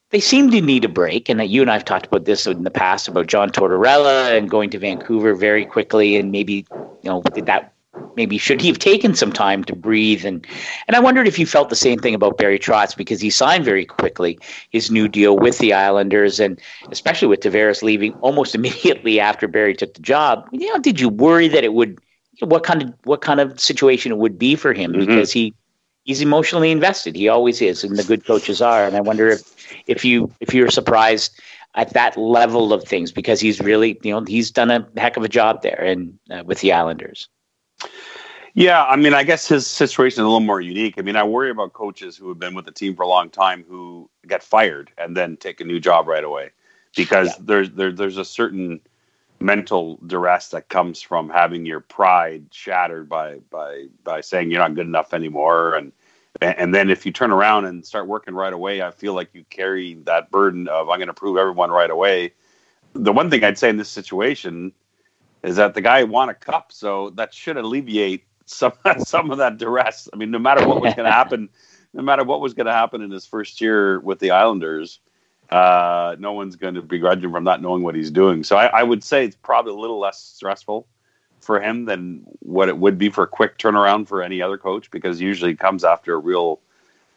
they 0.09 0.19
seem 0.19 0.51
to 0.51 0.61
need 0.61 0.85
a 0.85 0.89
break. 0.89 1.29
And 1.29 1.43
you 1.49 1.61
and 1.61 1.69
I 1.69 1.73
have 1.73 1.85
talked 1.85 2.05
about 2.05 2.25
this 2.25 2.47
in 2.47 2.63
the 2.63 2.71
past 2.71 3.07
about 3.07 3.27
John 3.27 3.49
Tortorella 3.49 4.37
and 4.37 4.49
going 4.49 4.69
to 4.71 4.79
Vancouver 4.79 5.35
very 5.35 5.65
quickly, 5.65 6.15
and 6.15 6.31
maybe 6.31 6.65
you 7.01 7.09
know 7.09 7.21
did 7.33 7.45
that 7.45 7.73
maybe 8.15 8.37
should 8.37 8.61
he 8.61 8.67
have 8.67 8.79
taken 8.79 9.15
some 9.15 9.31
time 9.31 9.63
to 9.63 9.75
breathe 9.75 10.25
and 10.25 10.45
and 10.87 10.95
I 10.95 10.99
wondered 10.99 11.27
if 11.27 11.39
you 11.39 11.45
felt 11.45 11.69
the 11.69 11.75
same 11.75 11.99
thing 11.99 12.13
about 12.13 12.37
Barry 12.37 12.59
Trotz 12.59 12.95
because 12.95 13.21
he 13.21 13.29
signed 13.29 13.65
very 13.65 13.85
quickly 13.85 14.39
his 14.69 14.91
new 14.91 15.07
deal 15.07 15.37
with 15.37 15.57
the 15.59 15.73
Islanders 15.73 16.39
and 16.39 16.59
especially 16.91 17.27
with 17.27 17.39
Tavares 17.39 17.81
leaving 17.81 18.13
almost 18.15 18.55
immediately 18.59 19.19
after 19.19 19.47
Barry 19.47 19.73
took 19.73 19.93
the 19.93 20.01
job. 20.01 20.47
You 20.51 20.71
know, 20.71 20.79
did 20.79 20.99
you 20.99 21.09
worry 21.09 21.47
that 21.47 21.63
it 21.63 21.73
would 21.73 21.99
what 22.41 22.63
kind 22.63 22.83
of 22.83 22.93
what 23.03 23.21
kind 23.21 23.39
of 23.39 23.59
situation 23.59 24.11
it 24.11 24.17
would 24.17 24.37
be 24.37 24.55
for 24.55 24.73
him 24.73 24.91
mm-hmm. 24.91 25.05
because 25.05 25.31
he 25.31 25.53
he's 26.03 26.21
emotionally 26.21 26.71
invested. 26.71 27.15
He 27.15 27.27
always 27.27 27.61
is, 27.61 27.83
and 27.83 27.97
the 27.97 28.03
good 28.03 28.25
coaches 28.25 28.61
are. 28.61 28.85
And 28.85 28.95
I 28.95 29.01
wonder 29.01 29.27
if 29.29 29.56
if 29.87 30.03
you 30.05 30.31
if 30.39 30.53
you're 30.53 30.69
surprised 30.69 31.39
at 31.75 31.93
that 31.93 32.17
level 32.17 32.73
of 32.73 32.83
things 32.83 33.11
because 33.11 33.39
he's 33.39 33.59
really 33.59 33.99
you 34.03 34.11
know 34.11 34.23
he's 34.23 34.51
done 34.51 34.71
a 34.71 34.87
heck 34.97 35.17
of 35.17 35.23
a 35.23 35.29
job 35.29 35.61
there 35.61 35.81
and 35.83 36.17
uh, 36.31 36.43
with 36.45 36.59
the 36.61 36.73
Islanders. 36.73 37.29
Yeah, 38.53 38.83
I 38.85 38.95
mean, 38.95 39.13
I 39.13 39.23
guess 39.23 39.47
his 39.47 39.67
situation 39.67 40.15
is 40.15 40.25
a 40.25 40.27
little 40.27 40.39
more 40.39 40.59
unique. 40.59 40.95
I 40.97 41.03
mean, 41.03 41.15
I 41.15 41.23
worry 41.23 41.51
about 41.51 41.73
coaches 41.73 42.17
who 42.17 42.27
have 42.29 42.39
been 42.39 42.55
with 42.55 42.65
the 42.65 42.71
team 42.71 42.95
for 42.95 43.03
a 43.03 43.07
long 43.07 43.29
time 43.29 43.63
who 43.69 44.09
get 44.25 44.41
fired 44.41 44.89
and 44.97 45.15
then 45.15 45.37
take 45.37 45.61
a 45.61 45.63
new 45.63 45.79
job 45.79 46.07
right 46.07 46.23
away 46.23 46.49
because 46.95 47.27
yeah. 47.27 47.35
there's 47.41 47.69
there, 47.71 47.91
there's 47.91 48.17
a 48.17 48.25
certain 48.25 48.81
mental 49.39 49.97
duress 50.07 50.49
that 50.49 50.69
comes 50.69 51.01
from 51.01 51.29
having 51.29 51.67
your 51.67 51.79
pride 51.79 52.45
shattered 52.51 53.07
by 53.07 53.37
by 53.51 53.85
by 54.03 54.21
saying 54.21 54.49
you're 54.49 54.59
not 54.59 54.73
good 54.73 54.87
enough 54.87 55.13
anymore 55.13 55.75
and 55.75 55.91
and 56.41 56.73
then 56.73 56.89
if 56.89 57.05
you 57.05 57.11
turn 57.11 57.31
around 57.31 57.65
and 57.65 57.85
start 57.85 58.07
working 58.07 58.33
right 58.33 58.53
away 58.53 58.81
i 58.81 58.91
feel 58.91 59.13
like 59.13 59.29
you 59.33 59.43
carry 59.49 59.95
that 60.05 60.29
burden 60.31 60.67
of 60.67 60.89
i'm 60.89 60.97
going 60.97 61.07
to 61.07 61.13
prove 61.13 61.37
everyone 61.37 61.71
right 61.71 61.89
away. 61.89 62.33
The 62.93 63.11
one 63.11 63.29
thing 63.29 63.43
i'd 63.43 63.57
say 63.57 63.69
in 63.69 63.77
this 63.77 63.89
situation 63.89 64.71
is 65.43 65.55
that 65.57 65.73
the 65.73 65.81
guy 65.81 66.03
won 66.03 66.29
a 66.29 66.33
cup 66.33 66.71
so 66.71 67.11
that 67.11 67.33
should 67.33 67.57
alleviate 67.57 68.25
some 68.45 68.73
some 68.99 69.31
of 69.31 69.37
that 69.39 69.57
duress. 69.57 70.09
I 70.13 70.17
mean 70.17 70.31
no 70.31 70.39
matter 70.39 70.67
what 70.67 70.81
was 70.81 70.93
going 70.93 71.05
to 71.11 71.11
happen 71.11 71.49
no 71.93 72.03
matter 72.03 72.23
what 72.23 72.41
was 72.41 72.53
going 72.53 72.67
to 72.67 72.73
happen 72.73 73.01
in 73.01 73.11
his 73.11 73.25
first 73.25 73.61
year 73.61 73.99
with 73.99 74.19
the 74.19 74.31
islanders 74.31 74.99
uh, 75.49 76.15
no 76.19 76.33
one's 76.33 76.57
going 76.57 76.73
to 76.73 76.81
begrudge 76.81 77.23
him 77.23 77.31
from 77.31 77.43
not 77.45 77.61
knowing 77.61 77.81
what 77.81 77.95
he's 77.95 78.11
doing. 78.11 78.43
So 78.43 78.57
I, 78.57 78.65
I, 78.65 78.83
would 78.83 79.01
say 79.01 79.23
it's 79.23 79.37
probably 79.37 79.71
a 79.71 79.77
little 79.77 79.97
less 79.97 80.19
stressful 80.21 80.85
for 81.39 81.59
him 81.59 81.85
than 81.85 82.23
what 82.39 82.69
it 82.69 82.77
would 82.77 82.97
be 82.97 83.09
for 83.09 83.23
a 83.23 83.27
quick 83.27 83.57
turnaround 83.57 84.07
for 84.07 84.21
any 84.21 84.41
other 84.41 84.57
coach 84.57 84.91
because 84.91 85.21
usually 85.21 85.51
it 85.51 85.59
comes 85.59 85.83
after 85.83 86.13
a 86.13 86.17
real 86.17 86.59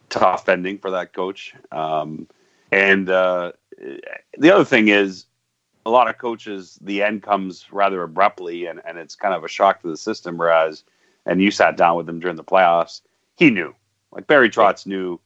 tough 0.09 0.49
ending 0.49 0.79
for 0.79 0.91
that 0.91 1.13
coach. 1.13 1.55
Um, 1.73 2.27
and 2.71 3.11
uh, 3.11 3.53
the 4.39 4.51
other 4.51 4.65
thing 4.65 4.89
is, 4.89 5.27
a 5.87 5.91
lot 5.91 6.09
of 6.09 6.19
coaches, 6.19 6.79
the 6.83 7.03
end 7.03 7.23
comes 7.23 7.67
rather 7.73 8.03
abruptly 8.03 8.67
and, 8.67 8.83
and 8.85 8.99
it's 8.99 9.15
kind 9.15 9.35
of 9.35 9.45
a 9.45 9.49
shock 9.49 9.81
to 9.81 9.89
the 9.89 9.97
system. 9.97 10.37
Whereas, 10.37 10.85
and 11.25 11.43
you 11.43 11.51
sat 11.51 11.77
down 11.77 11.97
with 11.97 12.09
him 12.09 12.21
during 12.21 12.37
the 12.37 12.45
playoffs, 12.45 13.01
he 13.37 13.51
knew. 13.51 13.75
Like 14.13 14.27
Barry 14.27 14.51
Trotz 14.51 14.87
knew 14.87 15.19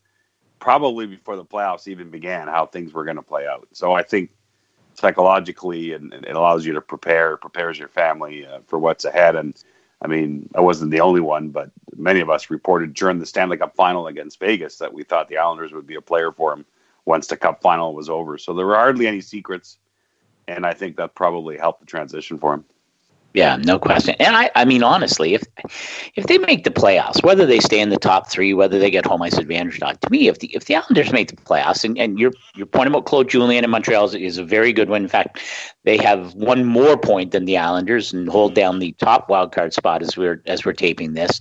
probably 0.61 1.07
before 1.07 1.37
the 1.37 1.45
playoffs 1.45 1.89
even 1.89 2.11
began 2.11 2.47
how 2.47 2.67
things 2.67 2.93
were 2.93 3.05
going 3.05 3.17
to 3.17 3.23
play 3.23 3.47
out. 3.47 3.67
So 3.73 3.93
I 3.93 4.03
think 4.03 4.31
psychologically, 4.95 5.93
and, 5.93 6.13
and, 6.13 6.25
it 6.25 6.37
allows 6.37 6.65
you 6.65 6.73
to 6.73 6.81
prepare, 6.81 7.37
prepares 7.37 7.79
your 7.79 7.89
family 7.89 8.47
uh, 8.47 8.61
for 8.67 8.79
what's 8.79 9.05
ahead. 9.05 9.37
And 9.37 9.55
I 10.03 10.07
mean, 10.07 10.49
I 10.55 10.61
wasn't 10.61 10.91
the 10.91 11.01
only 11.01 11.21
one, 11.21 11.51
but 11.51 11.71
many 11.97 12.21
of 12.21 12.31
us 12.31 12.51
reported 12.51 12.95
during 12.95 13.19
the 13.19 13.27
Stanley 13.27 13.57
Cup 13.57 13.75
final 13.75 14.07
against 14.07 14.41
Vegas 14.41 14.79
that 14.79 14.93
we 14.93 15.03
thought 15.03 15.29
the 15.29 15.39
Islanders 15.39 15.73
would 15.73 15.87
be 15.87 15.97
a 15.97 16.01
player 16.01 16.33
for 16.33 16.53
him 16.53 16.65
once 17.05 17.27
the 17.27 17.37
Cup 17.37 17.61
final 17.61 17.95
was 17.95 18.09
over. 18.09 18.39
So 18.39 18.55
there 18.55 18.67
were 18.67 18.77
hardly 18.77 19.07
any 19.07 19.21
secrets, 19.21 19.79
and 20.49 20.67
I 20.67 20.75
think 20.75 20.97
that 20.97 21.15
probably 21.15 21.57
helped 21.57 21.81
the 21.81 21.87
transition 21.87 22.39
for 22.39 22.55
him. 22.55 22.65
Yeah, 23.35 23.57
no 23.57 23.81
question. 23.81 24.15
And 24.21 24.37
I, 24.37 24.49
I 24.55 24.65
mean, 24.65 24.85
honestly, 24.85 25.35
if 25.35 25.43
if 26.15 26.29
they 26.29 26.39
make 26.39 26.63
the 26.63 26.71
playoffs, 26.71 27.21
whether 27.25 27.45
they 27.45 27.59
stay 27.59 27.81
in 27.81 27.91
the 27.91 27.99
top 27.99 28.31
three, 28.31 28.55
whether 28.55 28.79
they 28.79 28.93
get 28.93 29.05
home 29.05 29.23
ice 29.23 29.37
advantage 29.37 29.83
or 29.83 29.87
not, 29.87 30.01
to 30.03 30.11
me, 30.11 30.29
if 30.29 30.39
the 30.39 30.55
if 30.55 30.67
the 30.67 30.77
Islanders 30.77 31.11
make 31.13 31.31
the 31.31 31.37
playoffs, 31.37 31.85
and, 31.85 31.99
and 31.99 32.17
your 32.17 32.31
your 32.55 32.67
point 32.67 32.87
about 32.87 33.07
Claude 33.07 33.29
Julien 33.29 33.65
in 33.65 33.71
Montreal 33.71 34.05
is, 34.05 34.15
is 34.15 34.39
a 34.39 34.45
very 34.45 34.73
good 34.73 34.89
one. 34.89 35.03
In 35.03 35.09
fact, 35.09 35.41
they 35.83 35.97
have 35.97 36.33
one 36.35 36.65
more 36.65 36.97
point 36.97 37.33
than 37.33 37.45
the 37.45 37.59
Islanders 37.59 38.13
and 38.13 38.29
hold 38.29 38.55
down 38.55 38.79
the 38.79 38.93
top 38.93 39.29
wild 39.29 39.51
card 39.51 39.75
spot 39.75 40.01
as 40.01 40.17
we're 40.17 40.41
as 40.47 40.65
we're 40.65 40.73
taping 40.73 41.15
this. 41.15 41.41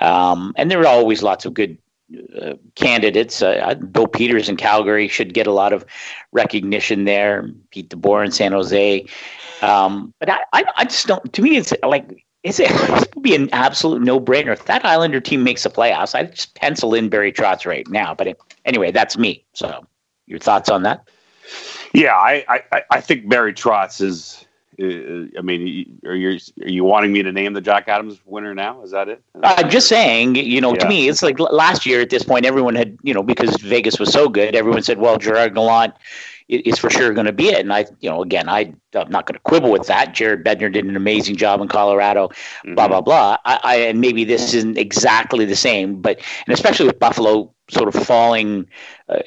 Um, 0.00 0.54
and 0.56 0.70
there 0.70 0.80
are 0.80 0.86
always 0.86 1.22
lots 1.22 1.44
of 1.44 1.52
good 1.52 1.76
candidates. 2.74 3.42
Uh, 3.42 3.74
Bill 3.90 4.06
Peters 4.06 4.48
in 4.48 4.56
Calgary 4.56 5.08
should 5.08 5.34
get 5.34 5.46
a 5.46 5.52
lot 5.52 5.72
of 5.72 5.84
recognition 6.32 7.04
there. 7.04 7.50
Pete 7.70 7.90
DeBoer 7.90 8.24
in 8.24 8.30
San 8.30 8.52
Jose. 8.52 9.06
Um, 9.62 10.14
but 10.20 10.30
I, 10.30 10.40
I, 10.52 10.64
I, 10.76 10.84
just 10.84 11.06
don't. 11.06 11.32
To 11.32 11.42
me, 11.42 11.56
it's 11.56 11.72
like 11.82 12.24
it's, 12.42 12.60
it 12.60 12.70
would 13.14 13.22
be 13.22 13.34
an 13.34 13.48
absolute 13.52 14.02
no 14.02 14.20
brainer 14.20 14.52
if 14.52 14.66
that 14.66 14.84
Islander 14.84 15.20
team 15.20 15.42
makes 15.42 15.62
the 15.62 15.70
playoffs. 15.70 16.14
I 16.14 16.24
just 16.24 16.54
pencil 16.54 16.94
in 16.94 17.08
Barry 17.08 17.32
Trotz 17.32 17.66
right 17.66 17.88
now. 17.88 18.14
But 18.14 18.28
it, 18.28 18.38
anyway, 18.64 18.92
that's 18.92 19.18
me. 19.18 19.44
So, 19.54 19.84
your 20.26 20.38
thoughts 20.38 20.68
on 20.68 20.82
that? 20.82 21.08
Yeah, 21.94 22.14
I, 22.14 22.44
I, 22.72 22.82
I 22.90 23.00
think 23.00 23.28
Barry 23.28 23.54
Trotz 23.54 24.00
is 24.00 24.45
Uh, 24.80 25.38
I 25.38 25.42
mean, 25.42 26.00
are 26.04 26.14
you 26.14 26.38
are 26.60 26.68
you 26.68 26.84
wanting 26.84 27.12
me 27.12 27.22
to 27.22 27.32
name 27.32 27.54
the 27.54 27.60
Jack 27.60 27.88
Adams 27.88 28.20
winner 28.26 28.54
now? 28.54 28.82
Is 28.82 28.90
that 28.90 29.08
it? 29.08 29.22
I'm 29.42 29.70
just 29.70 29.88
saying, 29.88 30.34
you 30.36 30.60
know, 30.60 30.74
yeah. 30.74 30.80
to 30.80 30.88
me, 30.88 31.08
it's 31.08 31.22
like 31.22 31.38
last 31.38 31.86
year 31.86 32.00
at 32.00 32.10
this 32.10 32.22
point, 32.22 32.44
everyone 32.44 32.74
had, 32.74 32.98
you 33.02 33.14
know, 33.14 33.22
because 33.22 33.56
Vegas 33.62 33.98
was 33.98 34.12
so 34.12 34.28
good, 34.28 34.54
everyone 34.54 34.82
said, 34.82 34.98
well, 34.98 35.16
Gerard 35.16 35.54
Gallant 35.54 35.94
is 36.48 36.78
for 36.78 36.90
sure 36.90 37.12
going 37.12 37.26
to 37.26 37.32
be 37.32 37.48
it. 37.48 37.60
And 37.60 37.72
I, 37.72 37.86
you 38.00 38.10
know, 38.10 38.22
again, 38.22 38.48
I, 38.48 38.74
I'm 38.96 39.10
not 39.10 39.26
going 39.26 39.34
to 39.34 39.40
quibble 39.40 39.70
with 39.70 39.86
that. 39.86 40.14
Jared 40.14 40.44
Bednar 40.44 40.72
did 40.72 40.84
an 40.84 40.96
amazing 40.96 41.36
job 41.36 41.60
in 41.60 41.68
Colorado, 41.68 42.28
mm-hmm. 42.28 42.74
blah, 42.74 42.88
blah, 42.88 43.00
blah. 43.00 43.36
I, 43.44 43.60
I, 43.62 43.76
and 43.76 44.00
maybe 44.00 44.24
this 44.24 44.54
isn't 44.54 44.78
exactly 44.78 45.44
the 45.44 45.56
same, 45.56 46.00
but, 46.00 46.18
and 46.46 46.54
especially 46.54 46.86
with 46.86 46.98
Buffalo 46.98 47.52
sort 47.68 47.88
of 47.88 48.06
falling 48.06 48.66
uh, 49.08 49.18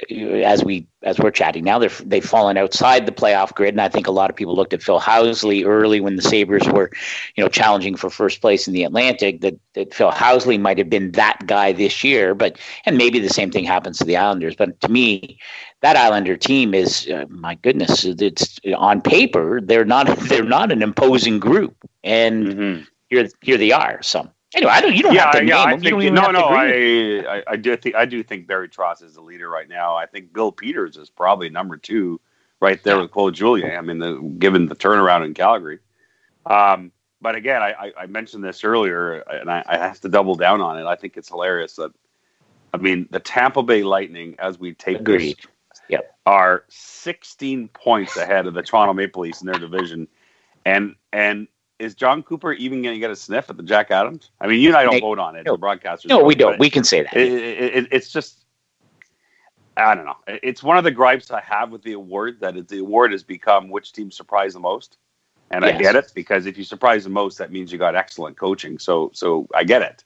as 0.43 0.63
we 0.63 0.87
as 1.03 1.19
we're 1.19 1.31
chatting 1.31 1.63
now 1.63 1.77
they're 1.77 1.89
they've 2.05 2.25
fallen 2.25 2.55
outside 2.55 3.05
the 3.05 3.11
playoff 3.11 3.53
grid 3.53 3.73
and 3.73 3.81
I 3.81 3.89
think 3.89 4.07
a 4.07 4.11
lot 4.11 4.29
of 4.29 4.35
people 4.35 4.55
looked 4.55 4.73
at 4.73 4.81
Phil 4.81 4.99
Housley 4.99 5.65
early 5.65 5.99
when 5.99 6.15
the 6.15 6.21
Sabres 6.21 6.65
were 6.67 6.89
you 7.35 7.43
know 7.43 7.49
challenging 7.49 7.95
for 7.95 8.09
first 8.09 8.39
place 8.39 8.65
in 8.65 8.73
the 8.73 8.83
Atlantic 8.83 9.41
that 9.41 9.59
that 9.73 9.93
Phil 9.93 10.11
Housley 10.11 10.59
might 10.59 10.77
have 10.77 10.89
been 10.89 11.11
that 11.13 11.39
guy 11.47 11.73
this 11.73 12.01
year 12.01 12.33
but 12.33 12.57
and 12.85 12.97
maybe 12.97 13.19
the 13.19 13.29
same 13.29 13.51
thing 13.51 13.65
happens 13.65 13.97
to 13.97 14.05
the 14.05 14.15
Islanders 14.15 14.55
but 14.55 14.79
to 14.81 14.89
me 14.89 15.37
that 15.81 15.97
Islander 15.97 16.37
team 16.37 16.73
is 16.73 17.09
uh, 17.09 17.25
my 17.29 17.55
goodness 17.55 18.05
it's 18.05 18.57
on 18.77 19.01
paper 19.01 19.58
they're 19.61 19.85
not 19.85 20.07
they're 20.29 20.43
not 20.43 20.71
an 20.71 20.81
imposing 20.81 21.39
group 21.39 21.75
and 22.03 22.45
mm-hmm. 22.45 22.83
here 23.09 23.29
here 23.41 23.57
they 23.57 23.71
are 23.71 24.01
so 24.01 24.29
Anyway, 24.55 24.71
I 24.71 24.81
don't. 24.81 24.95
You 24.95 25.03
don't 25.03 25.13
yeah, 25.13 25.25
have 25.25 25.31
to 25.33 25.45
yeah, 25.45 25.65
name 25.65 25.67
I 25.67 25.77
think, 25.77 26.11
no, 26.11 26.31
no. 26.31 26.39
I, 26.39 27.23
I, 27.37 27.43
I 27.49 27.55
do 27.55 27.77
think 27.77 27.93
I 27.93 28.05
do 28.05 28.23
think 28.23 28.47
Barry 28.47 28.67
Trotz 28.67 29.03
is 29.03 29.13
the 29.13 29.21
leader 29.21 29.47
right 29.47 29.69
now. 29.69 29.95
I 29.95 30.07
think 30.07 30.33
Bill 30.33 30.51
Peters 30.51 30.97
is 30.97 31.07
probably 31.07 31.49
number 31.49 31.77
two, 31.77 32.19
right 32.59 32.81
there 32.83 32.99
with 32.99 33.11
Claude 33.11 33.35
Julien. 33.35 33.77
I 33.77 33.81
mean, 33.81 33.99
the, 33.99 34.19
given 34.39 34.65
the 34.65 34.75
turnaround 34.75 35.25
in 35.25 35.33
Calgary. 35.33 35.79
Um, 36.45 36.91
but 37.21 37.35
again, 37.35 37.61
I, 37.61 37.91
I, 37.97 38.05
mentioned 38.05 38.43
this 38.43 38.63
earlier, 38.63 39.19
and 39.19 39.51
I, 39.51 39.63
I, 39.67 39.77
have 39.77 39.99
to 40.01 40.09
double 40.09 40.35
down 40.35 40.61
on 40.61 40.79
it. 40.79 40.85
I 40.85 40.95
think 40.95 41.17
it's 41.17 41.27
hilarious 41.27 41.75
that, 41.75 41.91
I 42.73 42.77
mean, 42.77 43.07
the 43.11 43.19
Tampa 43.19 43.61
Bay 43.61 43.83
Lightning, 43.83 44.35
as 44.39 44.57
we 44.57 44.73
take 44.73 45.01
Agreed. 45.01 45.37
this, 45.37 45.45
yep. 45.89 46.15
are 46.25 46.63
16 46.69 47.67
points 47.69 48.15
ahead 48.17 48.47
of 48.47 48.53
the 48.53 48.61
Toronto 48.61 48.93
Maple 48.93 49.23
Leafs 49.23 49.41
in 49.41 49.47
their 49.47 49.59
division, 49.59 50.07
and 50.65 50.95
and 51.11 51.47
is 51.79 51.95
Jon 51.95 52.21
Cooper 52.21 52.51
even 52.53 52.81
going 52.81 52.93
to 52.93 52.99
get 52.99 53.09
a 53.09 53.15
sniff 53.15 53.49
at 53.49 53.57
the 53.57 53.63
Jack 53.63 53.89
Adams? 53.89 54.31
I 54.39 54.47
mean, 54.47 54.59
you 54.59 54.69
and 54.69 54.77
I 54.77 54.83
don't 54.83 54.95
hey, 54.95 54.99
vote 54.99 55.17
on 55.17 55.35
it. 55.35 55.45
No, 55.45 55.55
the 55.55 55.61
broadcasters. 55.61 56.07
No, 56.07 56.23
we 56.23 56.35
don't. 56.35 56.59
We 56.59 56.69
can 56.69 56.83
say 56.83 57.03
that. 57.03 57.15
It, 57.15 57.31
it, 57.31 57.87
it's 57.91 58.11
just, 58.11 58.43
I 59.77 59.95
don't 59.95 60.05
know. 60.05 60.17
It's 60.27 60.61
one 60.61 60.77
of 60.77 60.83
the 60.83 60.91
gripes 60.91 61.31
I 61.31 61.41
have 61.41 61.71
with 61.71 61.81
the 61.83 61.93
award 61.93 62.41
that 62.41 62.67
the 62.67 62.79
award 62.79 63.13
has 63.13 63.23
become 63.23 63.69
which 63.69 63.93
team 63.93 64.11
surprised 64.11 64.55
the 64.55 64.59
most, 64.59 64.97
and 65.51 65.63
yes. 65.63 65.75
I 65.75 65.81
get 65.81 65.95
it 65.95 66.11
because 66.13 66.45
if 66.45 66.57
you 66.57 66.65
surprise 66.65 67.05
the 67.05 67.09
most, 67.09 67.37
that 67.37 67.51
means 67.51 67.71
you 67.71 67.77
got 67.77 67.95
excellent 67.95 68.37
coaching. 68.37 68.77
So, 68.77 69.09
so 69.13 69.47
I 69.55 69.63
get 69.63 69.81
it. 69.81 70.03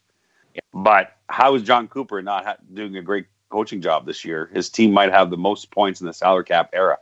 Yeah. 0.53 0.61
But 0.73 1.17
how 1.29 1.55
is 1.55 1.63
Jon 1.63 1.87
Cooper 1.87 2.21
not 2.21 2.45
ha- 2.45 2.57
doing 2.71 2.95
a 2.97 3.01
great 3.01 3.25
coaching 3.53 3.81
job 3.81 4.07
this 4.07 4.25
year? 4.25 4.49
His 4.51 4.69
team 4.69 4.91
might 4.91 5.11
have 5.11 5.29
the 5.29 5.37
most 5.37 5.69
points 5.69 6.01
in 6.01 6.07
the 6.07 6.13
salary 6.13 6.43
cap 6.43 6.71
era. 6.73 6.97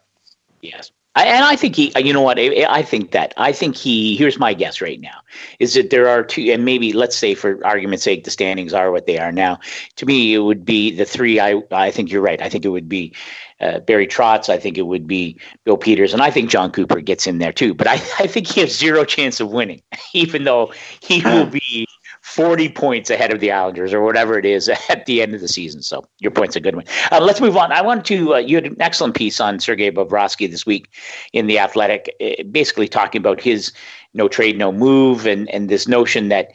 Yes. 0.62 0.92
I, 1.16 1.26
and 1.26 1.44
I 1.44 1.58
think 1.58 1.76
he, 1.76 1.92
you 1.98 2.14
know 2.14 2.22
what? 2.22 2.40
I, 2.40 2.66
I, 2.70 2.84
think 2.84 3.12
that 3.12 3.34
I 3.36 3.52
think 3.52 3.76
he. 3.76 4.16
Here's 4.16 4.40
my 4.40 4.54
guess 4.54 4.80
right 4.80 5.00
now: 5.02 5.20
is 5.60 5.74
that 5.74 5.90
there 5.90 6.08
are 6.08 6.24
two, 6.24 6.50
and 6.50 6.64
maybe 6.64 6.94
let's 6.94 7.18
say 7.18 7.36
for 7.36 7.66
argument's 7.66 8.06
sake, 8.06 8.24
the 8.24 8.32
standings 8.32 8.74
are 8.74 8.92
what 8.92 9.08
they 9.08 9.18
are 9.18 9.32
now. 9.32 9.60
To 9.98 10.06
me, 10.06 10.34
it 10.34 10.40
would 10.40 10.64
be 10.64 10.96
the 10.96 11.04
three. 11.04 11.38
I 11.38 11.62
I 11.70 11.92
think 11.92 12.12
you're 12.12 12.22
right. 12.22 12.42
I 12.42 12.48
think 12.48 12.64
it 12.64 12.70
would 12.70 12.88
be 12.88 13.14
uh, 13.60 13.80
Barry 13.82 14.08
Trotz. 14.08 14.48
I 14.48 14.58
think 14.58 14.78
it 14.78 14.84
would 14.84 15.06
be 15.06 15.38
Bill 15.66 15.76
Peters, 15.76 16.14
and 16.14 16.22
I 16.22 16.32
think 16.32 16.50
Jon 16.50 16.72
Cooper 16.72 17.02
gets 17.02 17.28
in 17.28 17.40
there 17.40 17.52
too. 17.52 17.74
But 17.74 17.88
I, 17.88 17.96
I 18.20 18.28
think 18.28 18.48
he 18.48 18.62
has 18.62 18.74
zero 18.74 19.04
chance 19.04 19.42
of 19.42 19.52
winning, 19.52 19.82
even 20.14 20.46
though 20.46 20.74
he 21.02 21.22
will 21.26 21.46
be 21.46 21.88
40 22.36 22.70
points 22.70 23.10
ahead 23.10 23.34
of 23.34 23.42
the 23.42 23.52
Islanders 23.52 23.94
or 23.94 24.02
whatever 24.02 24.40
it 24.40 24.46
is 24.46 24.70
at 24.90 25.06
the 25.06 25.22
end 25.22 25.36
of 25.36 25.42
the 25.42 25.48
season. 25.48 25.82
So 25.82 26.06
your 26.20 26.32
point's 26.32 26.56
a 26.56 26.62
good 26.62 26.76
one. 26.76 26.86
Uh, 27.12 27.20
let's 27.22 27.42
move 27.42 27.58
on. 27.58 27.72
I 27.72 27.82
want 27.82 28.06
to, 28.06 28.36
uh, 28.36 28.38
you 28.38 28.56
had 28.56 28.66
an 28.66 28.78
excellent 28.80 29.16
piece 29.16 29.40
on 29.40 29.60
Sergei 29.60 29.92
Bobrovsky 29.92 30.50
this 30.50 30.66
week 30.66 30.90
in 31.34 31.48
The 31.48 31.60
Athletic, 31.60 32.16
uh, 32.22 32.44
basically 32.44 32.88
talking 32.88 33.20
about 33.20 33.42
his 33.42 33.74
no 34.14 34.28
trade, 34.28 34.58
no 34.58 34.72
move 34.72 35.26
and, 35.26 35.50
and 35.50 35.70
this 35.70 35.88
notion 35.88 36.30
that 36.30 36.52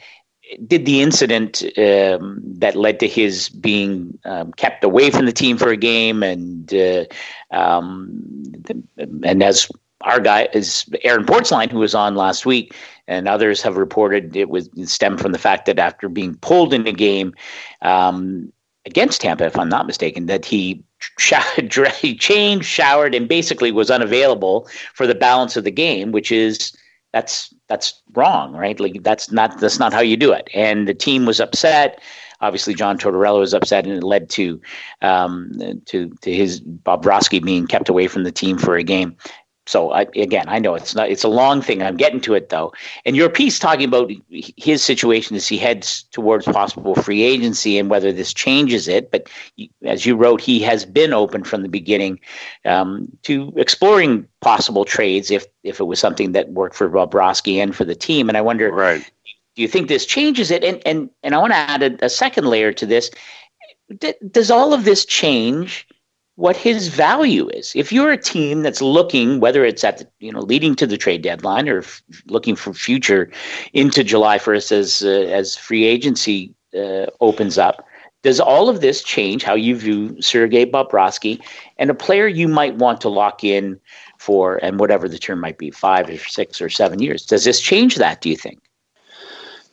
did 0.65 0.85
the 0.85 1.01
incident 1.01 1.61
um, 1.77 2.41
that 2.43 2.75
led 2.75 2.99
to 3.01 3.07
his 3.07 3.49
being 3.49 4.17
um, 4.25 4.53
kept 4.53 4.83
away 4.83 5.11
from 5.11 5.25
the 5.25 5.33
team 5.33 5.57
for 5.57 5.69
a 5.69 5.77
game 5.77 6.23
and 6.23 6.73
uh, 6.73 7.03
um, 7.51 8.53
and 9.23 9.43
as 9.43 9.69
our 10.01 10.19
guy 10.19 10.47
is 10.53 10.85
Aaron 11.03 11.25
Portzline, 11.25 11.71
who 11.71 11.79
was 11.79 11.95
on 11.95 12.15
last 12.15 12.45
week, 12.45 12.73
and 13.07 13.27
others 13.27 13.61
have 13.61 13.77
reported 13.77 14.35
it 14.35 14.49
was 14.49 14.69
stemmed 14.85 15.21
from 15.21 15.31
the 15.31 15.39
fact 15.39 15.65
that 15.65 15.79
after 15.79 16.09
being 16.09 16.35
pulled 16.35 16.73
in 16.73 16.85
a 16.87 16.91
game 16.91 17.33
um, 17.81 18.51
against 18.85 19.21
Tampa, 19.21 19.45
if 19.45 19.57
I'm 19.57 19.69
not 19.69 19.87
mistaken, 19.87 20.25
that 20.25 20.45
he, 20.45 20.83
he 21.99 22.15
changed, 22.15 22.65
showered, 22.65 23.15
and 23.15 23.27
basically 23.27 23.71
was 23.71 23.91
unavailable 23.91 24.67
for 24.93 25.07
the 25.07 25.15
balance 25.15 25.55
of 25.55 25.63
the 25.63 25.71
game, 25.71 26.11
which 26.11 26.31
is 26.31 26.73
that's 27.13 27.53
that's 27.67 28.01
wrong, 28.13 28.53
right? 28.53 28.79
Like 28.79 29.03
that's 29.03 29.31
not 29.31 29.59
that's 29.59 29.79
not 29.79 29.93
how 29.93 30.01
you 30.01 30.17
do 30.17 30.31
it. 30.31 30.49
And 30.53 30.87
the 30.87 30.93
team 30.93 31.25
was 31.25 31.39
upset. 31.39 32.01
Obviously, 32.39 32.75
John 32.75 32.99
Tortorella 32.99 33.39
was 33.39 33.53
upset, 33.53 33.85
and 33.87 33.95
it 33.95 34.03
led 34.03 34.29
to 34.31 34.61
um, 35.01 35.51
to 35.85 36.09
to 36.21 36.33
his 36.33 36.61
Bobrovsky 36.61 37.43
being 37.43 37.65
kept 37.65 37.89
away 37.89 38.07
from 38.07 38.23
the 38.23 38.31
team 38.31 38.57
for 38.57 38.75
a 38.75 38.83
game 38.83 39.15
so 39.67 39.91
I, 39.91 40.01
again, 40.15 40.45
I 40.47 40.59
know 40.59 40.75
it's 40.75 40.95
not 40.95 41.09
it's 41.09 41.23
a 41.23 41.29
long 41.29 41.61
thing. 41.61 41.83
I'm 41.83 41.97
getting 41.97 42.21
to 42.21 42.33
it 42.33 42.49
though. 42.49 42.71
And 43.05 43.15
your 43.15 43.29
piece 43.29 43.59
talking 43.59 43.87
about 43.87 44.09
his 44.29 44.81
situation 44.81 45.35
as 45.35 45.47
he 45.47 45.57
heads 45.57 46.03
towards 46.11 46.45
possible 46.45 46.95
free 46.95 47.21
agency 47.21 47.77
and 47.77 47.89
whether 47.89 48.13
this 48.13 48.33
changes 48.33 48.87
it. 48.87 49.11
But 49.11 49.29
as 49.83 50.05
you 50.05 50.15
wrote, 50.15 50.39
he 50.39 50.59
has 50.61 50.85
been 50.85 51.13
open 51.13 51.43
from 51.43 51.63
the 51.63 51.69
beginning 51.69 52.19
um, 52.63 53.09
to 53.23 53.53
exploring 53.57 54.27
possible 54.41 54.85
trades 54.85 55.29
if 55.31 55.45
if 55.63 55.79
it 55.81 55.85
was 55.85 55.99
something 55.99 56.31
that 56.31 56.49
worked 56.51 56.75
for 56.75 56.89
Bobrovsky 56.89 57.61
and 57.61 57.75
for 57.75 57.83
the 57.83 57.95
team. 57.95 58.29
And 58.29 58.37
I 58.37 58.41
wonder, 58.41 58.71
right. 58.71 59.01
do 59.55 59.61
you 59.61 59.67
think 59.67 59.89
this 59.89 60.05
changes 60.05 60.49
it? 60.49 60.63
And 60.63 60.81
and 60.85 61.09
and 61.23 61.35
I 61.35 61.39
want 61.39 61.51
to 61.51 61.57
add 61.57 61.83
a, 61.83 62.05
a 62.05 62.09
second 62.09 62.45
layer 62.45 62.71
to 62.71 62.85
this. 62.85 63.11
D- 63.99 64.13
does 64.31 64.51
all 64.51 64.73
of 64.73 64.85
this 64.85 65.05
change? 65.05 65.86
What 66.37 66.55
his 66.55 66.87
value 66.87 67.49
is. 67.49 67.73
If 67.75 67.91
you're 67.91 68.11
a 68.11 68.17
team 68.17 68.61
that's 68.61 68.81
looking, 68.81 69.39
whether 69.39 69.65
it's 69.65 69.83
at 69.83 69.97
the, 69.97 70.07
you 70.19 70.31
know 70.31 70.39
leading 70.39 70.75
to 70.75 70.87
the 70.87 70.97
trade 70.97 71.23
deadline 71.23 71.67
or 71.67 71.79
f- 71.79 72.01
looking 72.27 72.55
for 72.55 72.73
future 72.73 73.29
into 73.73 74.03
July 74.03 74.37
1st 74.37 74.71
as 74.71 75.03
uh, 75.03 75.09
as 75.09 75.55
free 75.55 75.83
agency 75.83 76.53
uh, 76.75 77.07
opens 77.21 77.57
up, 77.57 77.83
does 78.21 78.39
all 78.39 78.69
of 78.69 78.81
this 78.81 79.01
change 79.01 79.43
how 79.43 79.55
you 79.55 79.75
view 79.75 80.21
Sergei 80.21 80.65
Bobrovsky 80.65 81.41
and 81.77 81.89
a 81.89 81.95
player 81.95 82.27
you 82.27 82.47
might 82.47 82.75
want 82.75 83.01
to 83.01 83.09
lock 83.09 83.43
in 83.43 83.79
for 84.19 84.57
and 84.63 84.79
whatever 84.79 85.09
the 85.09 85.17
term 85.17 85.39
might 85.39 85.57
be, 85.57 85.71
five 85.71 86.07
or 86.07 86.17
six 86.17 86.61
or 86.61 86.69
seven 86.69 86.99
years? 86.99 87.25
Does 87.25 87.45
this 87.45 87.59
change 87.59 87.95
that? 87.95 88.21
Do 88.21 88.29
you 88.29 88.37
think? 88.37 88.59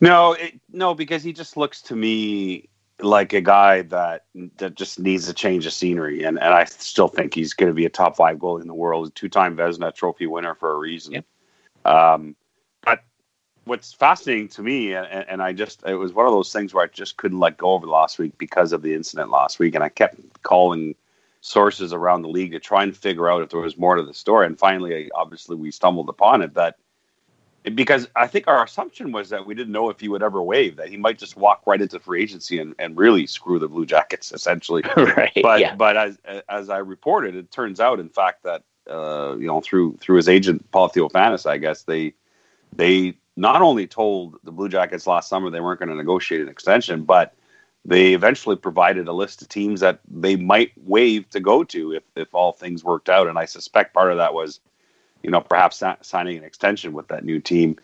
No, 0.01 0.33
it, 0.33 0.59
no, 0.71 0.95
because 0.95 1.21
he 1.21 1.31
just 1.31 1.57
looks 1.57 1.81
to 1.83 1.95
me 1.95 2.69
like 3.01 3.33
a 3.33 3.41
guy 3.41 3.81
that 3.83 4.25
that 4.57 4.75
just 4.75 4.99
needs 4.99 5.27
a 5.27 5.33
change 5.33 5.65
of 5.65 5.73
scenery, 5.73 6.23
and 6.23 6.39
and 6.39 6.53
I 6.53 6.65
still 6.65 7.07
think 7.07 7.33
he's 7.33 7.53
going 7.53 7.69
to 7.69 7.73
be 7.73 7.85
a 7.85 7.89
top 7.89 8.15
five 8.15 8.37
goalie 8.37 8.61
in 8.61 8.67
the 8.67 8.73
world, 8.73 9.13
two 9.15 9.29
time 9.29 9.57
Vezina 9.57 9.93
Trophy 9.93 10.27
winner 10.27 10.55
for 10.55 10.71
a 10.73 10.77
reason. 10.77 11.13
Yep. 11.13 11.25
Um, 11.85 12.35
but 12.81 13.03
what's 13.65 13.93
fascinating 13.93 14.47
to 14.49 14.63
me, 14.63 14.93
and, 14.93 15.07
and 15.27 15.43
I 15.43 15.51
just 15.51 15.83
it 15.85 15.95
was 15.95 16.13
one 16.13 16.25
of 16.25 16.31
those 16.31 16.53
things 16.53 16.73
where 16.73 16.85
I 16.85 16.87
just 16.87 17.17
couldn't 17.17 17.39
let 17.39 17.57
go 17.57 17.71
over 17.71 17.87
last 17.87 18.17
week 18.17 18.37
because 18.37 18.71
of 18.71 18.81
the 18.81 18.93
incident 18.93 19.29
last 19.29 19.59
week, 19.59 19.75
and 19.75 19.83
I 19.83 19.89
kept 19.89 20.19
calling 20.43 20.95
sources 21.41 21.93
around 21.93 22.21
the 22.21 22.29
league 22.29 22.53
to 22.53 22.59
try 22.59 22.81
and 22.81 22.95
figure 22.95 23.29
out 23.29 23.43
if 23.43 23.49
there 23.49 23.59
was 23.59 23.77
more 23.77 23.95
to 23.95 24.03
the 24.03 24.13
story, 24.13 24.45
and 24.45 24.57
finally, 24.57 25.11
obviously, 25.13 25.57
we 25.57 25.69
stumbled 25.69 26.09
upon 26.09 26.41
it 26.41 26.53
that 26.53 26.77
because 27.73 28.07
I 28.15 28.27
think 28.27 28.47
our 28.47 28.63
assumption 28.63 29.11
was 29.11 29.29
that 29.29 29.45
we 29.45 29.55
didn't 29.55 29.71
know 29.71 29.89
if 29.89 29.99
he 29.99 30.07
would 30.07 30.21
ever 30.21 30.41
waive, 30.41 30.75
that 30.75 30.89
he 30.89 30.97
might 30.97 31.17
just 31.17 31.35
walk 31.35 31.63
right 31.65 31.81
into 31.81 31.99
free 31.99 32.21
agency 32.21 32.59
and, 32.59 32.75
and 32.77 32.97
really 32.97 33.25
screw 33.25 33.57
the 33.57 33.67
Blue 33.67 33.85
Jackets, 33.85 34.31
essentially. 34.31 34.83
right. 34.97 35.31
But 35.41 35.59
yeah. 35.59 35.75
but 35.75 35.97
as 35.97 36.17
as 36.49 36.69
I 36.69 36.77
reported, 36.77 37.35
it 37.35 37.51
turns 37.51 37.79
out, 37.79 37.99
in 37.99 38.09
fact, 38.09 38.43
that 38.43 38.63
uh, 38.89 39.35
you 39.39 39.47
know 39.47 39.61
through 39.61 39.97
through 39.99 40.17
his 40.17 40.29
agent 40.29 40.69
Paul 40.71 40.89
Theofanous, 40.89 41.45
I 41.45 41.57
guess 41.57 41.83
they 41.83 42.13
they 42.75 43.17
not 43.35 43.61
only 43.61 43.87
told 43.87 44.37
the 44.43 44.51
Blue 44.51 44.69
Jackets 44.69 45.07
last 45.07 45.29
summer 45.29 45.49
they 45.49 45.59
weren't 45.59 45.79
going 45.79 45.89
to 45.89 45.95
negotiate 45.95 46.41
an 46.41 46.49
extension, 46.49 47.03
but 47.03 47.33
they 47.83 48.13
eventually 48.13 48.55
provided 48.55 49.07
a 49.07 49.13
list 49.13 49.41
of 49.41 49.49
teams 49.49 49.79
that 49.79 49.99
they 50.09 50.35
might 50.35 50.71
waive 50.77 51.29
to 51.29 51.39
go 51.39 51.63
to 51.63 51.93
if, 51.93 52.03
if 52.15 52.33
all 52.33 52.51
things 52.51 52.83
worked 52.83 53.09
out. 53.09 53.27
And 53.27 53.37
I 53.37 53.45
suspect 53.45 53.93
part 53.93 54.11
of 54.11 54.17
that 54.17 54.33
was, 54.33 54.59
you 55.25 55.31
know, 55.31 55.41
perhaps 55.41 55.81
signing 56.01 56.37
an 56.37 56.43
extension 56.43 56.93
with 56.93 57.07
that 57.07 57.25
new 57.25 57.39
team. 57.39 57.77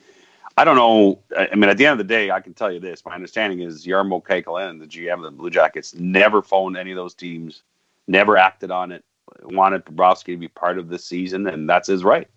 I 0.58 0.64
don't 0.64 0.76
know. 0.76 1.20
I 1.36 1.56
mean, 1.56 1.72
at 1.72 1.78
the 1.78 1.88
end 1.88 2.00
of 2.00 2.08
the 2.08 2.14
day, 2.14 2.30
I 2.30 2.39
can 2.39 2.54
tell 2.54 2.72
you 2.72 2.80
this. 2.80 3.04
My 3.04 3.16
understanding 3.16 3.62
is 3.62 3.84
Jarmo 3.84 4.22
Kekalainen, 4.22 4.80
the 4.80 4.86
GM 4.86 5.16
of 5.16 5.24
the 5.24 5.32
Blue 5.32 5.50
Jackets, 5.50 5.96
never 5.96 6.44
phoned 6.44 6.78
any 6.78 6.92
of 6.92 6.98
those 6.98 7.16
teams, 7.16 7.64
never 8.08 8.38
acted 8.38 8.70
on 8.70 8.92
it, 8.92 9.04
wanted 9.42 9.86
Bobrovsky 9.86 10.34
to 10.34 10.38
be 10.38 10.50
part 10.50 10.78
of 10.78 10.88
this 10.88 11.04
season, 11.04 11.48
and 11.48 11.68
that's 11.68 11.88
his 11.88 12.04
right. 12.04 12.28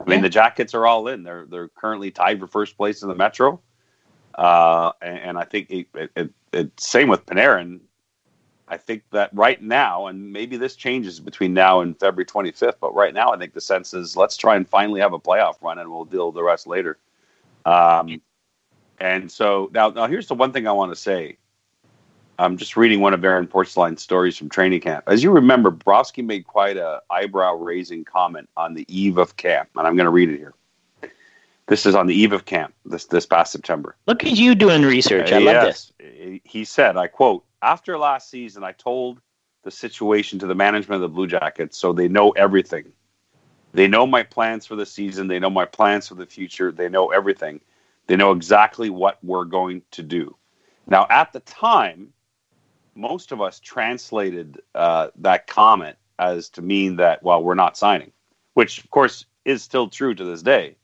I 0.00 0.04
mean, 0.04 0.18
yeah. 0.18 0.22
the 0.22 0.28
Jackets 0.28 0.74
are 0.74 0.86
all 0.86 1.06
in. 1.06 1.22
They're 1.22 1.46
they're 1.48 1.68
currently 1.68 2.10
tied 2.10 2.40
for 2.40 2.48
first 2.48 2.76
place 2.76 3.02
in 3.02 3.08
the 3.08 3.14
Metro, 3.14 3.60
uh, 4.34 4.90
and, 5.00 5.18
and, 5.18 5.38
I 5.38 5.44
think 5.44 5.70
it, 5.70 5.86
it, 5.94 6.10
it, 6.16 6.30
it, 6.52 6.80
same 6.80 7.08
with 7.08 7.26
Panarin. 7.26 7.80
I 8.70 8.76
think 8.76 9.02
that 9.12 9.30
right 9.32 9.60
now, 9.62 10.06
and 10.06 10.32
maybe 10.32 10.56
this 10.56 10.76
changes 10.76 11.20
between 11.20 11.54
now 11.54 11.80
and 11.80 11.98
February 11.98 12.26
25th, 12.26 12.74
but 12.80 12.94
right 12.94 13.14
now, 13.14 13.32
I 13.32 13.38
think 13.38 13.54
the 13.54 13.60
sense 13.60 13.94
is 13.94 14.16
let's 14.16 14.36
try 14.36 14.56
and 14.56 14.68
finally 14.68 15.00
have 15.00 15.14
a 15.14 15.18
playoff 15.18 15.62
run, 15.62 15.78
and 15.78 15.90
we'll 15.90 16.04
deal 16.04 16.26
with 16.26 16.34
the 16.34 16.42
rest 16.42 16.66
later. 16.66 16.98
Um, 17.64 18.20
and 19.00 19.30
so 19.30 19.70
now, 19.72 19.90
now 19.90 20.06
here's 20.06 20.28
the 20.28 20.34
one 20.34 20.52
thing 20.52 20.66
I 20.66 20.72
want 20.72 20.92
to 20.92 20.96
say. 20.96 21.38
I'm 22.40 22.56
just 22.56 22.76
reading 22.76 23.00
one 23.00 23.14
of 23.14 23.24
Aaron 23.24 23.48
Portzline's 23.48 24.00
stories 24.00 24.36
from 24.36 24.48
training 24.48 24.80
camp. 24.80 25.04
As 25.08 25.24
you 25.24 25.32
remember, 25.32 25.72
Browski 25.72 26.24
made 26.24 26.46
quite 26.46 26.76
a 26.76 27.02
eyebrow 27.10 27.54
raising 27.54 28.04
comment 28.04 28.48
on 28.56 28.74
the 28.74 28.86
eve 28.88 29.18
of 29.18 29.36
camp, 29.36 29.70
and 29.76 29.86
I'm 29.86 29.96
going 29.96 30.04
to 30.04 30.10
read 30.10 30.28
it 30.28 30.38
here. 30.38 30.54
This 31.66 31.84
is 31.84 31.94
on 31.94 32.06
the 32.06 32.14
eve 32.14 32.32
of 32.32 32.44
camp 32.46 32.74
this 32.86 33.06
this 33.06 33.26
past 33.26 33.52
September. 33.52 33.96
Look 34.06 34.24
at 34.24 34.32
you 34.32 34.54
doing 34.54 34.82
research. 34.82 35.32
I 35.32 35.38
love 35.38 35.54
yes. 35.54 35.92
this. 35.98 36.40
He 36.44 36.64
said, 36.64 36.96
I 36.96 37.08
quote, 37.08 37.44
after 37.62 37.98
last 37.98 38.30
season, 38.30 38.64
I 38.64 38.72
told 38.72 39.20
the 39.64 39.70
situation 39.70 40.38
to 40.38 40.46
the 40.46 40.54
management 40.54 41.02
of 41.02 41.10
the 41.10 41.14
Blue 41.14 41.26
Jackets 41.26 41.76
so 41.76 41.92
they 41.92 42.08
know 42.08 42.30
everything. 42.30 42.92
They 43.72 43.86
know 43.86 44.06
my 44.06 44.22
plans 44.22 44.66
for 44.66 44.76
the 44.76 44.86
season. 44.86 45.28
They 45.28 45.38
know 45.38 45.50
my 45.50 45.64
plans 45.64 46.08
for 46.08 46.14
the 46.14 46.26
future. 46.26 46.72
They 46.72 46.88
know 46.88 47.08
everything. 47.08 47.60
They 48.06 48.16
know 48.16 48.32
exactly 48.32 48.88
what 48.88 49.22
we're 49.22 49.44
going 49.44 49.82
to 49.92 50.02
do. 50.02 50.36
Now, 50.86 51.06
at 51.10 51.32
the 51.32 51.40
time, 51.40 52.12
most 52.94 53.30
of 53.30 53.40
us 53.42 53.60
translated 53.60 54.60
uh, 54.74 55.08
that 55.16 55.46
comment 55.46 55.96
as 56.18 56.48
to 56.50 56.62
mean 56.62 56.96
that, 56.96 57.22
well, 57.22 57.42
we're 57.42 57.54
not 57.54 57.76
signing, 57.76 58.12
which, 58.54 58.82
of 58.82 58.90
course, 58.90 59.26
is 59.44 59.62
still 59.62 59.88
true 59.88 60.14
to 60.14 60.24
this 60.24 60.42
day. 60.42 60.76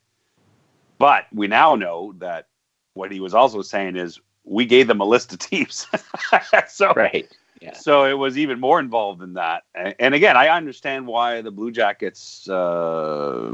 But 0.98 1.26
we 1.32 1.48
now 1.48 1.74
know 1.74 2.14
that 2.18 2.48
what 2.92 3.10
he 3.10 3.18
was 3.18 3.34
also 3.34 3.62
saying 3.62 3.96
is 3.96 4.20
we 4.44 4.66
gave 4.66 4.86
them 4.86 5.00
a 5.00 5.04
list 5.04 5.32
of 5.32 5.38
teams. 5.50 5.86
so, 6.68 6.92
right. 6.94 7.28
Yeah. 7.60 7.72
So 7.72 8.04
it 8.04 8.14
was 8.14 8.36
even 8.36 8.60
more 8.60 8.78
involved 8.78 9.20
than 9.20 9.34
that. 9.34 9.64
And, 9.74 9.94
and 9.98 10.14
again, 10.14 10.36
I 10.36 10.48
understand 10.48 11.06
why 11.06 11.40
the 11.40 11.50
Blue 11.50 11.70
Jackets, 11.70 12.48
uh, 12.48 13.50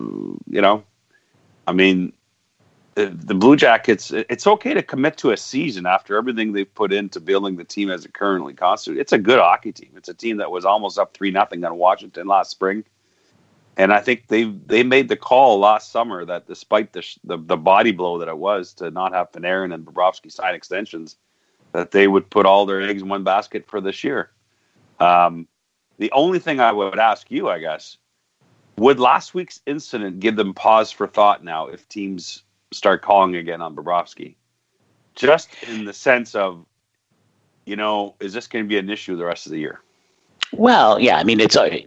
you 0.49 0.61
know, 0.61 0.83
I 1.67 1.73
mean, 1.73 2.13
the, 2.95 3.07
the, 3.07 3.35
Blue 3.35 3.55
Jackets, 3.55 4.11
it's 4.11 4.47
okay 4.47 4.75
to 4.75 4.83
commit 4.83 5.17
to 5.19 5.31
a 5.31 5.37
season 5.37 5.87
after 5.87 6.17
everything 6.17 6.53
they've 6.53 6.75
put 6.75 6.93
into 6.93 7.21
building 7.21 7.57
the 7.57 7.65
team 7.65 7.89
as 7.89 8.05
it 8.05 8.15
currently 8.15 8.53
constitutes. 8.53 9.01
It's 9.01 9.13
a 9.13 9.19
good 9.19 9.39
hockey 9.39 9.71
team. 9.71 9.91
It's 9.97 10.09
a 10.09 10.15
team 10.15 10.39
that 10.39 10.51
was 10.51 10.65
almost 10.65 10.99
up 10.99 11.15
three 11.15 11.31
nothing 11.31 11.65
on 11.65 11.77
Washington 11.77 12.27
last 12.27 12.51
spring, 12.51 12.85
and 13.77 13.93
I 13.93 14.01
think 14.01 14.29
they 14.29 14.45
they 14.45 14.83
made 14.83 15.09
the 15.09 15.17
call 15.17 15.59
last 15.59 15.93
summer 15.93 16.25
that 16.25 16.47
despite 16.47 16.93
the, 16.93 17.05
the, 17.25 17.39
the 17.39 17.57
body 17.57 17.93
blow 17.93 18.19
that 18.19 18.29
it 18.29 18.39
was 18.39 18.75
to 18.75 18.91
not 18.91 19.13
have 19.13 19.33
Panarin 19.33 19.73
and 19.73 19.85
Bobrovsky 19.85 20.31
sign 20.31 20.55
extensions, 20.55 21.17
that 21.73 21.91
they 21.91 22.09
would 22.09 22.31
put 22.31 22.47
all 22.47 22.67
their 22.67 22.83
eggs 22.83 23.03
in 23.03 23.09
one 23.09 23.25
basket 23.25 23.67
for 23.67 23.81
this 23.81 24.03
year. 24.05 24.31
Um, 24.99 25.47
the 25.99 26.11
only 26.13 26.39
thing 26.39 26.61
I 26.61 26.73
would 26.73 26.99
ask 26.99 27.31
you, 27.31 27.49
I 27.49 27.59
guess, 27.59 27.97
would 28.77 28.99
last 28.99 29.35
week's 29.35 29.61
incident 29.67 30.21
give 30.21 30.37
them 30.37 30.55
pause 30.55 30.91
for 30.91 31.07
thought 31.07 31.45
now 31.45 31.67
if 31.67 31.89
teams 31.89 32.43
start 32.73 33.03
calling 33.03 33.37
again 33.37 33.61
on 33.61 33.75
Bobrovsky? 33.75 34.37
Just 35.15 35.51
in 35.69 35.85
the 35.85 35.93
sense 35.93 36.35
of, 36.35 36.65
you 37.67 37.77
know, 37.77 38.15
is 38.21 38.33
this 38.33 38.47
going 38.47 38.65
to 38.65 38.69
be 38.69 38.79
an 38.79 38.89
issue 38.89 39.17
the 39.17 39.25
rest 39.25 39.47
of 39.47 39.53
the 39.53 39.59
year? 39.59 39.81
Well, 40.53 40.99
yeah. 41.01 41.17
I 41.17 41.25
mean, 41.25 41.41
it's 41.41 41.57
a, 41.57 41.87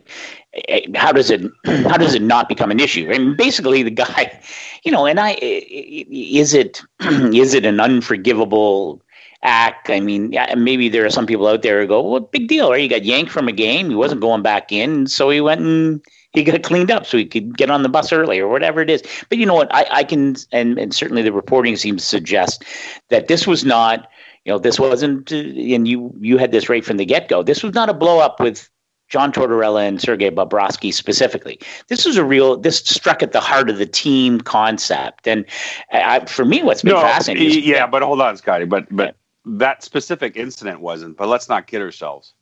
how 0.96 1.12
does 1.12 1.30
it 1.30 1.42
how 1.66 1.98
does 1.98 2.14
it 2.14 2.22
not 2.22 2.48
become 2.50 2.72
an 2.72 2.80
issue? 2.80 3.10
I 3.14 3.18
mean, 3.18 3.36
basically, 3.36 3.84
the 3.84 3.92
guy, 3.92 4.40
you 4.84 4.92
know, 4.92 5.06
and 5.06 5.20
I 5.20 5.38
is 5.42 6.54
it 6.54 6.82
is 7.02 7.54
it 7.54 7.66
an 7.66 7.80
unforgivable 7.80 9.02
act. 9.46 9.90
I 9.90 10.00
mean, 10.00 10.34
maybe 10.56 10.88
there 10.88 11.06
are 11.06 11.10
some 11.10 11.26
people 11.28 11.48
out 11.48 11.64
there 11.64 11.82
who 11.82 11.88
go, 11.88 12.02
"Well, 12.02 12.22
big 12.22 12.48
deal, 12.48 12.72
right? 12.72 12.80
He 12.80 12.88
got 12.88 13.04
yanked 13.04 13.32
from 13.32 13.48
a 13.48 13.52
game. 13.52 13.90
He 13.90 13.96
wasn't 13.96 14.22
going 14.22 14.42
back 14.42 14.72
in, 14.72 15.08
so 15.08 15.30
he 15.30 15.42
went 15.42 15.62
and 15.62 16.02
he 16.32 16.44
got 16.44 16.64
cleaned 16.64 16.90
up 16.92 17.06
so 17.06 17.18
he 17.18 17.26
could 17.26 17.58
get 17.58 17.70
on 17.70 17.84
the 17.84 17.90
bus 17.90 18.14
early 18.14 18.40
or 18.40 18.48
whatever 18.48 18.82
it 18.82 18.90
is." 18.90 19.04
But 19.30 19.38
you 19.40 19.46
know 19.46 19.56
what? 19.56 19.74
I, 19.74 19.86
I 19.92 20.04
can, 20.04 20.36
and, 20.54 20.80
and 20.80 20.94
certainly 20.94 21.24
the 21.24 21.34
reporting 21.34 21.76
seems 21.76 22.04
to 22.04 22.08
suggest 22.08 22.64
that 23.10 23.28
this 23.28 23.46
was 23.48 23.66
not. 23.66 24.08
You 24.46 24.54
know, 24.54 24.60
this 24.60 24.80
wasn't, 24.80 25.32
and 25.32 25.88
you 25.88 26.14
you 26.20 26.38
had 26.38 26.52
this 26.52 26.68
right 26.68 26.84
from 26.84 26.98
the 26.98 27.06
get 27.06 27.30
go. 27.30 27.44
This 27.44 27.64
was 27.64 27.74
not 27.74 27.90
a 27.90 27.94
blow 27.94 28.20
up 28.20 28.40
with 28.40 28.70
John 29.08 29.32
Tortorella 29.32 29.88
and 29.88 30.02
Sergei 30.02 30.30
Bobrovsky 30.32 30.94
specifically. 30.94 31.60
This 31.88 32.06
was 32.06 32.18
a 32.18 32.26
real. 32.26 32.58
This 32.58 32.80
struck 32.80 33.24
at 33.24 33.32
the 33.32 33.40
heart 33.40 33.70
of 33.70 33.78
the 33.78 33.86
team 33.86 34.42
concept, 34.42 35.28
and 35.28 35.46
I, 35.92 36.26
for 36.26 36.46
me, 36.46 36.64
what's 36.64 36.82
been 36.82 36.94
no, 36.94 37.02
fascinating. 37.02 37.48
Is, 37.48 37.58
yeah, 37.58 37.88
but 37.88 38.02
hold 38.02 38.22
on, 38.22 38.36
Scotty. 38.36 38.66
But 38.66 38.88
but 38.92 39.16
that 39.46 39.84
specific 39.84 40.36
incident 40.36 40.82
wasn't, 40.82 41.16
but 41.16 41.28
let's 41.28 41.48
not 41.48 41.68
kid 41.68 41.82
ourselves. 41.82 42.34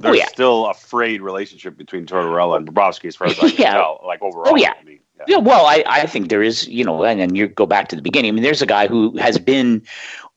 Oh, 0.00 0.02
There's 0.02 0.16
oh, 0.16 0.18
yeah. 0.18 0.26
still 0.26 0.66
a 0.66 0.74
frayed 0.74 1.22
relationship 1.22 1.76
between 1.76 2.06
Tortorella 2.06 2.56
and 2.56 2.66
Bobrovsky 2.66 3.06
as 3.06 3.16
far 3.16 3.28
as 3.28 3.38
I 3.38 3.50
can 3.50 3.62
yeah. 3.62 3.72
tell, 3.72 4.00
like 4.06 4.22
overall. 4.22 4.52
Oh, 4.52 4.56
yeah. 4.56 4.74
I 4.80 4.84
mean, 4.84 5.00
yeah. 5.26 5.38
well, 5.38 5.66
I, 5.66 5.82
I 5.86 6.06
think 6.06 6.28
there 6.28 6.42
is, 6.42 6.68
you 6.68 6.84
know, 6.84 7.04
and 7.04 7.20
then 7.20 7.34
you 7.34 7.48
go 7.48 7.66
back 7.66 7.88
to 7.88 7.96
the 7.96 8.02
beginning. 8.02 8.30
I 8.30 8.32
mean, 8.32 8.42
there's 8.42 8.62
a 8.62 8.66
guy 8.66 8.86
who 8.86 9.16
has 9.18 9.38
been 9.38 9.82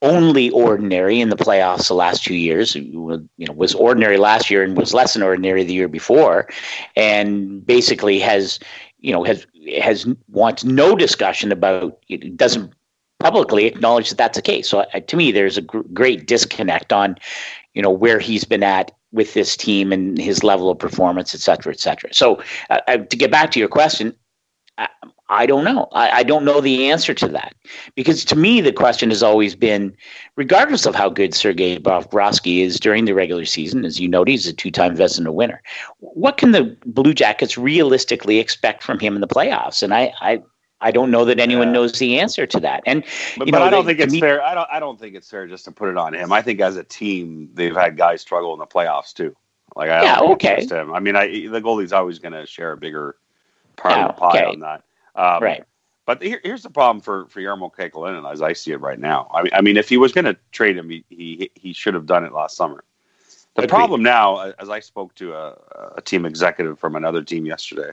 only 0.02 0.50
ordinary 0.52 1.20
in 1.20 1.30
the 1.30 1.36
playoffs 1.36 1.88
the 1.88 1.94
last 1.94 2.24
two 2.24 2.36
years. 2.36 2.76
You 2.76 3.28
know, 3.38 3.54
was 3.54 3.76
ordinary 3.76 4.18
last 4.18 4.50
year 4.50 4.64
and 4.64 4.76
was 4.76 4.94
less 4.94 5.14
than 5.14 5.24
ordinary 5.24 5.64
the 5.64 5.74
year 5.74 5.88
before, 5.88 6.50
and 6.96 7.66
basically 7.66 8.20
has, 8.20 8.60
you 9.00 9.14
know, 9.14 9.24
has 9.24 9.46
has 9.82 10.08
wants 10.28 10.64
no 10.64 10.96
discussion 10.96 11.52
about. 11.52 12.00
It 12.10 12.36
doesn't 12.36 12.74
publicly 13.20 13.66
acknowledge 13.66 14.10
that 14.10 14.18
that's 14.18 14.38
the 14.38 14.42
case. 14.42 14.68
So 14.68 14.80
uh, 14.80 15.00
to 15.00 15.16
me, 15.16 15.32
there's 15.32 15.58
a 15.58 15.62
gr- 15.62 15.82
great 15.94 16.26
disconnect 16.26 16.92
on, 16.92 17.18
you 17.74 17.82
know, 17.82 17.92
where 17.92 18.20
he's 18.20 18.44
been 18.44 18.64
at 18.64 18.92
with 19.12 19.34
this 19.34 19.56
team 19.56 19.92
and 19.92 20.18
his 20.18 20.44
level 20.44 20.70
of 20.70 20.80
performance, 20.80 21.36
et 21.36 21.42
cetera, 21.42 21.72
et 21.72 21.80
cetera. 21.80 22.14
So 22.14 22.42
uh, 22.70 22.80
uh 22.88 22.98
to 22.98 23.16
get 23.16 23.30
back 23.30 23.52
to 23.52 23.60
your 23.60 23.70
question, 23.70 24.16
I, 24.82 24.90
I 25.30 25.46
don't 25.46 25.64
know. 25.64 25.88
I, 25.94 26.10
I, 26.10 26.24
don't 26.24 26.44
know 26.44 26.60
the 26.60 26.90
answer 26.90 27.14
to 27.14 27.28
that 27.30 27.56
because 27.96 28.26
to 28.26 28.36
me, 28.36 28.60
the 28.60 28.74
question 28.74 29.10
has 29.10 29.24
always 29.24 29.56
been, 29.56 29.96
regardless 30.36 30.86
of 30.86 30.94
how 30.94 31.10
good 31.10 31.34
Sergei 31.34 31.80
Bobrovsky 31.80 32.62
is 32.62 32.80
during 32.80 33.06
the 33.06 33.14
regular 33.14 33.46
season, 33.46 33.86
as 33.86 34.00
you 34.00 34.10
note, 34.10 34.28
he's 34.28 34.46
a 34.46 34.54
two-time 34.54 34.96
Vezina 34.96 35.34
winner. 35.34 35.62
What 36.00 36.38
can 36.38 36.52
the 36.52 36.76
Blue 36.86 37.14
Jackets 37.14 37.58
realistically 37.58 38.40
expect 38.40 38.84
from 38.84 39.00
him 39.00 39.16
in 39.16 39.22
the 39.22 39.28
playoffs? 39.28 39.82
And 39.82 39.94
I, 39.94 40.14
I 40.20 40.44
I 40.82 40.92
don't 40.92 41.12
know 41.12 41.26
that 41.26 41.40
anyone 41.40 41.68
yeah. 41.68 41.74
knows 41.74 42.00
the 42.00 42.20
answer 42.20 42.48
to 42.48 42.60
that. 42.60 42.82
And 42.86 43.04
but, 43.38 43.46
but 43.46 43.60
know, 43.60 43.64
I 43.64 43.70
don't 43.70 43.86
they, 43.86 43.94
think 43.94 44.06
it's 44.06 44.14
me, 44.14 44.20
fair. 44.20 44.44
I 44.44 44.56
don't. 44.56 44.68
I 44.72 44.80
don't 44.80 45.00
think 45.00 45.16
it's 45.16 45.30
fair 45.30 45.48
just 45.48 45.66
to 45.66 45.72
put 45.72 45.90
it 45.90 45.98
on 45.98 46.14
him. 46.14 46.34
I 46.34 46.42
think 46.42 46.60
as 46.60 46.76
a 46.76 46.84
team, 46.84 47.50
they've 47.54 47.76
had 47.76 47.98
guys 47.98 48.22
struggle 48.22 48.52
in 48.54 48.60
the 48.60 48.66
playoffs 48.66 49.14
too. 49.14 49.36
Like 49.76 49.90
I 49.90 50.04
yeah, 50.04 50.20
okay. 50.32 50.66
Him. 50.66 50.92
I 50.94 51.00
mean, 51.00 51.16
I, 51.16 51.28
the 51.48 51.62
goalie's 51.62 51.94
always 51.94 52.20
going 52.20 52.34
to 52.34 52.46
share 52.46 52.74
a 52.74 52.78
bigger 52.78 53.16
part 53.76 53.96
yeah, 53.96 54.06
of 54.06 54.16
the 54.16 54.20
pie 54.20 54.28
okay. 54.30 54.46
on 54.46 54.60
that. 54.60 54.84
Um, 55.16 55.44
right. 55.44 55.64
But 56.06 56.22
here, 56.22 56.42
here's 56.44 56.64
the 56.64 56.70
problem 56.70 57.02
for 57.02 57.28
for 57.28 57.40
Jarmo 57.42 57.72
Kekalainen 57.72 58.30
as 58.32 58.42
I 58.42 58.54
see 58.54 58.72
it 58.72 58.82
right 58.82 59.00
now. 59.00 59.30
I 59.34 59.44
mean, 59.44 59.54
I 59.54 59.62
mean, 59.62 59.78
if 59.78 59.88
he 59.88 59.98
was 59.98 60.12
going 60.12 60.26
to 60.26 60.36
trade 60.52 60.78
him, 60.78 60.90
he, 60.90 61.06
he 61.10 61.52
he 61.56 61.74
should 61.74 61.94
have 61.94 62.06
done 62.06 62.26
it 62.26 62.34
last 62.34 62.58
summer. 62.58 62.84
The 63.56 63.64
Agreed. 63.64 63.70
problem 63.70 64.04
now, 64.04 64.54
as 64.60 64.70
I 64.70 64.80
spoke 64.80 65.14
to 65.16 65.34
a, 65.34 65.58
a 65.98 66.02
team 66.02 66.26
executive 66.26 66.80
from 66.80 66.96
another 66.96 67.22
team 67.22 67.46
yesterday, 67.46 67.92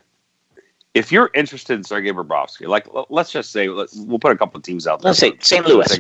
if 0.95 1.13
you're 1.13 1.31
interested 1.35 1.75
in 1.75 1.85
Sergei 1.85 2.11
Bobrovsky, 2.11 2.67
like 2.67 2.87
let's 3.11 3.31
just 3.31 3.53
say 3.53 3.69
let's, 3.69 3.97
we'll 3.97 4.19
put 4.19 4.33
a 4.33 4.37
couple 4.37 4.57
of 4.57 4.65
teams 4.65 4.87
out 4.87 5.03
there. 5.03 5.11
Let's 5.11 5.21
say 5.21 5.37
St. 5.41 5.67
Louis. 5.67 5.99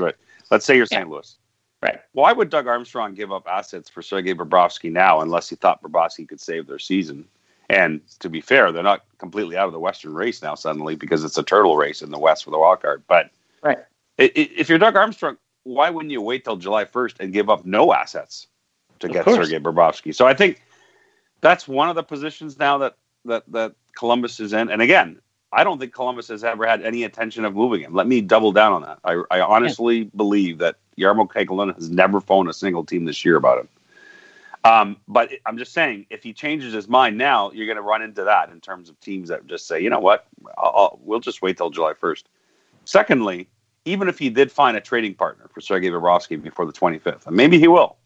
Let's 0.50 0.64
say 0.64 0.76
you're 0.76 0.86
yeah. 0.90 0.98
St. 0.98 1.10
Louis. 1.10 1.36
Right. 1.82 2.00
Why 2.12 2.32
would 2.32 2.50
Doug 2.50 2.66
Armstrong 2.66 3.14
give 3.14 3.30
up 3.30 3.46
assets 3.46 3.88
for 3.88 4.02
Sergei 4.02 4.34
Bobrovsky 4.34 4.90
now 4.90 5.20
unless 5.20 5.48
he 5.48 5.56
thought 5.56 5.82
Bobrovsky 5.82 6.28
could 6.28 6.40
save 6.40 6.66
their 6.66 6.78
season? 6.78 7.24
And 7.68 8.00
to 8.20 8.30
be 8.30 8.40
fair, 8.40 8.72
they're 8.72 8.82
not 8.82 9.04
completely 9.18 9.56
out 9.56 9.66
of 9.66 9.72
the 9.72 9.80
Western 9.80 10.14
race 10.14 10.42
now 10.42 10.54
suddenly 10.54 10.94
because 10.94 11.22
it's 11.24 11.36
a 11.36 11.42
turtle 11.42 11.76
race 11.76 12.00
in 12.00 12.10
the 12.10 12.18
West 12.18 12.44
for 12.44 12.50
the 12.50 12.58
wild 12.58 12.80
card. 12.80 13.02
But 13.06 13.30
right. 13.62 13.78
if 14.16 14.68
you're 14.68 14.78
Doug 14.78 14.96
Armstrong, 14.96 15.36
why 15.64 15.90
wouldn't 15.90 16.10
you 16.12 16.22
wait 16.22 16.44
till 16.44 16.56
July 16.56 16.84
1st 16.84 17.20
and 17.20 17.32
give 17.32 17.50
up 17.50 17.66
no 17.66 17.92
assets 17.92 18.46
to 19.00 19.08
get 19.08 19.26
Sergei 19.26 19.58
Bobrovsky? 19.58 20.14
So 20.14 20.26
I 20.26 20.32
think 20.32 20.62
that's 21.40 21.68
one 21.68 21.90
of 21.90 21.94
the 21.94 22.02
positions 22.02 22.58
now 22.58 22.78
that 22.78 22.96
that 23.26 23.44
that 23.48 23.74
Columbus 23.96 24.40
is 24.40 24.52
in. 24.52 24.70
And 24.70 24.80
again, 24.80 25.20
I 25.52 25.64
don't 25.64 25.78
think 25.78 25.92
Columbus 25.92 26.28
has 26.28 26.44
ever 26.44 26.66
had 26.66 26.82
any 26.82 27.02
intention 27.02 27.44
of 27.44 27.54
moving 27.54 27.80
him. 27.80 27.94
Let 27.94 28.06
me 28.06 28.20
double 28.20 28.52
down 28.52 28.72
on 28.72 28.82
that. 28.82 28.98
I, 29.04 29.22
I 29.30 29.40
honestly 29.40 29.98
yeah. 29.98 30.10
believe 30.16 30.58
that 30.58 30.76
Jarmo 30.98 31.28
Kekalainen 31.28 31.74
has 31.74 31.90
never 31.90 32.20
phoned 32.20 32.48
a 32.48 32.52
single 32.54 32.84
team 32.84 33.04
this 33.04 33.24
year 33.24 33.36
about 33.36 33.60
him. 33.60 33.68
Um, 34.68 34.98
but 35.08 35.30
I'm 35.46 35.56
just 35.56 35.72
saying, 35.72 36.06
if 36.10 36.22
he 36.22 36.34
changes 36.34 36.74
his 36.74 36.88
mind 36.88 37.16
now, 37.16 37.50
you're 37.52 37.66
going 37.66 37.76
to 37.76 37.82
run 37.82 38.02
into 38.02 38.24
that 38.24 38.50
in 38.50 38.60
terms 38.60 38.90
of 38.90 39.00
teams 39.00 39.30
that 39.30 39.46
just 39.46 39.66
say, 39.66 39.80
you 39.80 39.88
know 39.88 39.98
what, 39.98 40.26
I'll, 40.58 40.72
I'll, 40.76 41.00
we'll 41.02 41.20
just 41.20 41.40
wait 41.40 41.56
till 41.56 41.70
July 41.70 41.94
1st. 41.94 42.24
Secondly, 42.84 43.48
even 43.86 44.08
if 44.08 44.18
he 44.18 44.28
did 44.28 44.52
find 44.52 44.76
a 44.76 44.80
trading 44.80 45.14
partner 45.14 45.48
for 45.48 45.62
Sergei 45.62 45.88
Bobrovsky 45.88 46.40
before 46.42 46.66
the 46.66 46.72
25th, 46.72 47.26
and 47.26 47.34
maybe 47.34 47.58
he 47.58 47.66
will, 47.66 47.96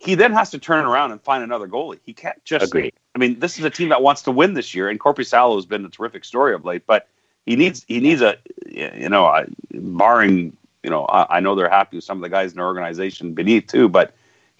he 0.00 0.16
then 0.16 0.32
has 0.32 0.50
to 0.50 0.58
turn 0.58 0.84
around 0.84 1.12
and 1.12 1.22
find 1.22 1.44
another 1.44 1.68
goalie. 1.68 2.00
He 2.04 2.12
can't 2.12 2.44
just. 2.44 2.66
Agreed. 2.66 2.92
I 3.14 3.18
mean, 3.18 3.38
this 3.38 3.58
is 3.58 3.64
a 3.64 3.70
team 3.70 3.90
that 3.90 4.02
wants 4.02 4.22
to 4.22 4.32
win 4.32 4.54
this 4.54 4.74
year, 4.74 4.88
and 4.88 4.98
Korpisalo 4.98 5.54
has 5.54 5.66
been 5.66 5.84
a 5.84 5.88
terrific 5.88 6.24
story 6.24 6.54
of 6.54 6.64
late. 6.64 6.84
But 6.86 7.06
he 7.46 7.54
needs 7.54 7.84
he 7.86 8.00
needs 8.00 8.20
a 8.20 8.38
you 8.66 9.08
know, 9.08 9.46
barring 9.72 10.56
you 10.82 10.90
know, 10.90 11.04
I, 11.04 11.36
I 11.36 11.40
know 11.40 11.54
they're 11.54 11.68
happy 11.68 11.98
with 11.98 12.04
some 12.04 12.18
of 12.18 12.22
the 12.22 12.28
guys 12.28 12.50
in 12.50 12.56
their 12.56 12.66
organization 12.66 13.34
beneath 13.34 13.68
too, 13.68 13.88
but 13.88 14.12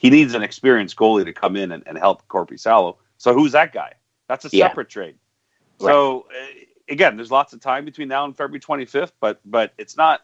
he 0.03 0.11
needs 0.11 0.35
an 0.35 0.43
experienced 0.43 0.97
goalie 0.97 1.25
to 1.25 1.33
come 1.33 1.55
in 1.57 1.71
and, 1.71 1.85
and 1.87 1.97
help 1.97 2.27
Korpisalo. 2.27 2.97
So 3.19 3.33
who's 3.33 3.53
that 3.53 3.73
guy? 3.73 3.95
That's 4.29 4.45
a 4.45 4.49
yeah. 4.53 4.67
separate 4.67 4.89
trade. 4.89 5.15
Right. 5.81 5.89
So 5.89 6.27
uh, 6.29 6.47
again, 6.89 7.17
there's 7.17 7.31
lots 7.31 7.53
of 7.53 7.61
time 7.61 7.85
between 7.85 8.09
now 8.09 8.25
and 8.25 8.37
February 8.37 8.61
25th, 8.61 9.13
but 9.21 9.41
but 9.45 9.73
it's 9.79 9.97
not 9.97 10.23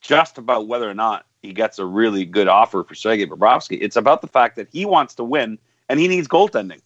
just 0.00 0.36
about 0.36 0.66
whether 0.66 0.90
or 0.90 0.94
not 0.94 1.26
he 1.42 1.52
gets 1.52 1.78
a 1.78 1.84
really 1.84 2.24
good 2.24 2.48
offer 2.48 2.82
for 2.82 2.94
Sergei 2.96 3.26
Bobrovsky. 3.26 3.78
It's 3.80 3.96
about 3.96 4.20
the 4.20 4.26
fact 4.26 4.56
that 4.56 4.68
he 4.72 4.84
wants 4.84 5.14
to 5.14 5.24
win 5.24 5.58
and 5.88 6.00
he 6.00 6.08
needs 6.08 6.26
goaltending 6.26 6.80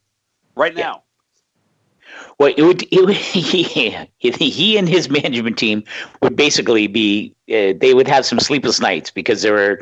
right 0.54 0.74
now. 0.74 1.02
Well, 2.38 2.52
it 2.54 2.62
would, 2.62 2.82
it 2.92 3.04
would 3.04 3.16
he, 3.16 3.62
he 4.18 4.76
and 4.76 4.88
his 4.88 5.08
management 5.08 5.58
team 5.58 5.82
would 6.20 6.36
basically 6.36 6.88
be 6.88 7.34
uh, 7.48 7.72
they 7.78 7.94
would 7.94 8.08
have 8.08 8.26
some 8.26 8.38
sleepless 8.38 8.80
nights 8.80 9.10
because 9.10 9.42
there 9.42 9.54
were 9.54 9.80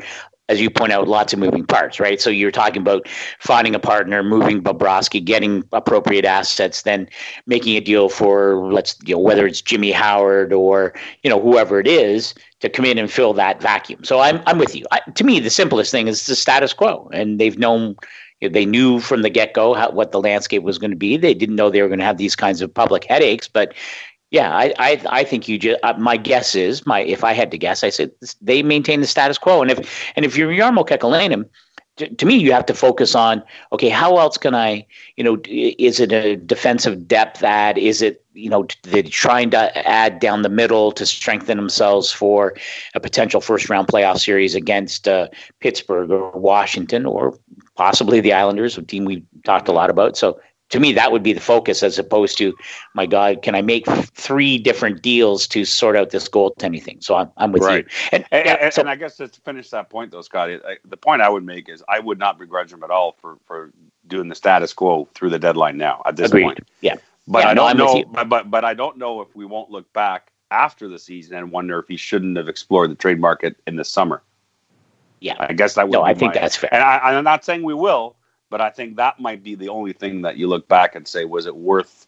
as 0.49 0.59
you 0.59 0.69
point 0.69 0.91
out, 0.91 1.07
lots 1.07 1.31
of 1.31 1.39
moving 1.39 1.65
parts, 1.65 1.99
right? 1.99 2.19
So 2.19 2.29
you're 2.29 2.51
talking 2.51 2.81
about 2.81 3.07
finding 3.39 3.75
a 3.75 3.79
partner, 3.79 4.21
moving 4.23 4.61
Bobrovsky, 4.61 5.23
getting 5.23 5.63
appropriate 5.71 6.25
assets, 6.25 6.81
then 6.81 7.07
making 7.47 7.77
a 7.77 7.79
deal 7.79 8.09
for 8.09 8.71
let's 8.71 8.97
you 9.05 9.15
know 9.15 9.19
whether 9.19 9.47
it's 9.47 9.61
Jimmy 9.61 9.91
Howard 9.91 10.51
or 10.51 10.93
you 11.23 11.29
know 11.29 11.39
whoever 11.39 11.79
it 11.79 11.87
is 11.87 12.33
to 12.59 12.69
come 12.69 12.85
in 12.85 12.97
and 12.97 13.09
fill 13.09 13.33
that 13.33 13.61
vacuum. 13.61 14.03
So 14.03 14.19
I'm 14.19 14.41
I'm 14.45 14.57
with 14.57 14.75
you. 14.75 14.85
I, 14.91 14.99
to 15.15 15.23
me, 15.23 15.39
the 15.39 15.49
simplest 15.49 15.91
thing 15.91 16.07
is 16.07 16.25
the 16.25 16.35
status 16.35 16.73
quo, 16.73 17.09
and 17.13 17.39
they've 17.39 17.57
known 17.57 17.95
they 18.41 18.65
knew 18.65 18.99
from 18.99 19.21
the 19.21 19.29
get 19.29 19.53
go 19.53 19.73
what 19.91 20.11
the 20.11 20.19
landscape 20.19 20.63
was 20.63 20.77
going 20.77 20.91
to 20.91 20.97
be. 20.97 21.15
They 21.15 21.33
didn't 21.33 21.55
know 21.55 21.69
they 21.69 21.81
were 21.81 21.87
going 21.87 21.99
to 21.99 22.05
have 22.05 22.17
these 22.17 22.35
kinds 22.35 22.61
of 22.61 22.73
public 22.73 23.05
headaches, 23.05 23.47
but 23.47 23.73
yeah, 24.33 24.51
I, 24.51 24.73
I, 24.79 25.01
I 25.09 25.23
think 25.23 25.47
you 25.47 25.59
just. 25.59 25.79
Uh, 25.83 25.93
my 25.99 26.17
guess 26.17 26.55
is 26.55 26.87
my 26.87 27.01
if 27.01 27.23
I 27.23 27.33
had 27.33 27.51
to 27.51 27.57
guess, 27.57 27.83
I 27.83 27.89
said 27.89 28.11
they 28.41 28.63
maintain 28.63 28.99
the 28.99 29.05
status 29.05 29.37
quo, 29.37 29.61
and 29.61 29.69
if 29.69 30.11
and 30.15 30.25
if 30.25 30.35
you're 30.35 30.49
Jarmo 30.51 30.87
Kekalainen, 30.87 31.47
to, 31.97 32.09
to, 32.09 32.25
me, 32.25 32.35
you 32.37 32.51
have 32.51 32.65
to 32.65 32.73
focus 32.73 33.13
on 33.13 33.43
okay, 33.71 33.89
how 33.89 34.17
else 34.17 34.39
can 34.39 34.55
I, 34.55 34.87
you 35.17 35.23
know, 35.23 35.37
is 35.45 35.99
it 35.99 36.11
a 36.11 36.35
defensive 36.35 37.07
depth 37.07 37.43
add? 37.43 37.77
Is 37.77 38.01
it, 38.01 38.25
you 38.33 38.49
know, 38.49 38.65
they're 38.81 39.03
trying 39.03 39.51
to 39.51 39.87
add 39.87 40.17
down 40.17 40.41
the 40.41 40.49
middle 40.49 40.91
to 40.93 41.05
strengthen 41.05 41.55
themselves 41.55 42.11
for 42.11 42.55
a 42.95 42.99
potential 42.99 43.39
first 43.39 43.69
round 43.69 43.87
playoff 43.87 44.17
series 44.17 44.55
against 44.55 45.07
uh, 45.07 45.27
Pittsburgh 45.59 46.09
or 46.09 46.31
Washington 46.31 47.05
or 47.05 47.37
possibly 47.75 48.19
the 48.19 48.33
Islanders, 48.33 48.79
a 48.79 48.81
team 48.81 49.05
we 49.05 49.23
talked 49.45 49.67
a 49.67 49.73
lot 49.73 49.91
about. 49.91 50.17
So 50.17 50.39
to 50.69 50.79
me, 50.79 50.93
that 50.93 51.11
would 51.11 51.23
be 51.23 51.33
the 51.33 51.39
focus 51.39 51.83
as 51.83 51.99
opposed 51.99 52.37
to, 52.39 52.53
my 52.95 53.05
God, 53.05 53.41
can 53.43 53.53
I 53.53 53.61
make 53.61 53.85
three 53.87 54.57
different 54.57 55.01
deals 55.01 55.47
to 55.49 55.65
sort 55.65 55.95
out 55.95 56.09
this 56.09 56.27
goaltending 56.27 56.81
thing? 56.81 56.97
So 57.01 57.15
I'm, 57.15 57.31
I'm 57.37 57.51
with 57.51 57.63
right. 57.63 57.85
you. 57.85 58.09
And, 58.11 58.25
and, 58.31 58.45
yeah, 58.45 58.53
and, 58.53 58.73
so, 58.73 58.81
and, 58.81 58.89
I 58.89 58.95
guess 58.95 59.17
to 59.17 59.27
finish 59.27 59.69
that 59.69 59.89
point, 59.89 60.11
though, 60.11 60.21
Scotty, 60.21 60.59
I, 60.65 60.77
the 60.85 60.97
point 60.97 61.21
I 61.21 61.29
would 61.29 61.45
make 61.45 61.69
is 61.69 61.83
I 61.87 61.99
would 61.99 62.17
not 62.17 62.39
begrudge 62.39 62.73
him 62.73 62.83
at 62.83 62.89
all 62.89 63.15
for, 63.21 63.37
for 63.45 63.71
doing 64.07 64.29
the 64.29 64.35
status 64.35 64.73
quo 64.73 65.07
through 65.13 65.29
the 65.29 65.39
deadline 65.39 65.77
now 65.77 66.01
at 66.05 66.15
this 66.15 66.29
agreed. 66.29 66.43
point. 66.43 66.59
Yeah. 66.81 66.95
But 67.27 67.43
yeah, 67.43 67.49
I 67.51 67.53
don't 67.53 67.77
no, 67.77 67.93
know. 67.93 68.05
But, 68.05 68.29
but 68.29 68.51
but 68.51 68.65
I 68.65 68.73
don't 68.73 68.97
know 68.97 69.21
if 69.21 69.33
we 69.33 69.45
won't 69.45 69.71
look 69.71 69.91
back 69.93 70.31
after 70.51 70.89
the 70.89 70.99
season 70.99 71.37
and 71.37 71.51
wonder 71.51 71.79
if 71.79 71.87
he 71.87 71.95
shouldn't 71.95 72.35
have 72.35 72.49
explored 72.49 72.91
the 72.91 72.95
trade 72.95 73.19
market 73.19 73.55
in 73.65 73.77
the 73.77 73.85
summer. 73.85 74.21
Yeah, 75.21 75.35
I 75.39 75.53
guess 75.53 75.75
that 75.75 75.87
would. 75.87 75.93
No, 75.93 76.03
I 76.03 76.13
think 76.13 76.35
my, 76.35 76.41
that's 76.41 76.57
fair. 76.57 76.73
And 76.73 76.83
I, 76.83 76.97
I'm 76.97 77.23
not 77.23 77.45
saying 77.45 77.63
we 77.63 77.73
will, 77.73 78.17
but 78.53 78.61
I 78.61 78.69
think 78.69 78.97
that 78.97 79.19
might 79.19 79.41
be 79.41 79.55
the 79.55 79.69
only 79.69 79.93
thing 79.93 80.21
that 80.21 80.37
you 80.37 80.45
look 80.47 80.67
back 80.67 80.93
and 80.93 81.07
say, 81.07 81.25
was 81.25 81.47
it 81.47 81.55
worth? 81.55 82.05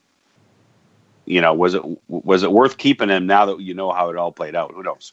You 1.25 1.41
know, 1.41 1.55
was 1.55 1.73
it 1.73 1.81
was 2.07 2.43
it 2.43 2.51
worth 2.51 2.77
keeping 2.77 3.09
him 3.09 3.25
now 3.25 3.47
that 3.47 3.59
you 3.61 3.73
know 3.73 3.91
how 3.91 4.11
it 4.11 4.15
all 4.15 4.31
played 4.31 4.55
out? 4.55 4.71
Who 4.71 4.83
knows? 4.83 5.11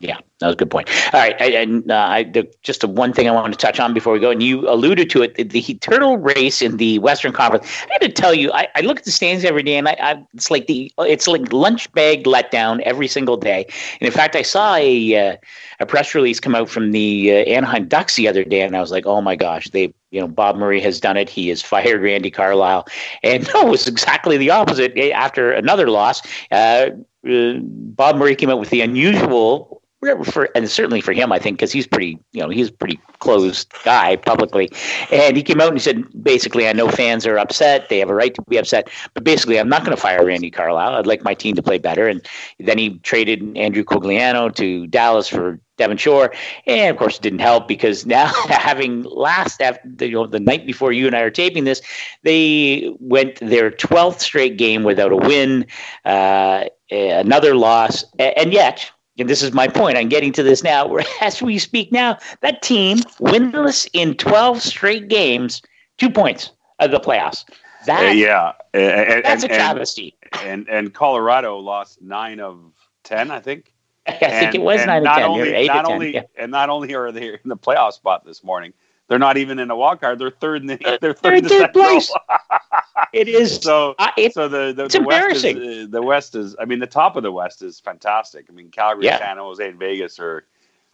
Yeah, 0.00 0.16
that 0.38 0.46
was 0.46 0.54
a 0.54 0.56
good 0.56 0.70
point. 0.70 0.88
All 1.12 1.20
right, 1.20 1.38
and 1.38 1.90
uh, 1.90 1.94
I, 1.94 2.22
the, 2.22 2.50
just 2.62 2.82
one 2.84 3.12
thing 3.12 3.28
I 3.28 3.32
wanted 3.32 3.52
to 3.52 3.58
touch 3.58 3.78
on 3.78 3.92
before 3.92 4.14
we 4.14 4.18
go, 4.18 4.30
and 4.30 4.42
you 4.42 4.66
alluded 4.66 5.10
to 5.10 5.20
it, 5.20 5.34
the, 5.34 5.42
the 5.42 5.74
turtle 5.74 6.16
race 6.16 6.62
in 6.62 6.78
the 6.78 6.98
Western 7.00 7.34
Conference. 7.34 7.66
I 7.82 7.92
had 7.92 8.00
to 8.00 8.08
tell 8.08 8.32
you, 8.32 8.50
I, 8.50 8.66
I 8.74 8.80
look 8.80 8.98
at 9.00 9.04
the 9.04 9.10
standings 9.10 9.44
every 9.44 9.62
day, 9.62 9.76
and 9.76 9.88
I, 9.88 9.96
I, 10.00 10.26
it's 10.32 10.50
like 10.50 10.68
the 10.68 10.90
it's 11.00 11.28
like 11.28 11.52
lunch 11.52 11.92
bag 11.92 12.24
letdown 12.24 12.80
every 12.80 13.08
single 13.08 13.36
day. 13.36 13.66
And 14.00 14.06
in 14.06 14.10
fact, 14.10 14.36
I 14.36 14.40
saw 14.40 14.74
a 14.76 15.32
uh, 15.32 15.36
a 15.80 15.86
press 15.86 16.14
release 16.14 16.40
come 16.40 16.54
out 16.54 16.70
from 16.70 16.92
the 16.92 17.32
uh, 17.32 17.34
Anaheim 17.34 17.86
Ducks 17.86 18.16
the 18.16 18.26
other 18.26 18.42
day, 18.42 18.62
and 18.62 18.74
I 18.74 18.80
was 18.80 18.90
like, 18.90 19.04
oh 19.04 19.20
my 19.20 19.36
gosh, 19.36 19.68
they 19.68 19.92
you 20.12 20.20
know 20.22 20.28
Bob 20.28 20.56
Murray 20.56 20.80
has 20.80 20.98
done 20.98 21.18
it. 21.18 21.28
He 21.28 21.50
has 21.50 21.60
fired 21.60 22.00
Randy 22.00 22.30
Carlyle, 22.30 22.86
and 23.22 23.46
no, 23.54 23.66
it 23.66 23.70
was 23.70 23.86
exactly 23.86 24.38
the 24.38 24.48
opposite. 24.48 24.96
After 25.12 25.52
another 25.52 25.90
loss, 25.90 26.22
uh, 26.50 26.88
uh, 27.28 27.54
Bob 27.60 28.16
Murray 28.16 28.34
came 28.34 28.48
out 28.48 28.58
with 28.58 28.70
the 28.70 28.80
unusual 28.80 29.79
for 30.24 30.48
and 30.54 30.70
certainly 30.70 31.00
for 31.00 31.12
him, 31.12 31.30
I 31.30 31.38
think, 31.38 31.58
because 31.58 31.72
he's 31.72 31.86
pretty, 31.86 32.18
you 32.32 32.42
know, 32.42 32.48
he's 32.48 32.68
a 32.68 32.72
pretty 32.72 32.98
closed 33.18 33.72
guy 33.84 34.16
publicly. 34.16 34.70
And 35.10 35.36
he 35.36 35.42
came 35.42 35.60
out 35.60 35.68
and 35.68 35.76
he 35.76 35.82
said, 35.82 36.04
basically, 36.22 36.68
I 36.68 36.72
know 36.72 36.88
fans 36.88 37.26
are 37.26 37.38
upset; 37.38 37.88
they 37.88 37.98
have 37.98 38.08
a 38.08 38.14
right 38.14 38.34
to 38.34 38.42
be 38.48 38.56
upset, 38.56 38.88
but 39.12 39.24
basically, 39.24 39.60
I'm 39.60 39.68
not 39.68 39.84
going 39.84 39.94
to 39.94 40.00
fire 40.00 40.24
Randy 40.24 40.50
Carlyle. 40.50 40.94
I'd 40.94 41.06
like 41.06 41.22
my 41.22 41.34
team 41.34 41.54
to 41.56 41.62
play 41.62 41.78
better. 41.78 42.08
And 42.08 42.26
then 42.58 42.78
he 42.78 42.98
traded 43.00 43.56
Andrew 43.56 43.84
Cogliano 43.84 44.54
to 44.54 44.86
Dallas 44.86 45.28
for 45.28 45.60
Devin 45.76 45.98
Shore, 45.98 46.32
and 46.66 46.90
of 46.90 46.98
course, 46.98 47.16
it 47.16 47.22
didn't 47.22 47.40
help 47.40 47.68
because 47.68 48.06
now, 48.18 48.32
having 48.48 49.02
last 49.02 49.60
after 49.60 50.06
you 50.06 50.12
know 50.12 50.26
the 50.26 50.40
night 50.40 50.66
before 50.66 50.92
you 50.92 51.06
and 51.06 51.14
I 51.16 51.20
are 51.20 51.30
taping 51.30 51.64
this, 51.64 51.82
they 52.22 52.94
went 53.00 53.36
their 53.40 53.70
12th 53.70 54.20
straight 54.20 54.56
game 54.56 54.82
without 54.82 55.12
a 55.12 55.16
win, 55.16 55.66
uh, 56.06 56.64
another 56.90 57.54
loss, 57.54 58.04
and 58.18 58.52
yet 58.52 58.90
and 59.20 59.28
this 59.28 59.42
is 59.42 59.52
my 59.52 59.68
point. 59.68 59.96
I'm 59.96 60.08
getting 60.08 60.32
to 60.32 60.42
this 60.42 60.64
now. 60.64 60.96
As 61.20 61.42
we 61.42 61.58
speak 61.58 61.92
now, 61.92 62.18
that 62.40 62.62
team 62.62 62.98
winless 63.20 63.88
in 63.92 64.14
12 64.16 64.62
straight 64.62 65.08
games, 65.08 65.62
two 65.98 66.10
points 66.10 66.50
of 66.78 66.90
the 66.90 66.98
playoffs. 66.98 67.44
That, 67.86 68.08
uh, 68.08 68.12
yeah, 68.12 68.52
and, 68.74 69.24
that's 69.24 69.42
and, 69.42 69.52
a 69.52 69.54
travesty. 69.54 70.16
And, 70.42 70.68
and 70.68 70.92
Colorado 70.92 71.58
lost 71.58 72.02
nine 72.02 72.40
of 72.40 72.58
ten, 73.04 73.30
I 73.30 73.40
think. 73.40 73.72
I 74.06 74.12
think 74.14 74.54
it 74.54 74.62
was 74.62 74.84
nine 74.86 75.06
of 75.06 75.14
ten. 75.14 75.24
Only, 75.24 75.66
not 75.66 75.86
10, 75.86 75.92
only, 75.92 76.14
yeah. 76.14 76.22
and 76.36 76.50
not 76.50 76.68
only 76.68 76.94
are 76.94 77.12
they 77.12 77.28
in 77.28 77.40
the 77.44 77.56
playoff 77.56 77.92
spot 77.92 78.24
this 78.24 78.44
morning, 78.44 78.72
they're 79.10 79.18
not 79.18 79.36
even 79.36 79.58
in 79.58 79.72
a 79.72 79.76
wild 79.76 80.00
card. 80.00 80.20
They're 80.20 80.30
third 80.30 80.62
in 80.62 80.68
the 80.68 80.76
they're, 80.76 80.98
they're 80.98 81.14
third, 81.14 81.38
in 81.38 81.48
third 81.48 81.72
place. 81.72 82.14
it 83.12 83.26
is 83.26 83.56
so. 83.56 83.96
Uh, 83.98 84.12
it, 84.16 84.32
so 84.32 84.46
the 84.46 84.72
the, 84.72 84.84
it's 84.84 84.94
the 84.94 85.00
embarrassing. 85.00 85.56
West 85.56 85.68
is, 85.68 85.84
uh, 85.84 85.88
the 85.90 86.02
West 86.02 86.34
is. 86.36 86.56
I 86.60 86.64
mean, 86.64 86.78
the 86.78 86.86
top 86.86 87.16
of 87.16 87.24
the 87.24 87.32
West 87.32 87.60
is 87.60 87.80
fantastic. 87.80 88.46
I 88.48 88.52
mean, 88.52 88.70
Calgary, 88.70 89.06
yeah. 89.06 89.18
San 89.18 89.36
Jose, 89.36 89.68
and 89.68 89.80
Vegas 89.80 90.20
are 90.20 90.46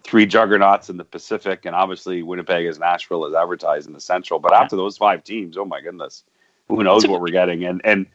three 0.03 0.25
juggernauts 0.25 0.89
in 0.89 0.97
the 0.97 1.05
Pacific, 1.05 1.67
and 1.67 1.77
obviously 1.77 2.23
Winnipeg 2.23 2.65
is 2.65 2.79
Nashville 2.79 3.27
is 3.27 3.35
advertised 3.35 3.87
in 3.87 3.93
the 3.93 4.01
Central. 4.01 4.41
But 4.41 4.53
yeah. 4.53 4.63
after 4.63 4.77
those 4.77 4.97
five 4.97 5.23
teams, 5.23 5.59
oh 5.59 5.67
my 5.67 5.83
goodness, 5.83 6.25
who 6.69 6.83
knows 6.83 7.07
what 7.07 7.21
we're 7.21 7.29
getting? 7.29 7.65
And 7.65 7.83
and 7.85 8.07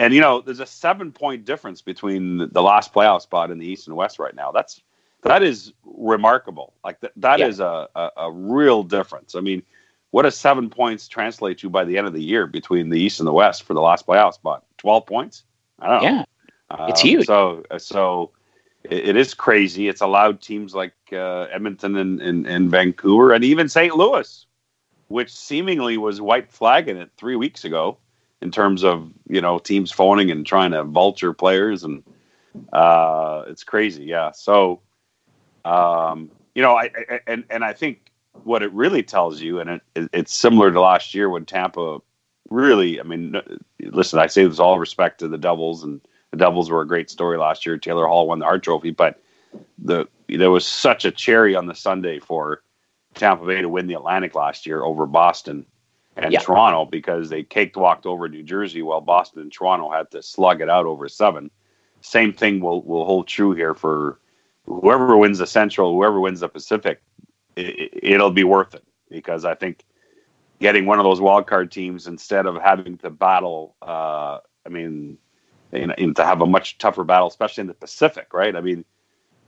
and 0.00 0.12
you 0.12 0.20
know, 0.20 0.40
there's 0.40 0.58
a 0.58 0.66
seven 0.66 1.12
point 1.12 1.44
difference 1.44 1.82
between 1.82 2.50
the 2.50 2.62
last 2.62 2.92
playoff 2.92 3.22
spot 3.22 3.52
in 3.52 3.60
the 3.60 3.66
East 3.66 3.86
and 3.86 3.96
West 3.96 4.18
right 4.18 4.34
now. 4.34 4.50
That's 4.50 4.80
that 5.26 5.42
is 5.42 5.72
remarkable. 5.84 6.74
Like 6.84 7.00
that, 7.00 7.12
that 7.16 7.38
yeah. 7.38 7.46
is 7.46 7.60
a, 7.60 7.88
a, 7.94 8.10
a 8.16 8.32
real 8.32 8.82
difference. 8.82 9.34
I 9.34 9.40
mean, 9.40 9.62
what 10.10 10.22
does 10.22 10.36
seven 10.36 10.70
points 10.70 11.08
translate 11.08 11.58
to 11.58 11.70
by 11.70 11.84
the 11.84 11.98
end 11.98 12.06
of 12.06 12.12
the 12.12 12.22
year 12.22 12.46
between 12.46 12.90
the 12.90 13.00
East 13.00 13.20
and 13.20 13.26
the 13.26 13.32
West 13.32 13.64
for 13.64 13.74
the 13.74 13.80
last 13.80 14.06
playoff 14.06 14.34
spot? 14.34 14.64
Twelve 14.78 15.06
points? 15.06 15.44
I 15.78 15.88
don't 15.88 16.02
know. 16.02 16.08
Yeah, 16.08 16.24
um, 16.70 16.90
it's 16.90 17.00
huge. 17.00 17.26
So, 17.26 17.64
so 17.78 18.30
it, 18.84 19.10
it 19.10 19.16
is 19.16 19.34
crazy. 19.34 19.88
It's 19.88 20.00
allowed 20.00 20.40
teams 20.40 20.74
like 20.74 20.94
uh, 21.12 21.46
Edmonton 21.52 21.96
and, 21.96 22.20
and, 22.20 22.46
and 22.46 22.70
Vancouver 22.70 23.32
and 23.32 23.44
even 23.44 23.68
St. 23.68 23.94
Louis, 23.94 24.46
which 25.08 25.32
seemingly 25.32 25.98
was 25.98 26.20
white 26.20 26.50
flagging 26.50 26.96
it 26.96 27.10
three 27.16 27.36
weeks 27.36 27.64
ago 27.64 27.98
in 28.42 28.50
terms 28.50 28.84
of 28.84 29.10
you 29.28 29.40
know 29.40 29.58
teams 29.58 29.90
phoning 29.90 30.30
and 30.30 30.46
trying 30.46 30.70
to 30.70 30.84
vulture 30.84 31.32
players 31.32 31.84
and 31.84 32.02
uh, 32.72 33.44
it's 33.48 33.64
crazy. 33.64 34.04
Yeah. 34.04 34.32
So, 34.32 34.80
um, 35.66 36.30
you 36.54 36.62
know, 36.62 36.76
I, 36.76 36.90
I 37.10 37.20
and 37.26 37.44
and 37.50 37.64
I 37.64 37.72
think 37.72 38.10
what 38.44 38.62
it 38.62 38.72
really 38.72 39.02
tells 39.02 39.40
you, 39.40 39.60
and 39.60 39.70
it, 39.70 40.08
it's 40.12 40.32
similar 40.32 40.70
to 40.70 40.80
last 40.80 41.14
year 41.14 41.28
when 41.28 41.44
Tampa 41.44 42.00
really, 42.50 43.00
I 43.00 43.02
mean, 43.02 43.40
listen, 43.80 44.18
I 44.18 44.26
say 44.26 44.46
this 44.46 44.58
all 44.58 44.78
respect 44.78 45.18
to 45.20 45.28
the 45.28 45.38
Devils, 45.38 45.82
and 45.82 46.00
the 46.30 46.36
Devils 46.36 46.70
were 46.70 46.82
a 46.82 46.86
great 46.86 47.10
story 47.10 47.38
last 47.38 47.66
year. 47.66 47.76
Taylor 47.78 48.06
Hall 48.06 48.28
won 48.28 48.38
the 48.38 48.44
Hart 48.44 48.62
Trophy, 48.62 48.90
but 48.90 49.20
the 49.78 50.06
there 50.28 50.50
was 50.50 50.66
such 50.66 51.04
a 51.04 51.10
cherry 51.10 51.54
on 51.54 51.66
the 51.66 51.74
sundae 51.74 52.18
for 52.18 52.62
Tampa 53.14 53.46
Bay 53.46 53.62
to 53.62 53.68
win 53.68 53.86
the 53.86 53.94
Atlantic 53.94 54.34
last 54.34 54.66
year 54.66 54.82
over 54.82 55.06
Boston 55.06 55.66
and 56.16 56.32
yeah. 56.32 56.40
Toronto 56.40 56.84
because 56.84 57.28
they 57.28 57.42
caked 57.42 57.76
walked 57.76 58.06
over 58.06 58.28
New 58.28 58.42
Jersey 58.42 58.82
while 58.82 59.00
Boston 59.00 59.42
and 59.42 59.52
Toronto 59.52 59.90
had 59.90 60.10
to 60.12 60.22
slug 60.22 60.60
it 60.60 60.70
out 60.70 60.86
over 60.86 61.08
seven. 61.08 61.50
Same 62.00 62.32
thing 62.32 62.60
will 62.60 62.82
will 62.82 63.04
hold 63.04 63.28
true 63.28 63.52
here 63.52 63.74
for 63.74 64.18
whoever 64.66 65.16
wins 65.16 65.38
the 65.38 65.46
Central, 65.46 65.94
whoever 65.94 66.20
wins 66.20 66.40
the 66.40 66.48
Pacific. 66.48 67.00
It, 67.56 68.20
will 68.20 68.30
be 68.30 68.44
worth 68.44 68.74
it 68.74 68.84
because 69.08 69.46
I 69.46 69.54
think 69.54 69.84
getting 70.60 70.84
one 70.84 70.98
of 70.98 71.04
those 71.04 71.20
wild 71.20 71.46
card 71.46 71.72
teams 71.72 72.06
instead 72.06 72.44
of 72.44 72.56
having 72.56 72.98
to 72.98 73.10
battle. 73.10 73.76
Uh, 73.80 74.38
I 74.66 74.68
mean, 74.68 75.16
you 75.72 75.86
know, 75.86 75.94
to 75.94 76.24
have 76.24 76.42
a 76.42 76.46
much 76.46 76.76
tougher 76.78 77.04
battle, 77.04 77.28
especially 77.28 77.62
in 77.62 77.66
the 77.68 77.74
Pacific, 77.74 78.34
right? 78.34 78.54
I 78.54 78.60
mean, 78.60 78.84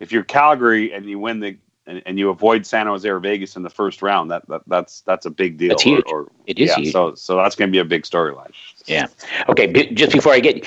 if 0.00 0.10
you're 0.10 0.22
Calgary 0.22 0.92
and 0.92 1.04
you 1.06 1.18
win 1.18 1.40
the 1.40 1.58
and, 1.88 2.02
and, 2.06 2.18
you 2.18 2.28
avoid 2.28 2.66
San 2.66 2.86
Jose 2.86 3.08
or 3.08 3.18
Vegas 3.18 3.56
in 3.56 3.62
the 3.62 3.70
first 3.70 4.02
round, 4.02 4.30
that, 4.30 4.46
that 4.48 4.62
that's 4.66 5.00
that's 5.02 5.26
a 5.26 5.30
big 5.30 5.56
deal. 5.56 5.72
It's 5.72 5.82
huge. 5.82 6.04
Or, 6.06 6.22
or, 6.22 6.32
it 6.46 6.58
is 6.58 6.68
yeah, 6.68 6.76
huge. 6.76 6.92
So 6.92 7.14
so 7.14 7.36
that's 7.36 7.56
going 7.56 7.68
to 7.68 7.72
be 7.72 7.78
a 7.78 7.84
big 7.84 8.02
storyline. 8.02 8.52
Yeah. 8.86 9.06
Okay. 9.48 9.92
Just 9.92 10.12
before 10.12 10.32
I 10.32 10.40
get, 10.40 10.64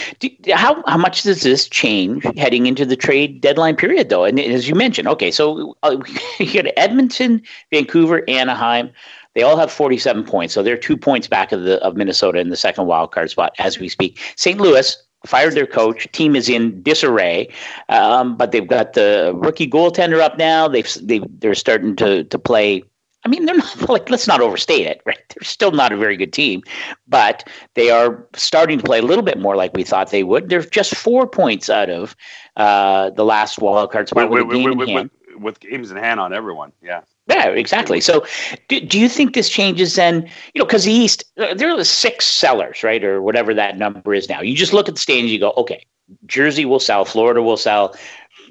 how 0.51 0.83
how 0.87 0.97
much 0.97 1.23
does 1.23 1.43
this 1.43 1.67
change 1.67 2.25
heading 2.37 2.65
into 2.65 2.85
the 2.85 2.95
trade 2.95 3.41
deadline 3.41 3.75
period, 3.75 4.09
though? 4.09 4.25
And 4.25 4.39
as 4.39 4.67
you 4.67 4.75
mentioned, 4.75 5.07
okay, 5.07 5.31
so 5.31 5.77
uh, 5.83 5.97
you 6.39 6.61
got 6.61 6.71
Edmonton, 6.77 7.41
Vancouver, 7.71 8.23
Anaheim. 8.27 8.91
They 9.33 9.43
all 9.43 9.55
have 9.55 9.71
47 9.71 10.25
points, 10.25 10.53
so 10.53 10.61
they're 10.61 10.75
two 10.75 10.97
points 10.97 11.27
back 11.27 11.53
of 11.53 11.63
the 11.63 11.81
of 11.83 11.95
Minnesota 11.95 12.39
in 12.39 12.49
the 12.49 12.57
second 12.57 12.87
wild 12.87 13.11
card 13.11 13.29
spot 13.29 13.53
as 13.59 13.79
we 13.79 13.87
speak. 13.87 14.19
St. 14.35 14.59
Louis 14.59 14.97
fired 15.25 15.53
their 15.53 15.67
coach. 15.67 16.11
Team 16.11 16.35
is 16.35 16.49
in 16.49 16.81
disarray, 16.81 17.49
um, 17.89 18.35
but 18.37 18.51
they've 18.51 18.67
got 18.67 18.93
the 18.93 19.33
rookie 19.35 19.67
goaltender 19.67 20.19
up 20.19 20.37
now. 20.37 20.67
They've 20.67 20.89
they 21.01 21.21
they're 21.39 21.55
starting 21.55 21.95
to 21.97 22.23
to 22.25 22.39
play. 22.39 22.83
I 23.23 23.27
mean, 23.29 23.45
they're 23.45 23.57
not 23.57 23.89
like 23.89 24.09
let's 24.09 24.27
not 24.27 24.41
overstate 24.41 24.87
it, 24.87 25.01
right? 25.05 25.19
They're 25.29 25.43
still 25.43 25.71
not 25.71 25.91
a 25.91 25.97
very 25.97 26.17
good 26.17 26.33
team, 26.33 26.63
but 27.07 27.47
they 27.75 27.91
are 27.91 28.27
starting 28.35 28.79
to 28.79 28.83
play 28.83 28.99
a 28.99 29.03
little 29.03 29.23
bit 29.23 29.39
more 29.39 29.55
like 29.55 29.75
we 29.75 29.83
thought 29.83 30.11
they 30.11 30.23
would. 30.23 30.49
They're 30.49 30.61
just 30.61 30.95
four 30.95 31.27
points 31.27 31.69
out 31.69 31.89
of 31.89 32.15
uh, 32.57 33.11
the 33.11 33.25
last 33.25 33.59
wild 33.59 33.91
card 33.91 34.09
spot 34.09 34.29
with, 34.29 34.47
with, 34.47 34.63
with, 34.63 34.89
with, 34.89 35.11
with 35.37 35.59
games 35.59 35.91
in 35.91 35.97
hand 35.97 36.19
on 36.19 36.33
everyone. 36.33 36.71
Yeah. 36.81 37.01
Yeah, 37.27 37.49
exactly. 37.49 38.01
So, 38.01 38.25
do, 38.67 38.79
do 38.81 38.99
you 38.99 39.07
think 39.07 39.33
this 39.33 39.49
changes 39.49 39.95
then? 39.95 40.23
You 40.53 40.59
know, 40.59 40.65
because 40.65 40.83
the 40.85 40.91
East, 40.91 41.23
uh, 41.37 41.53
there 41.53 41.69
are 41.69 41.77
the 41.77 41.85
six 41.85 42.27
sellers, 42.27 42.83
right, 42.83 43.03
or 43.03 43.21
whatever 43.21 43.53
that 43.53 43.77
number 43.77 44.13
is 44.13 44.27
now. 44.27 44.41
You 44.41 44.55
just 44.55 44.73
look 44.73 44.89
at 44.89 44.95
the 44.95 45.01
standings, 45.01 45.31
you 45.31 45.39
go, 45.39 45.53
okay, 45.57 45.85
Jersey 46.25 46.65
will 46.65 46.79
sell, 46.79 47.05
Florida 47.05 47.41
will 47.41 47.57
sell. 47.57 47.95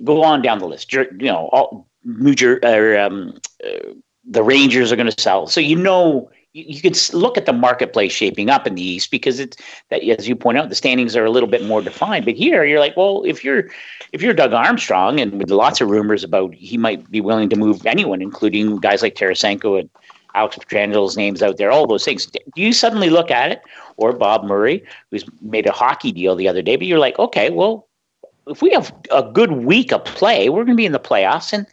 Go 0.05 0.23
on 0.23 0.41
down 0.41 0.61
the 0.61 0.67
list. 0.67 0.93
You 0.93 1.07
know, 1.19 1.49
all, 1.53 1.89
New 2.05 2.35
Jersey, 2.35 2.61
or 2.65 2.99
um, 2.99 3.39
uh, 3.65 3.93
the 4.25 4.43
Rangers 4.43 4.93
are 4.93 4.97
going 4.97 5.11
to 5.11 5.21
sell. 5.21 5.47
So 5.47 5.61
you 5.61 5.77
know 5.77 6.31
you, 6.53 6.81
could 6.81 6.99
look 7.13 7.37
at 7.37 7.47
the 7.47 7.53
marketplace 7.53 8.13
shaping 8.13 8.51
up 8.51 8.67
in 8.67 8.75
the 8.75 8.83
East 8.83 9.11
because 9.11 9.39
it's 9.39 9.57
that 9.89 10.03
as 10.03 10.29
you 10.29 10.35
point 10.35 10.59
out, 10.59 10.69
the 10.69 10.75
standings 10.75 11.15
are 11.15 11.25
a 11.25 11.31
little 11.31 11.49
bit 11.49 11.65
more 11.65 11.81
defined. 11.81 12.25
But 12.25 12.35
here, 12.35 12.65
you're 12.65 12.81
like, 12.81 12.97
well, 12.97 13.23
if 13.25 13.45
you're 13.45 13.71
if 14.13 14.23
you're 14.23 14.35
Doug 14.35 14.53
Armstrong, 14.53 15.21
and 15.21 15.39
with 15.39 15.51
lots 15.51 15.81
of 15.81 15.89
rumors 15.89 16.25
about 16.25 16.55
he 16.55 16.77
might 16.77 17.09
be 17.11 17.21
willing 17.21 17.49
to 17.51 17.57
move 17.57 17.87
anyone, 17.87 18.21
including 18.21 18.77
guys 18.77 19.03
like 19.03 19.15
Tarasenko 19.15 19.81
and 19.81 19.91
Alex 20.35 20.57
Pietrangelo's 20.57 21.17
names 21.17 21.43
out 21.43 21.57
there, 21.57 21.71
all 21.71 21.87
those 21.87 22.05
things. 22.05 22.27
Do 22.27 22.41
you 22.63 22.73
suddenly 22.73 23.11
look 23.11 23.31
at 23.31 23.53
it, 23.53 23.63
or 23.97 24.13
Bob 24.13 24.45
Murray, 24.45 24.85
who's 25.11 25.25
made 25.41 25.67
a 25.67 25.73
hockey 25.73 26.13
deal 26.13 26.35
the 26.35 26.49
other 26.49 26.63
day, 26.63 26.77
but 26.77 26.87
you're 26.87 26.99
like, 26.99 27.19
okay, 27.19 27.51
well, 27.51 27.87
if 28.47 28.63
we 28.63 28.71
have 28.71 28.93
a 29.13 29.23
good 29.23 29.53
week 29.53 29.93
of 29.93 30.05
play, 30.05 30.49
we're 30.49 30.65
going 30.65 30.77
to 30.77 30.81
be 30.81 30.87
in 30.87 30.93
the 30.93 30.99
playoffs, 30.99 31.53
and 31.53 31.67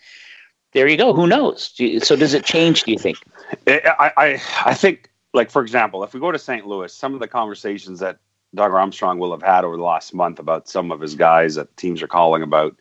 there 0.77 0.87
you 0.87 0.95
go. 0.95 1.11
Who 1.11 1.25
knows? 1.25 1.73
So 2.03 2.15
does 2.15 2.35
it 2.35 2.45
change? 2.45 2.83
Do 2.83 2.91
you 2.91 2.99
think? 2.99 3.17
I, 3.67 4.11
I, 4.15 4.41
I 4.63 4.73
think, 4.75 5.09
like 5.33 5.49
for 5.49 5.63
example, 5.63 6.03
if 6.03 6.13
we 6.13 6.19
go 6.19 6.31
to 6.31 6.37
St. 6.37 6.67
Louis, 6.67 6.93
some 6.93 7.15
of 7.15 7.19
the 7.19 7.27
conversations 7.27 7.99
that 7.99 8.19
Doug 8.53 8.71
Armstrong 8.71 9.17
will 9.17 9.31
have 9.31 9.41
had 9.41 9.65
over 9.65 9.75
the 9.75 9.81
last 9.81 10.13
month 10.13 10.37
about 10.37 10.69
some 10.69 10.91
of 10.91 11.01
his 11.01 11.15
guys 11.15 11.55
that 11.55 11.75
teams 11.77 12.03
are 12.03 12.07
calling 12.07 12.43
about, 12.43 12.75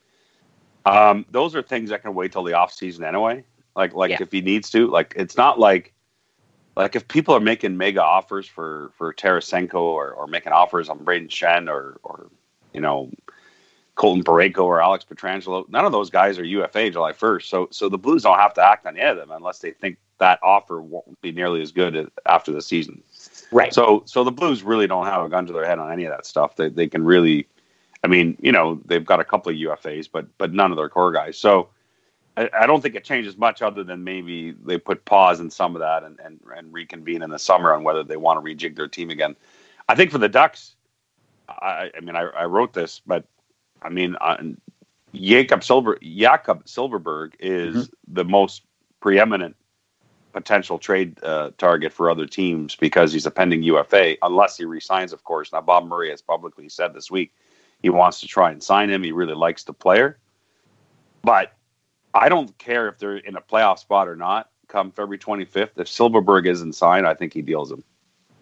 um, 0.85 1.25
those 1.31 1.57
are 1.57 1.63
things 1.63 1.89
that 1.89 2.03
can 2.03 2.15
wait 2.15 2.33
till 2.33 2.45
the 2.45 2.53
off 2.53 2.71
season 2.71 3.03
anyway. 3.03 3.43
Like, 3.75 3.95
like 3.95 4.11
yeah. 4.11 4.19
if 4.21 4.31
he 4.31 4.43
needs 4.43 4.69
to, 4.73 4.89
like 4.89 5.15
it's 5.17 5.39
not 5.39 5.59
like, 5.59 5.95
like 6.77 6.97
if 6.97 7.09
people 7.09 7.35
are 7.35 7.41
making 7.41 7.79
mega 7.79 8.03
offers 8.03 8.47
for 8.47 8.93
for 8.99 9.15
Tarasenko 9.15 9.81
or, 9.81 10.13
or 10.13 10.27
making 10.27 10.53
offers 10.53 10.91
on 10.91 10.99
Brayden 10.99 11.31
Schenn 11.31 11.71
or 11.71 11.99
or 12.03 12.31
you 12.75 12.81
know 12.83 13.11
Colton 13.97 14.23
Parayko 14.23 14.65
or 14.65 14.81
Alex 14.81 15.05
Pietrangelo, 15.05 15.69
none 15.69 15.85
of 15.85 15.93
those 15.93 16.11
guys 16.11 16.39
are 16.39 16.45
UFA 16.45 16.91
July 16.91 17.13
1st. 17.13 17.43
So 17.45 17.69
so 17.71 17.89
the 17.89 17.99
Blues 17.99 18.23
don't 18.23 18.39
have 18.39 18.55
to 18.55 18.65
act 18.65 18.87
on 18.87 18.97
any 18.97 19.07
of 19.07 19.17
them 19.17 19.31
unless 19.31 19.59
they 19.59 19.73
think 19.73 19.99
that 20.19 20.39
offer 20.43 20.81
won't 20.81 21.21
be 21.21 21.33
nearly 21.33 21.61
as 21.63 21.73
good 21.73 22.11
after 22.27 22.53
the 22.53 22.63
season. 22.63 23.03
Right. 23.51 23.73
So 23.75 24.03
so 24.07 24.23
the 24.23 24.31
Blues 24.31 24.63
really 24.63 24.87
don't 24.87 25.07
have 25.07 25.25
a 25.25 25.29
gun 25.29 25.47
to 25.47 25.53
their 25.53 25.65
head 25.65 25.79
on 25.79 25.91
any 25.91 26.05
of 26.05 26.13
that 26.13 26.27
stuff. 26.27 26.57
They 26.57 26.69
they 26.69 26.87
can 26.87 27.05
really 27.05 27.49
I 28.05 28.09
mean, 28.09 28.37
you 28.41 28.53
know, 28.53 28.81
they've 28.85 29.05
got 29.05 29.19
a 29.19 29.25
couple 29.25 29.51
of 29.51 29.59
UFAs, 29.59 30.09
but 30.11 30.27
but 30.39 30.53
none 30.53 30.71
of 30.71 30.77
their 30.77 30.89
core 30.89 31.11
guys. 31.11 31.39
So 31.39 31.71
I, 32.37 32.51
I 32.53 32.67
don't 32.67 32.83
think 32.83 32.95
it 32.95 33.05
changes 33.05 33.39
much 33.39 33.63
other 33.63 33.83
than 33.83 34.05
maybe 34.05 34.53
they 34.65 34.77
put 34.79 35.07
pause 35.07 35.41
in 35.41 35.51
some 35.51 35.75
of 35.75 35.81
that 35.81 36.05
and, 36.05 36.21
and, 36.21 36.39
and 36.55 36.73
reconvene 36.73 37.23
in 37.23 37.31
the 37.31 37.39
summer 37.39 37.73
on 37.73 37.83
whether 37.83 38.05
they 38.05 38.19
want 38.19 38.45
to 38.45 38.55
rejig 38.55 38.77
their 38.77 38.89
team 38.89 39.09
again. 39.09 39.37
I 39.89 39.95
think 39.95 40.11
for 40.11 40.19
the 40.19 40.29
Ducks, 40.29 40.77
I, 41.49 41.91
I 41.97 42.01
mean, 42.01 42.17
I, 42.17 42.25
I 42.25 42.45
wrote 42.45 42.75
this, 42.75 43.01
but 43.07 43.25
I 43.87 43.91
mean, 43.91 44.17
uh, 44.21 44.37
Jakob 45.15 45.63
Silver 45.63 45.99
Jakob 46.03 46.65
Silfverberg 46.65 47.35
is 47.39 47.87
mm-hmm. 47.87 48.15
the 48.15 48.25
most 48.25 48.63
preeminent 49.01 49.57
potential 50.33 50.79
trade 50.79 51.23
uh, 51.23 51.51
target 51.57 51.93
for 51.93 52.11
other 52.11 52.27
teams 52.27 52.77
because 52.77 53.13
he's 53.13 53.25
a 53.25 53.31
pending 53.31 53.63
UFA, 53.63 54.17
unless 54.21 54.59
he 54.59 54.65
resigns, 54.65 55.13
of 55.13 55.25
course. 55.25 55.53
Now, 55.53 55.63
Bob 55.63 55.87
Murray 55.87 56.11
has 56.11 56.21
publicly 56.21 56.69
said 56.69 56.93
this 56.93 57.11
week 57.11 57.33
he 57.81 57.89
wants 57.89 58.21
to 58.21 58.27
try 58.27 58.51
and 58.51 58.63
sign 58.63 58.91
him. 58.91 59.03
He 59.03 59.13
really 59.13 59.35
likes 59.35 59.65
the 59.65 59.73
player. 59.73 60.19
But 61.23 61.53
I 62.13 62.29
don't 62.29 62.57
care 62.59 62.89
if 62.89 62.99
they're 62.99 63.17
in 63.17 63.37
a 63.37 63.41
playoff 63.41 63.79
spot 63.79 64.09
or 64.09 64.17
not 64.17 64.51
come 64.69 64.91
February 64.91 65.19
25th. 65.19 65.79
If 65.79 65.87
Silfverberg 65.87 66.47
isn't 66.47 66.75
signed, 66.75 67.07
I 67.07 67.15
think 67.15 67.33
he 67.33 67.43
deals 67.43 67.71
him. 67.71 67.85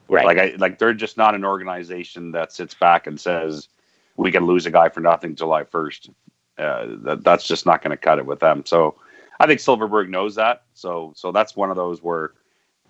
Right. 0.08 0.26
Like, 0.26 0.38
I, 0.38 0.54
like 0.58 0.78
they're 0.78 0.94
just 0.94 1.16
not 1.16 1.34
an 1.34 1.44
organization 1.44 2.32
that 2.32 2.52
sits 2.52 2.74
back 2.74 3.06
and 3.06 3.20
says, 3.20 3.68
we 4.16 4.30
can 4.30 4.46
lose 4.46 4.66
a 4.66 4.70
guy 4.70 4.88
for 4.88 5.00
nothing 5.00 5.34
July 5.34 5.64
1st. 5.64 6.10
Uh, 6.56 6.86
that, 7.02 7.24
that's 7.24 7.46
just 7.46 7.66
not 7.66 7.82
going 7.82 7.90
to 7.90 7.96
cut 7.96 8.18
it 8.18 8.26
with 8.26 8.40
them. 8.40 8.62
So 8.64 8.96
I 9.40 9.46
think 9.46 9.60
Silfverberg 9.60 10.08
knows 10.08 10.36
that. 10.36 10.62
So 10.74 11.12
so 11.16 11.32
that's 11.32 11.56
one 11.56 11.70
of 11.70 11.76
those 11.76 12.02
where 12.02 12.32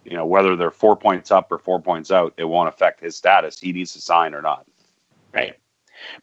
you 0.04 0.16
know 0.16 0.26
whether 0.26 0.54
they're 0.56 0.70
four 0.70 0.96
points 0.96 1.30
up 1.30 1.50
or 1.50 1.58
four 1.58 1.80
points 1.80 2.10
out, 2.10 2.34
it 2.36 2.44
won't 2.44 2.68
affect 2.68 3.00
his 3.00 3.16
status. 3.16 3.58
He 3.58 3.72
needs 3.72 3.92
to 3.94 4.00
sign 4.00 4.34
or 4.34 4.42
not. 4.42 4.66
Right. 5.32 5.56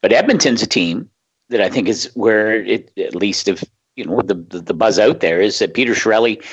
But 0.02 0.14
Edmonton's 0.14 0.62
a 0.62 0.68
team 0.68 1.10
that 1.50 1.62
I 1.62 1.70
think 1.70 1.88
is 1.88 2.12
where 2.14 2.64
it 2.64 2.92
at 2.98 3.16
least 3.16 3.48
if 3.48 3.64
you 3.96 4.06
know 4.06 4.22
the, 4.22 4.36
the, 4.36 4.60
the 4.60 4.74
buzz 4.74 5.00
out 5.00 5.20
there 5.20 5.42
is 5.42 5.58
that 5.60 5.74
Peter 5.74 5.94
Chiarelli 5.94 6.44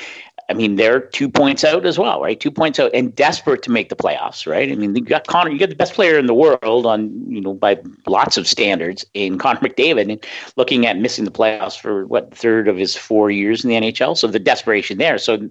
I 0.49 0.53
mean, 0.53 0.77
they're 0.77 0.99
two 0.99 1.29
points 1.29 1.63
out 1.63 1.85
as 1.85 1.99
well, 1.99 2.19
right? 2.21 2.39
Two 2.39 2.49
points 2.49 2.79
out 2.79 2.89
and 2.93 3.15
desperate 3.15 3.61
to 3.63 3.71
make 3.71 3.89
the 3.89 3.95
playoffs, 3.95 4.47
right? 4.47 4.71
I 4.71 4.75
mean, 4.75 4.95
you 4.95 5.03
got 5.03 5.27
Connor, 5.27 5.51
you 5.51 5.59
got 5.59 5.69
the 5.69 5.75
best 5.75 5.93
player 5.93 6.17
in 6.17 6.25
the 6.25 6.33
world 6.33 6.87
on, 6.87 7.23
you 7.31 7.39
know, 7.39 7.53
by 7.53 7.79
lots 8.07 8.35
of 8.35 8.47
standards 8.47 9.05
in 9.13 9.37
Connor 9.37 9.59
McDavid 9.59 10.11
and 10.11 10.25
looking 10.55 10.87
at 10.87 10.97
missing 10.97 11.23
the 11.23 11.31
playoffs 11.31 11.79
for 11.79 12.07
what 12.07 12.33
third 12.33 12.67
of 12.67 12.77
his 12.77 12.95
four 12.95 13.29
years 13.29 13.63
in 13.63 13.69
the 13.69 13.75
NHL. 13.75 14.17
So 14.17 14.25
the 14.25 14.39
desperation 14.39 14.97
there. 14.97 15.19
So 15.19 15.49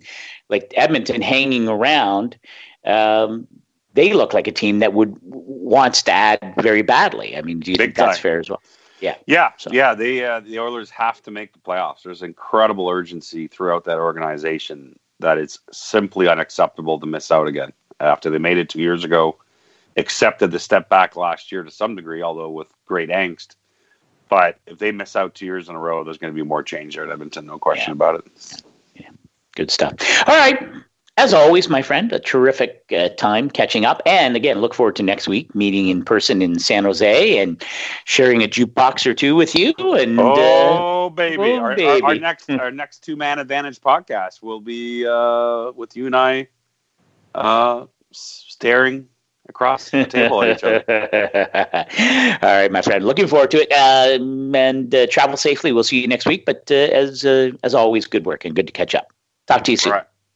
like 0.49 0.73
Edmonton 0.77 1.23
hanging 1.23 1.69
around, 1.69 2.37
um, 2.85 3.47
they 3.95 4.13
look 4.13 4.35
like 4.35 4.49
a 4.49 4.53
team 4.53 4.81
that 4.81 4.95
would 4.95 5.17
wants 5.23 6.03
to 6.03 6.13
add 6.13 6.55
very 6.59 6.83
badly. 6.83 7.37
I 7.37 7.43
mean, 7.43 7.61
do 7.61 7.71
you 7.71 7.79
Big 7.79 7.91
think 7.91 7.97
time. 7.97 8.07
that's 8.07 8.19
fair 8.19 8.41
as 8.41 8.51
well? 8.51 8.61
Yeah. 9.01 9.17
Yeah. 9.27 9.53
So. 9.57 9.71
Yeah. 9.73 9.95
They, 9.95 10.25
uh, 10.25 10.41
the 10.41 10.59
Oilers 10.59 10.91
have 10.91 11.23
to 11.23 11.31
make 11.31 11.53
the 11.53 11.59
playoffs. 11.59 12.03
There's 12.03 12.23
incredible 12.23 12.89
urgency 12.89 13.47
throughout 13.47 13.85
that 13.85 13.99
organization 13.99 14.99
that 15.21 15.39
it's 15.39 15.59
simply 15.73 16.29
unacceptable 16.29 17.01
to 17.01 17.07
miss 17.07 17.31
out 17.31 17.49
again 17.49 17.73
after 18.01 18.31
they 18.31 18.39
made 18.39 18.59
it 18.59 18.69
two 18.69 18.81
years 18.81 19.03
ago, 19.05 19.37
accepted 19.97 20.51
the 20.51 20.59
step 20.59 20.89
back 20.89 21.17
last 21.17 21.51
year 21.51 21.65
to 21.65 21.71
some 21.71 21.97
degree, 21.97 22.23
although 22.23 22.51
with 22.51 22.69
great 22.87 23.09
angst. 23.09 23.57
But 24.29 24.59
if 24.67 24.79
they 24.79 24.93
miss 24.93 25.17
out 25.17 25.35
two 25.35 25.47
years 25.47 25.69
in 25.69 25.75
a 25.75 25.79
row, 25.79 26.05
there's 26.05 26.19
going 26.19 26.33
to 26.33 26.37
be 26.37 26.47
more 26.47 26.63
change 26.63 26.95
there 26.95 27.05
at 27.05 27.11
Edmonton, 27.11 27.47
no 27.47 27.59
question 27.59 27.91
yeah. 27.91 27.95
about 27.95 28.15
it. 28.17 28.63
Yeah. 28.95 29.11
Good 29.57 29.71
stuff. 29.71 29.95
All 30.29 30.37
right 30.37 30.85
as 31.19 31.35
always, 31.35 31.69
my 31.69 31.83
friend, 31.83 32.13
a 32.13 32.21
terrific 32.21 32.85
uh, 32.97 33.09
time 33.11 33.51
catching 33.51 33.85
up. 33.85 34.01
And 34.07 34.37
again, 34.37 34.61
look 34.61 34.73
forward 34.73 34.95
to 34.97 35.03
next 35.03 35.27
week 35.27 35.53
meeting 35.53 35.89
in 35.89 36.05
person 36.05 36.41
in 36.41 36.61
San 36.61 36.85
Jose 36.85 37.39
and 37.39 37.63
sharing 38.05 38.45
a 38.45 38.47
jukebox 38.47 39.05
or 39.05 39.15
two 39.15 39.35
with 39.35 39.55
you. 39.57 39.75
And 39.79 40.19
oh, 40.21 41.07
uh, 41.07 41.09
baby. 41.09 41.43
Oh, 41.43 41.59
our, 41.59 41.75
baby. 41.75 42.03
Our, 42.03 42.11
our, 42.11 42.15
next 42.15 42.49
our 42.51 42.71
next 42.71 43.01
two 43.03 43.17
man 43.17 43.41
advantage 43.41 43.81
podcast 43.81 44.43
will 44.43 44.61
be 44.61 45.07
uh, 45.07 45.73
with 45.73 45.97
you 45.97 46.07
and 46.07 46.15
I 46.15 46.49
uh, 47.35 47.87
staring 48.13 49.09
across 49.49 49.91
the 49.91 50.05
table 50.05 50.45
at 50.45 50.59
each 50.59 50.63
other. 50.63 50.85
All 52.43 52.61
right, 52.61 52.71
my 52.71 52.81
friend. 52.81 53.05
Looking 53.05 53.27
forward 53.27 53.51
to 53.51 53.67
it. 53.67 53.73
Um, 53.73 54.55
and 54.55 54.95
uh, 54.95 55.09
travel 55.09 55.37
safely. 55.37 55.73
We'll 55.73 55.83
see 55.83 56.01
you 56.01 56.07
next 56.07 56.27
week. 56.27 56.47
But 56.47 56.71
uh, 56.71 56.75
as 56.75 57.25
uh, 57.25 57.51
as 57.65 57.75
always, 57.75 58.07
good 58.07 58.25
work 58.25 58.45
and 58.45 58.55
good 58.55 58.69
to 58.69 58.73
catch 58.73 58.95
up. 58.95 59.13
Talk 59.49 59.65
to 59.65 59.73
you 59.73 59.77
soon. 59.77 60.01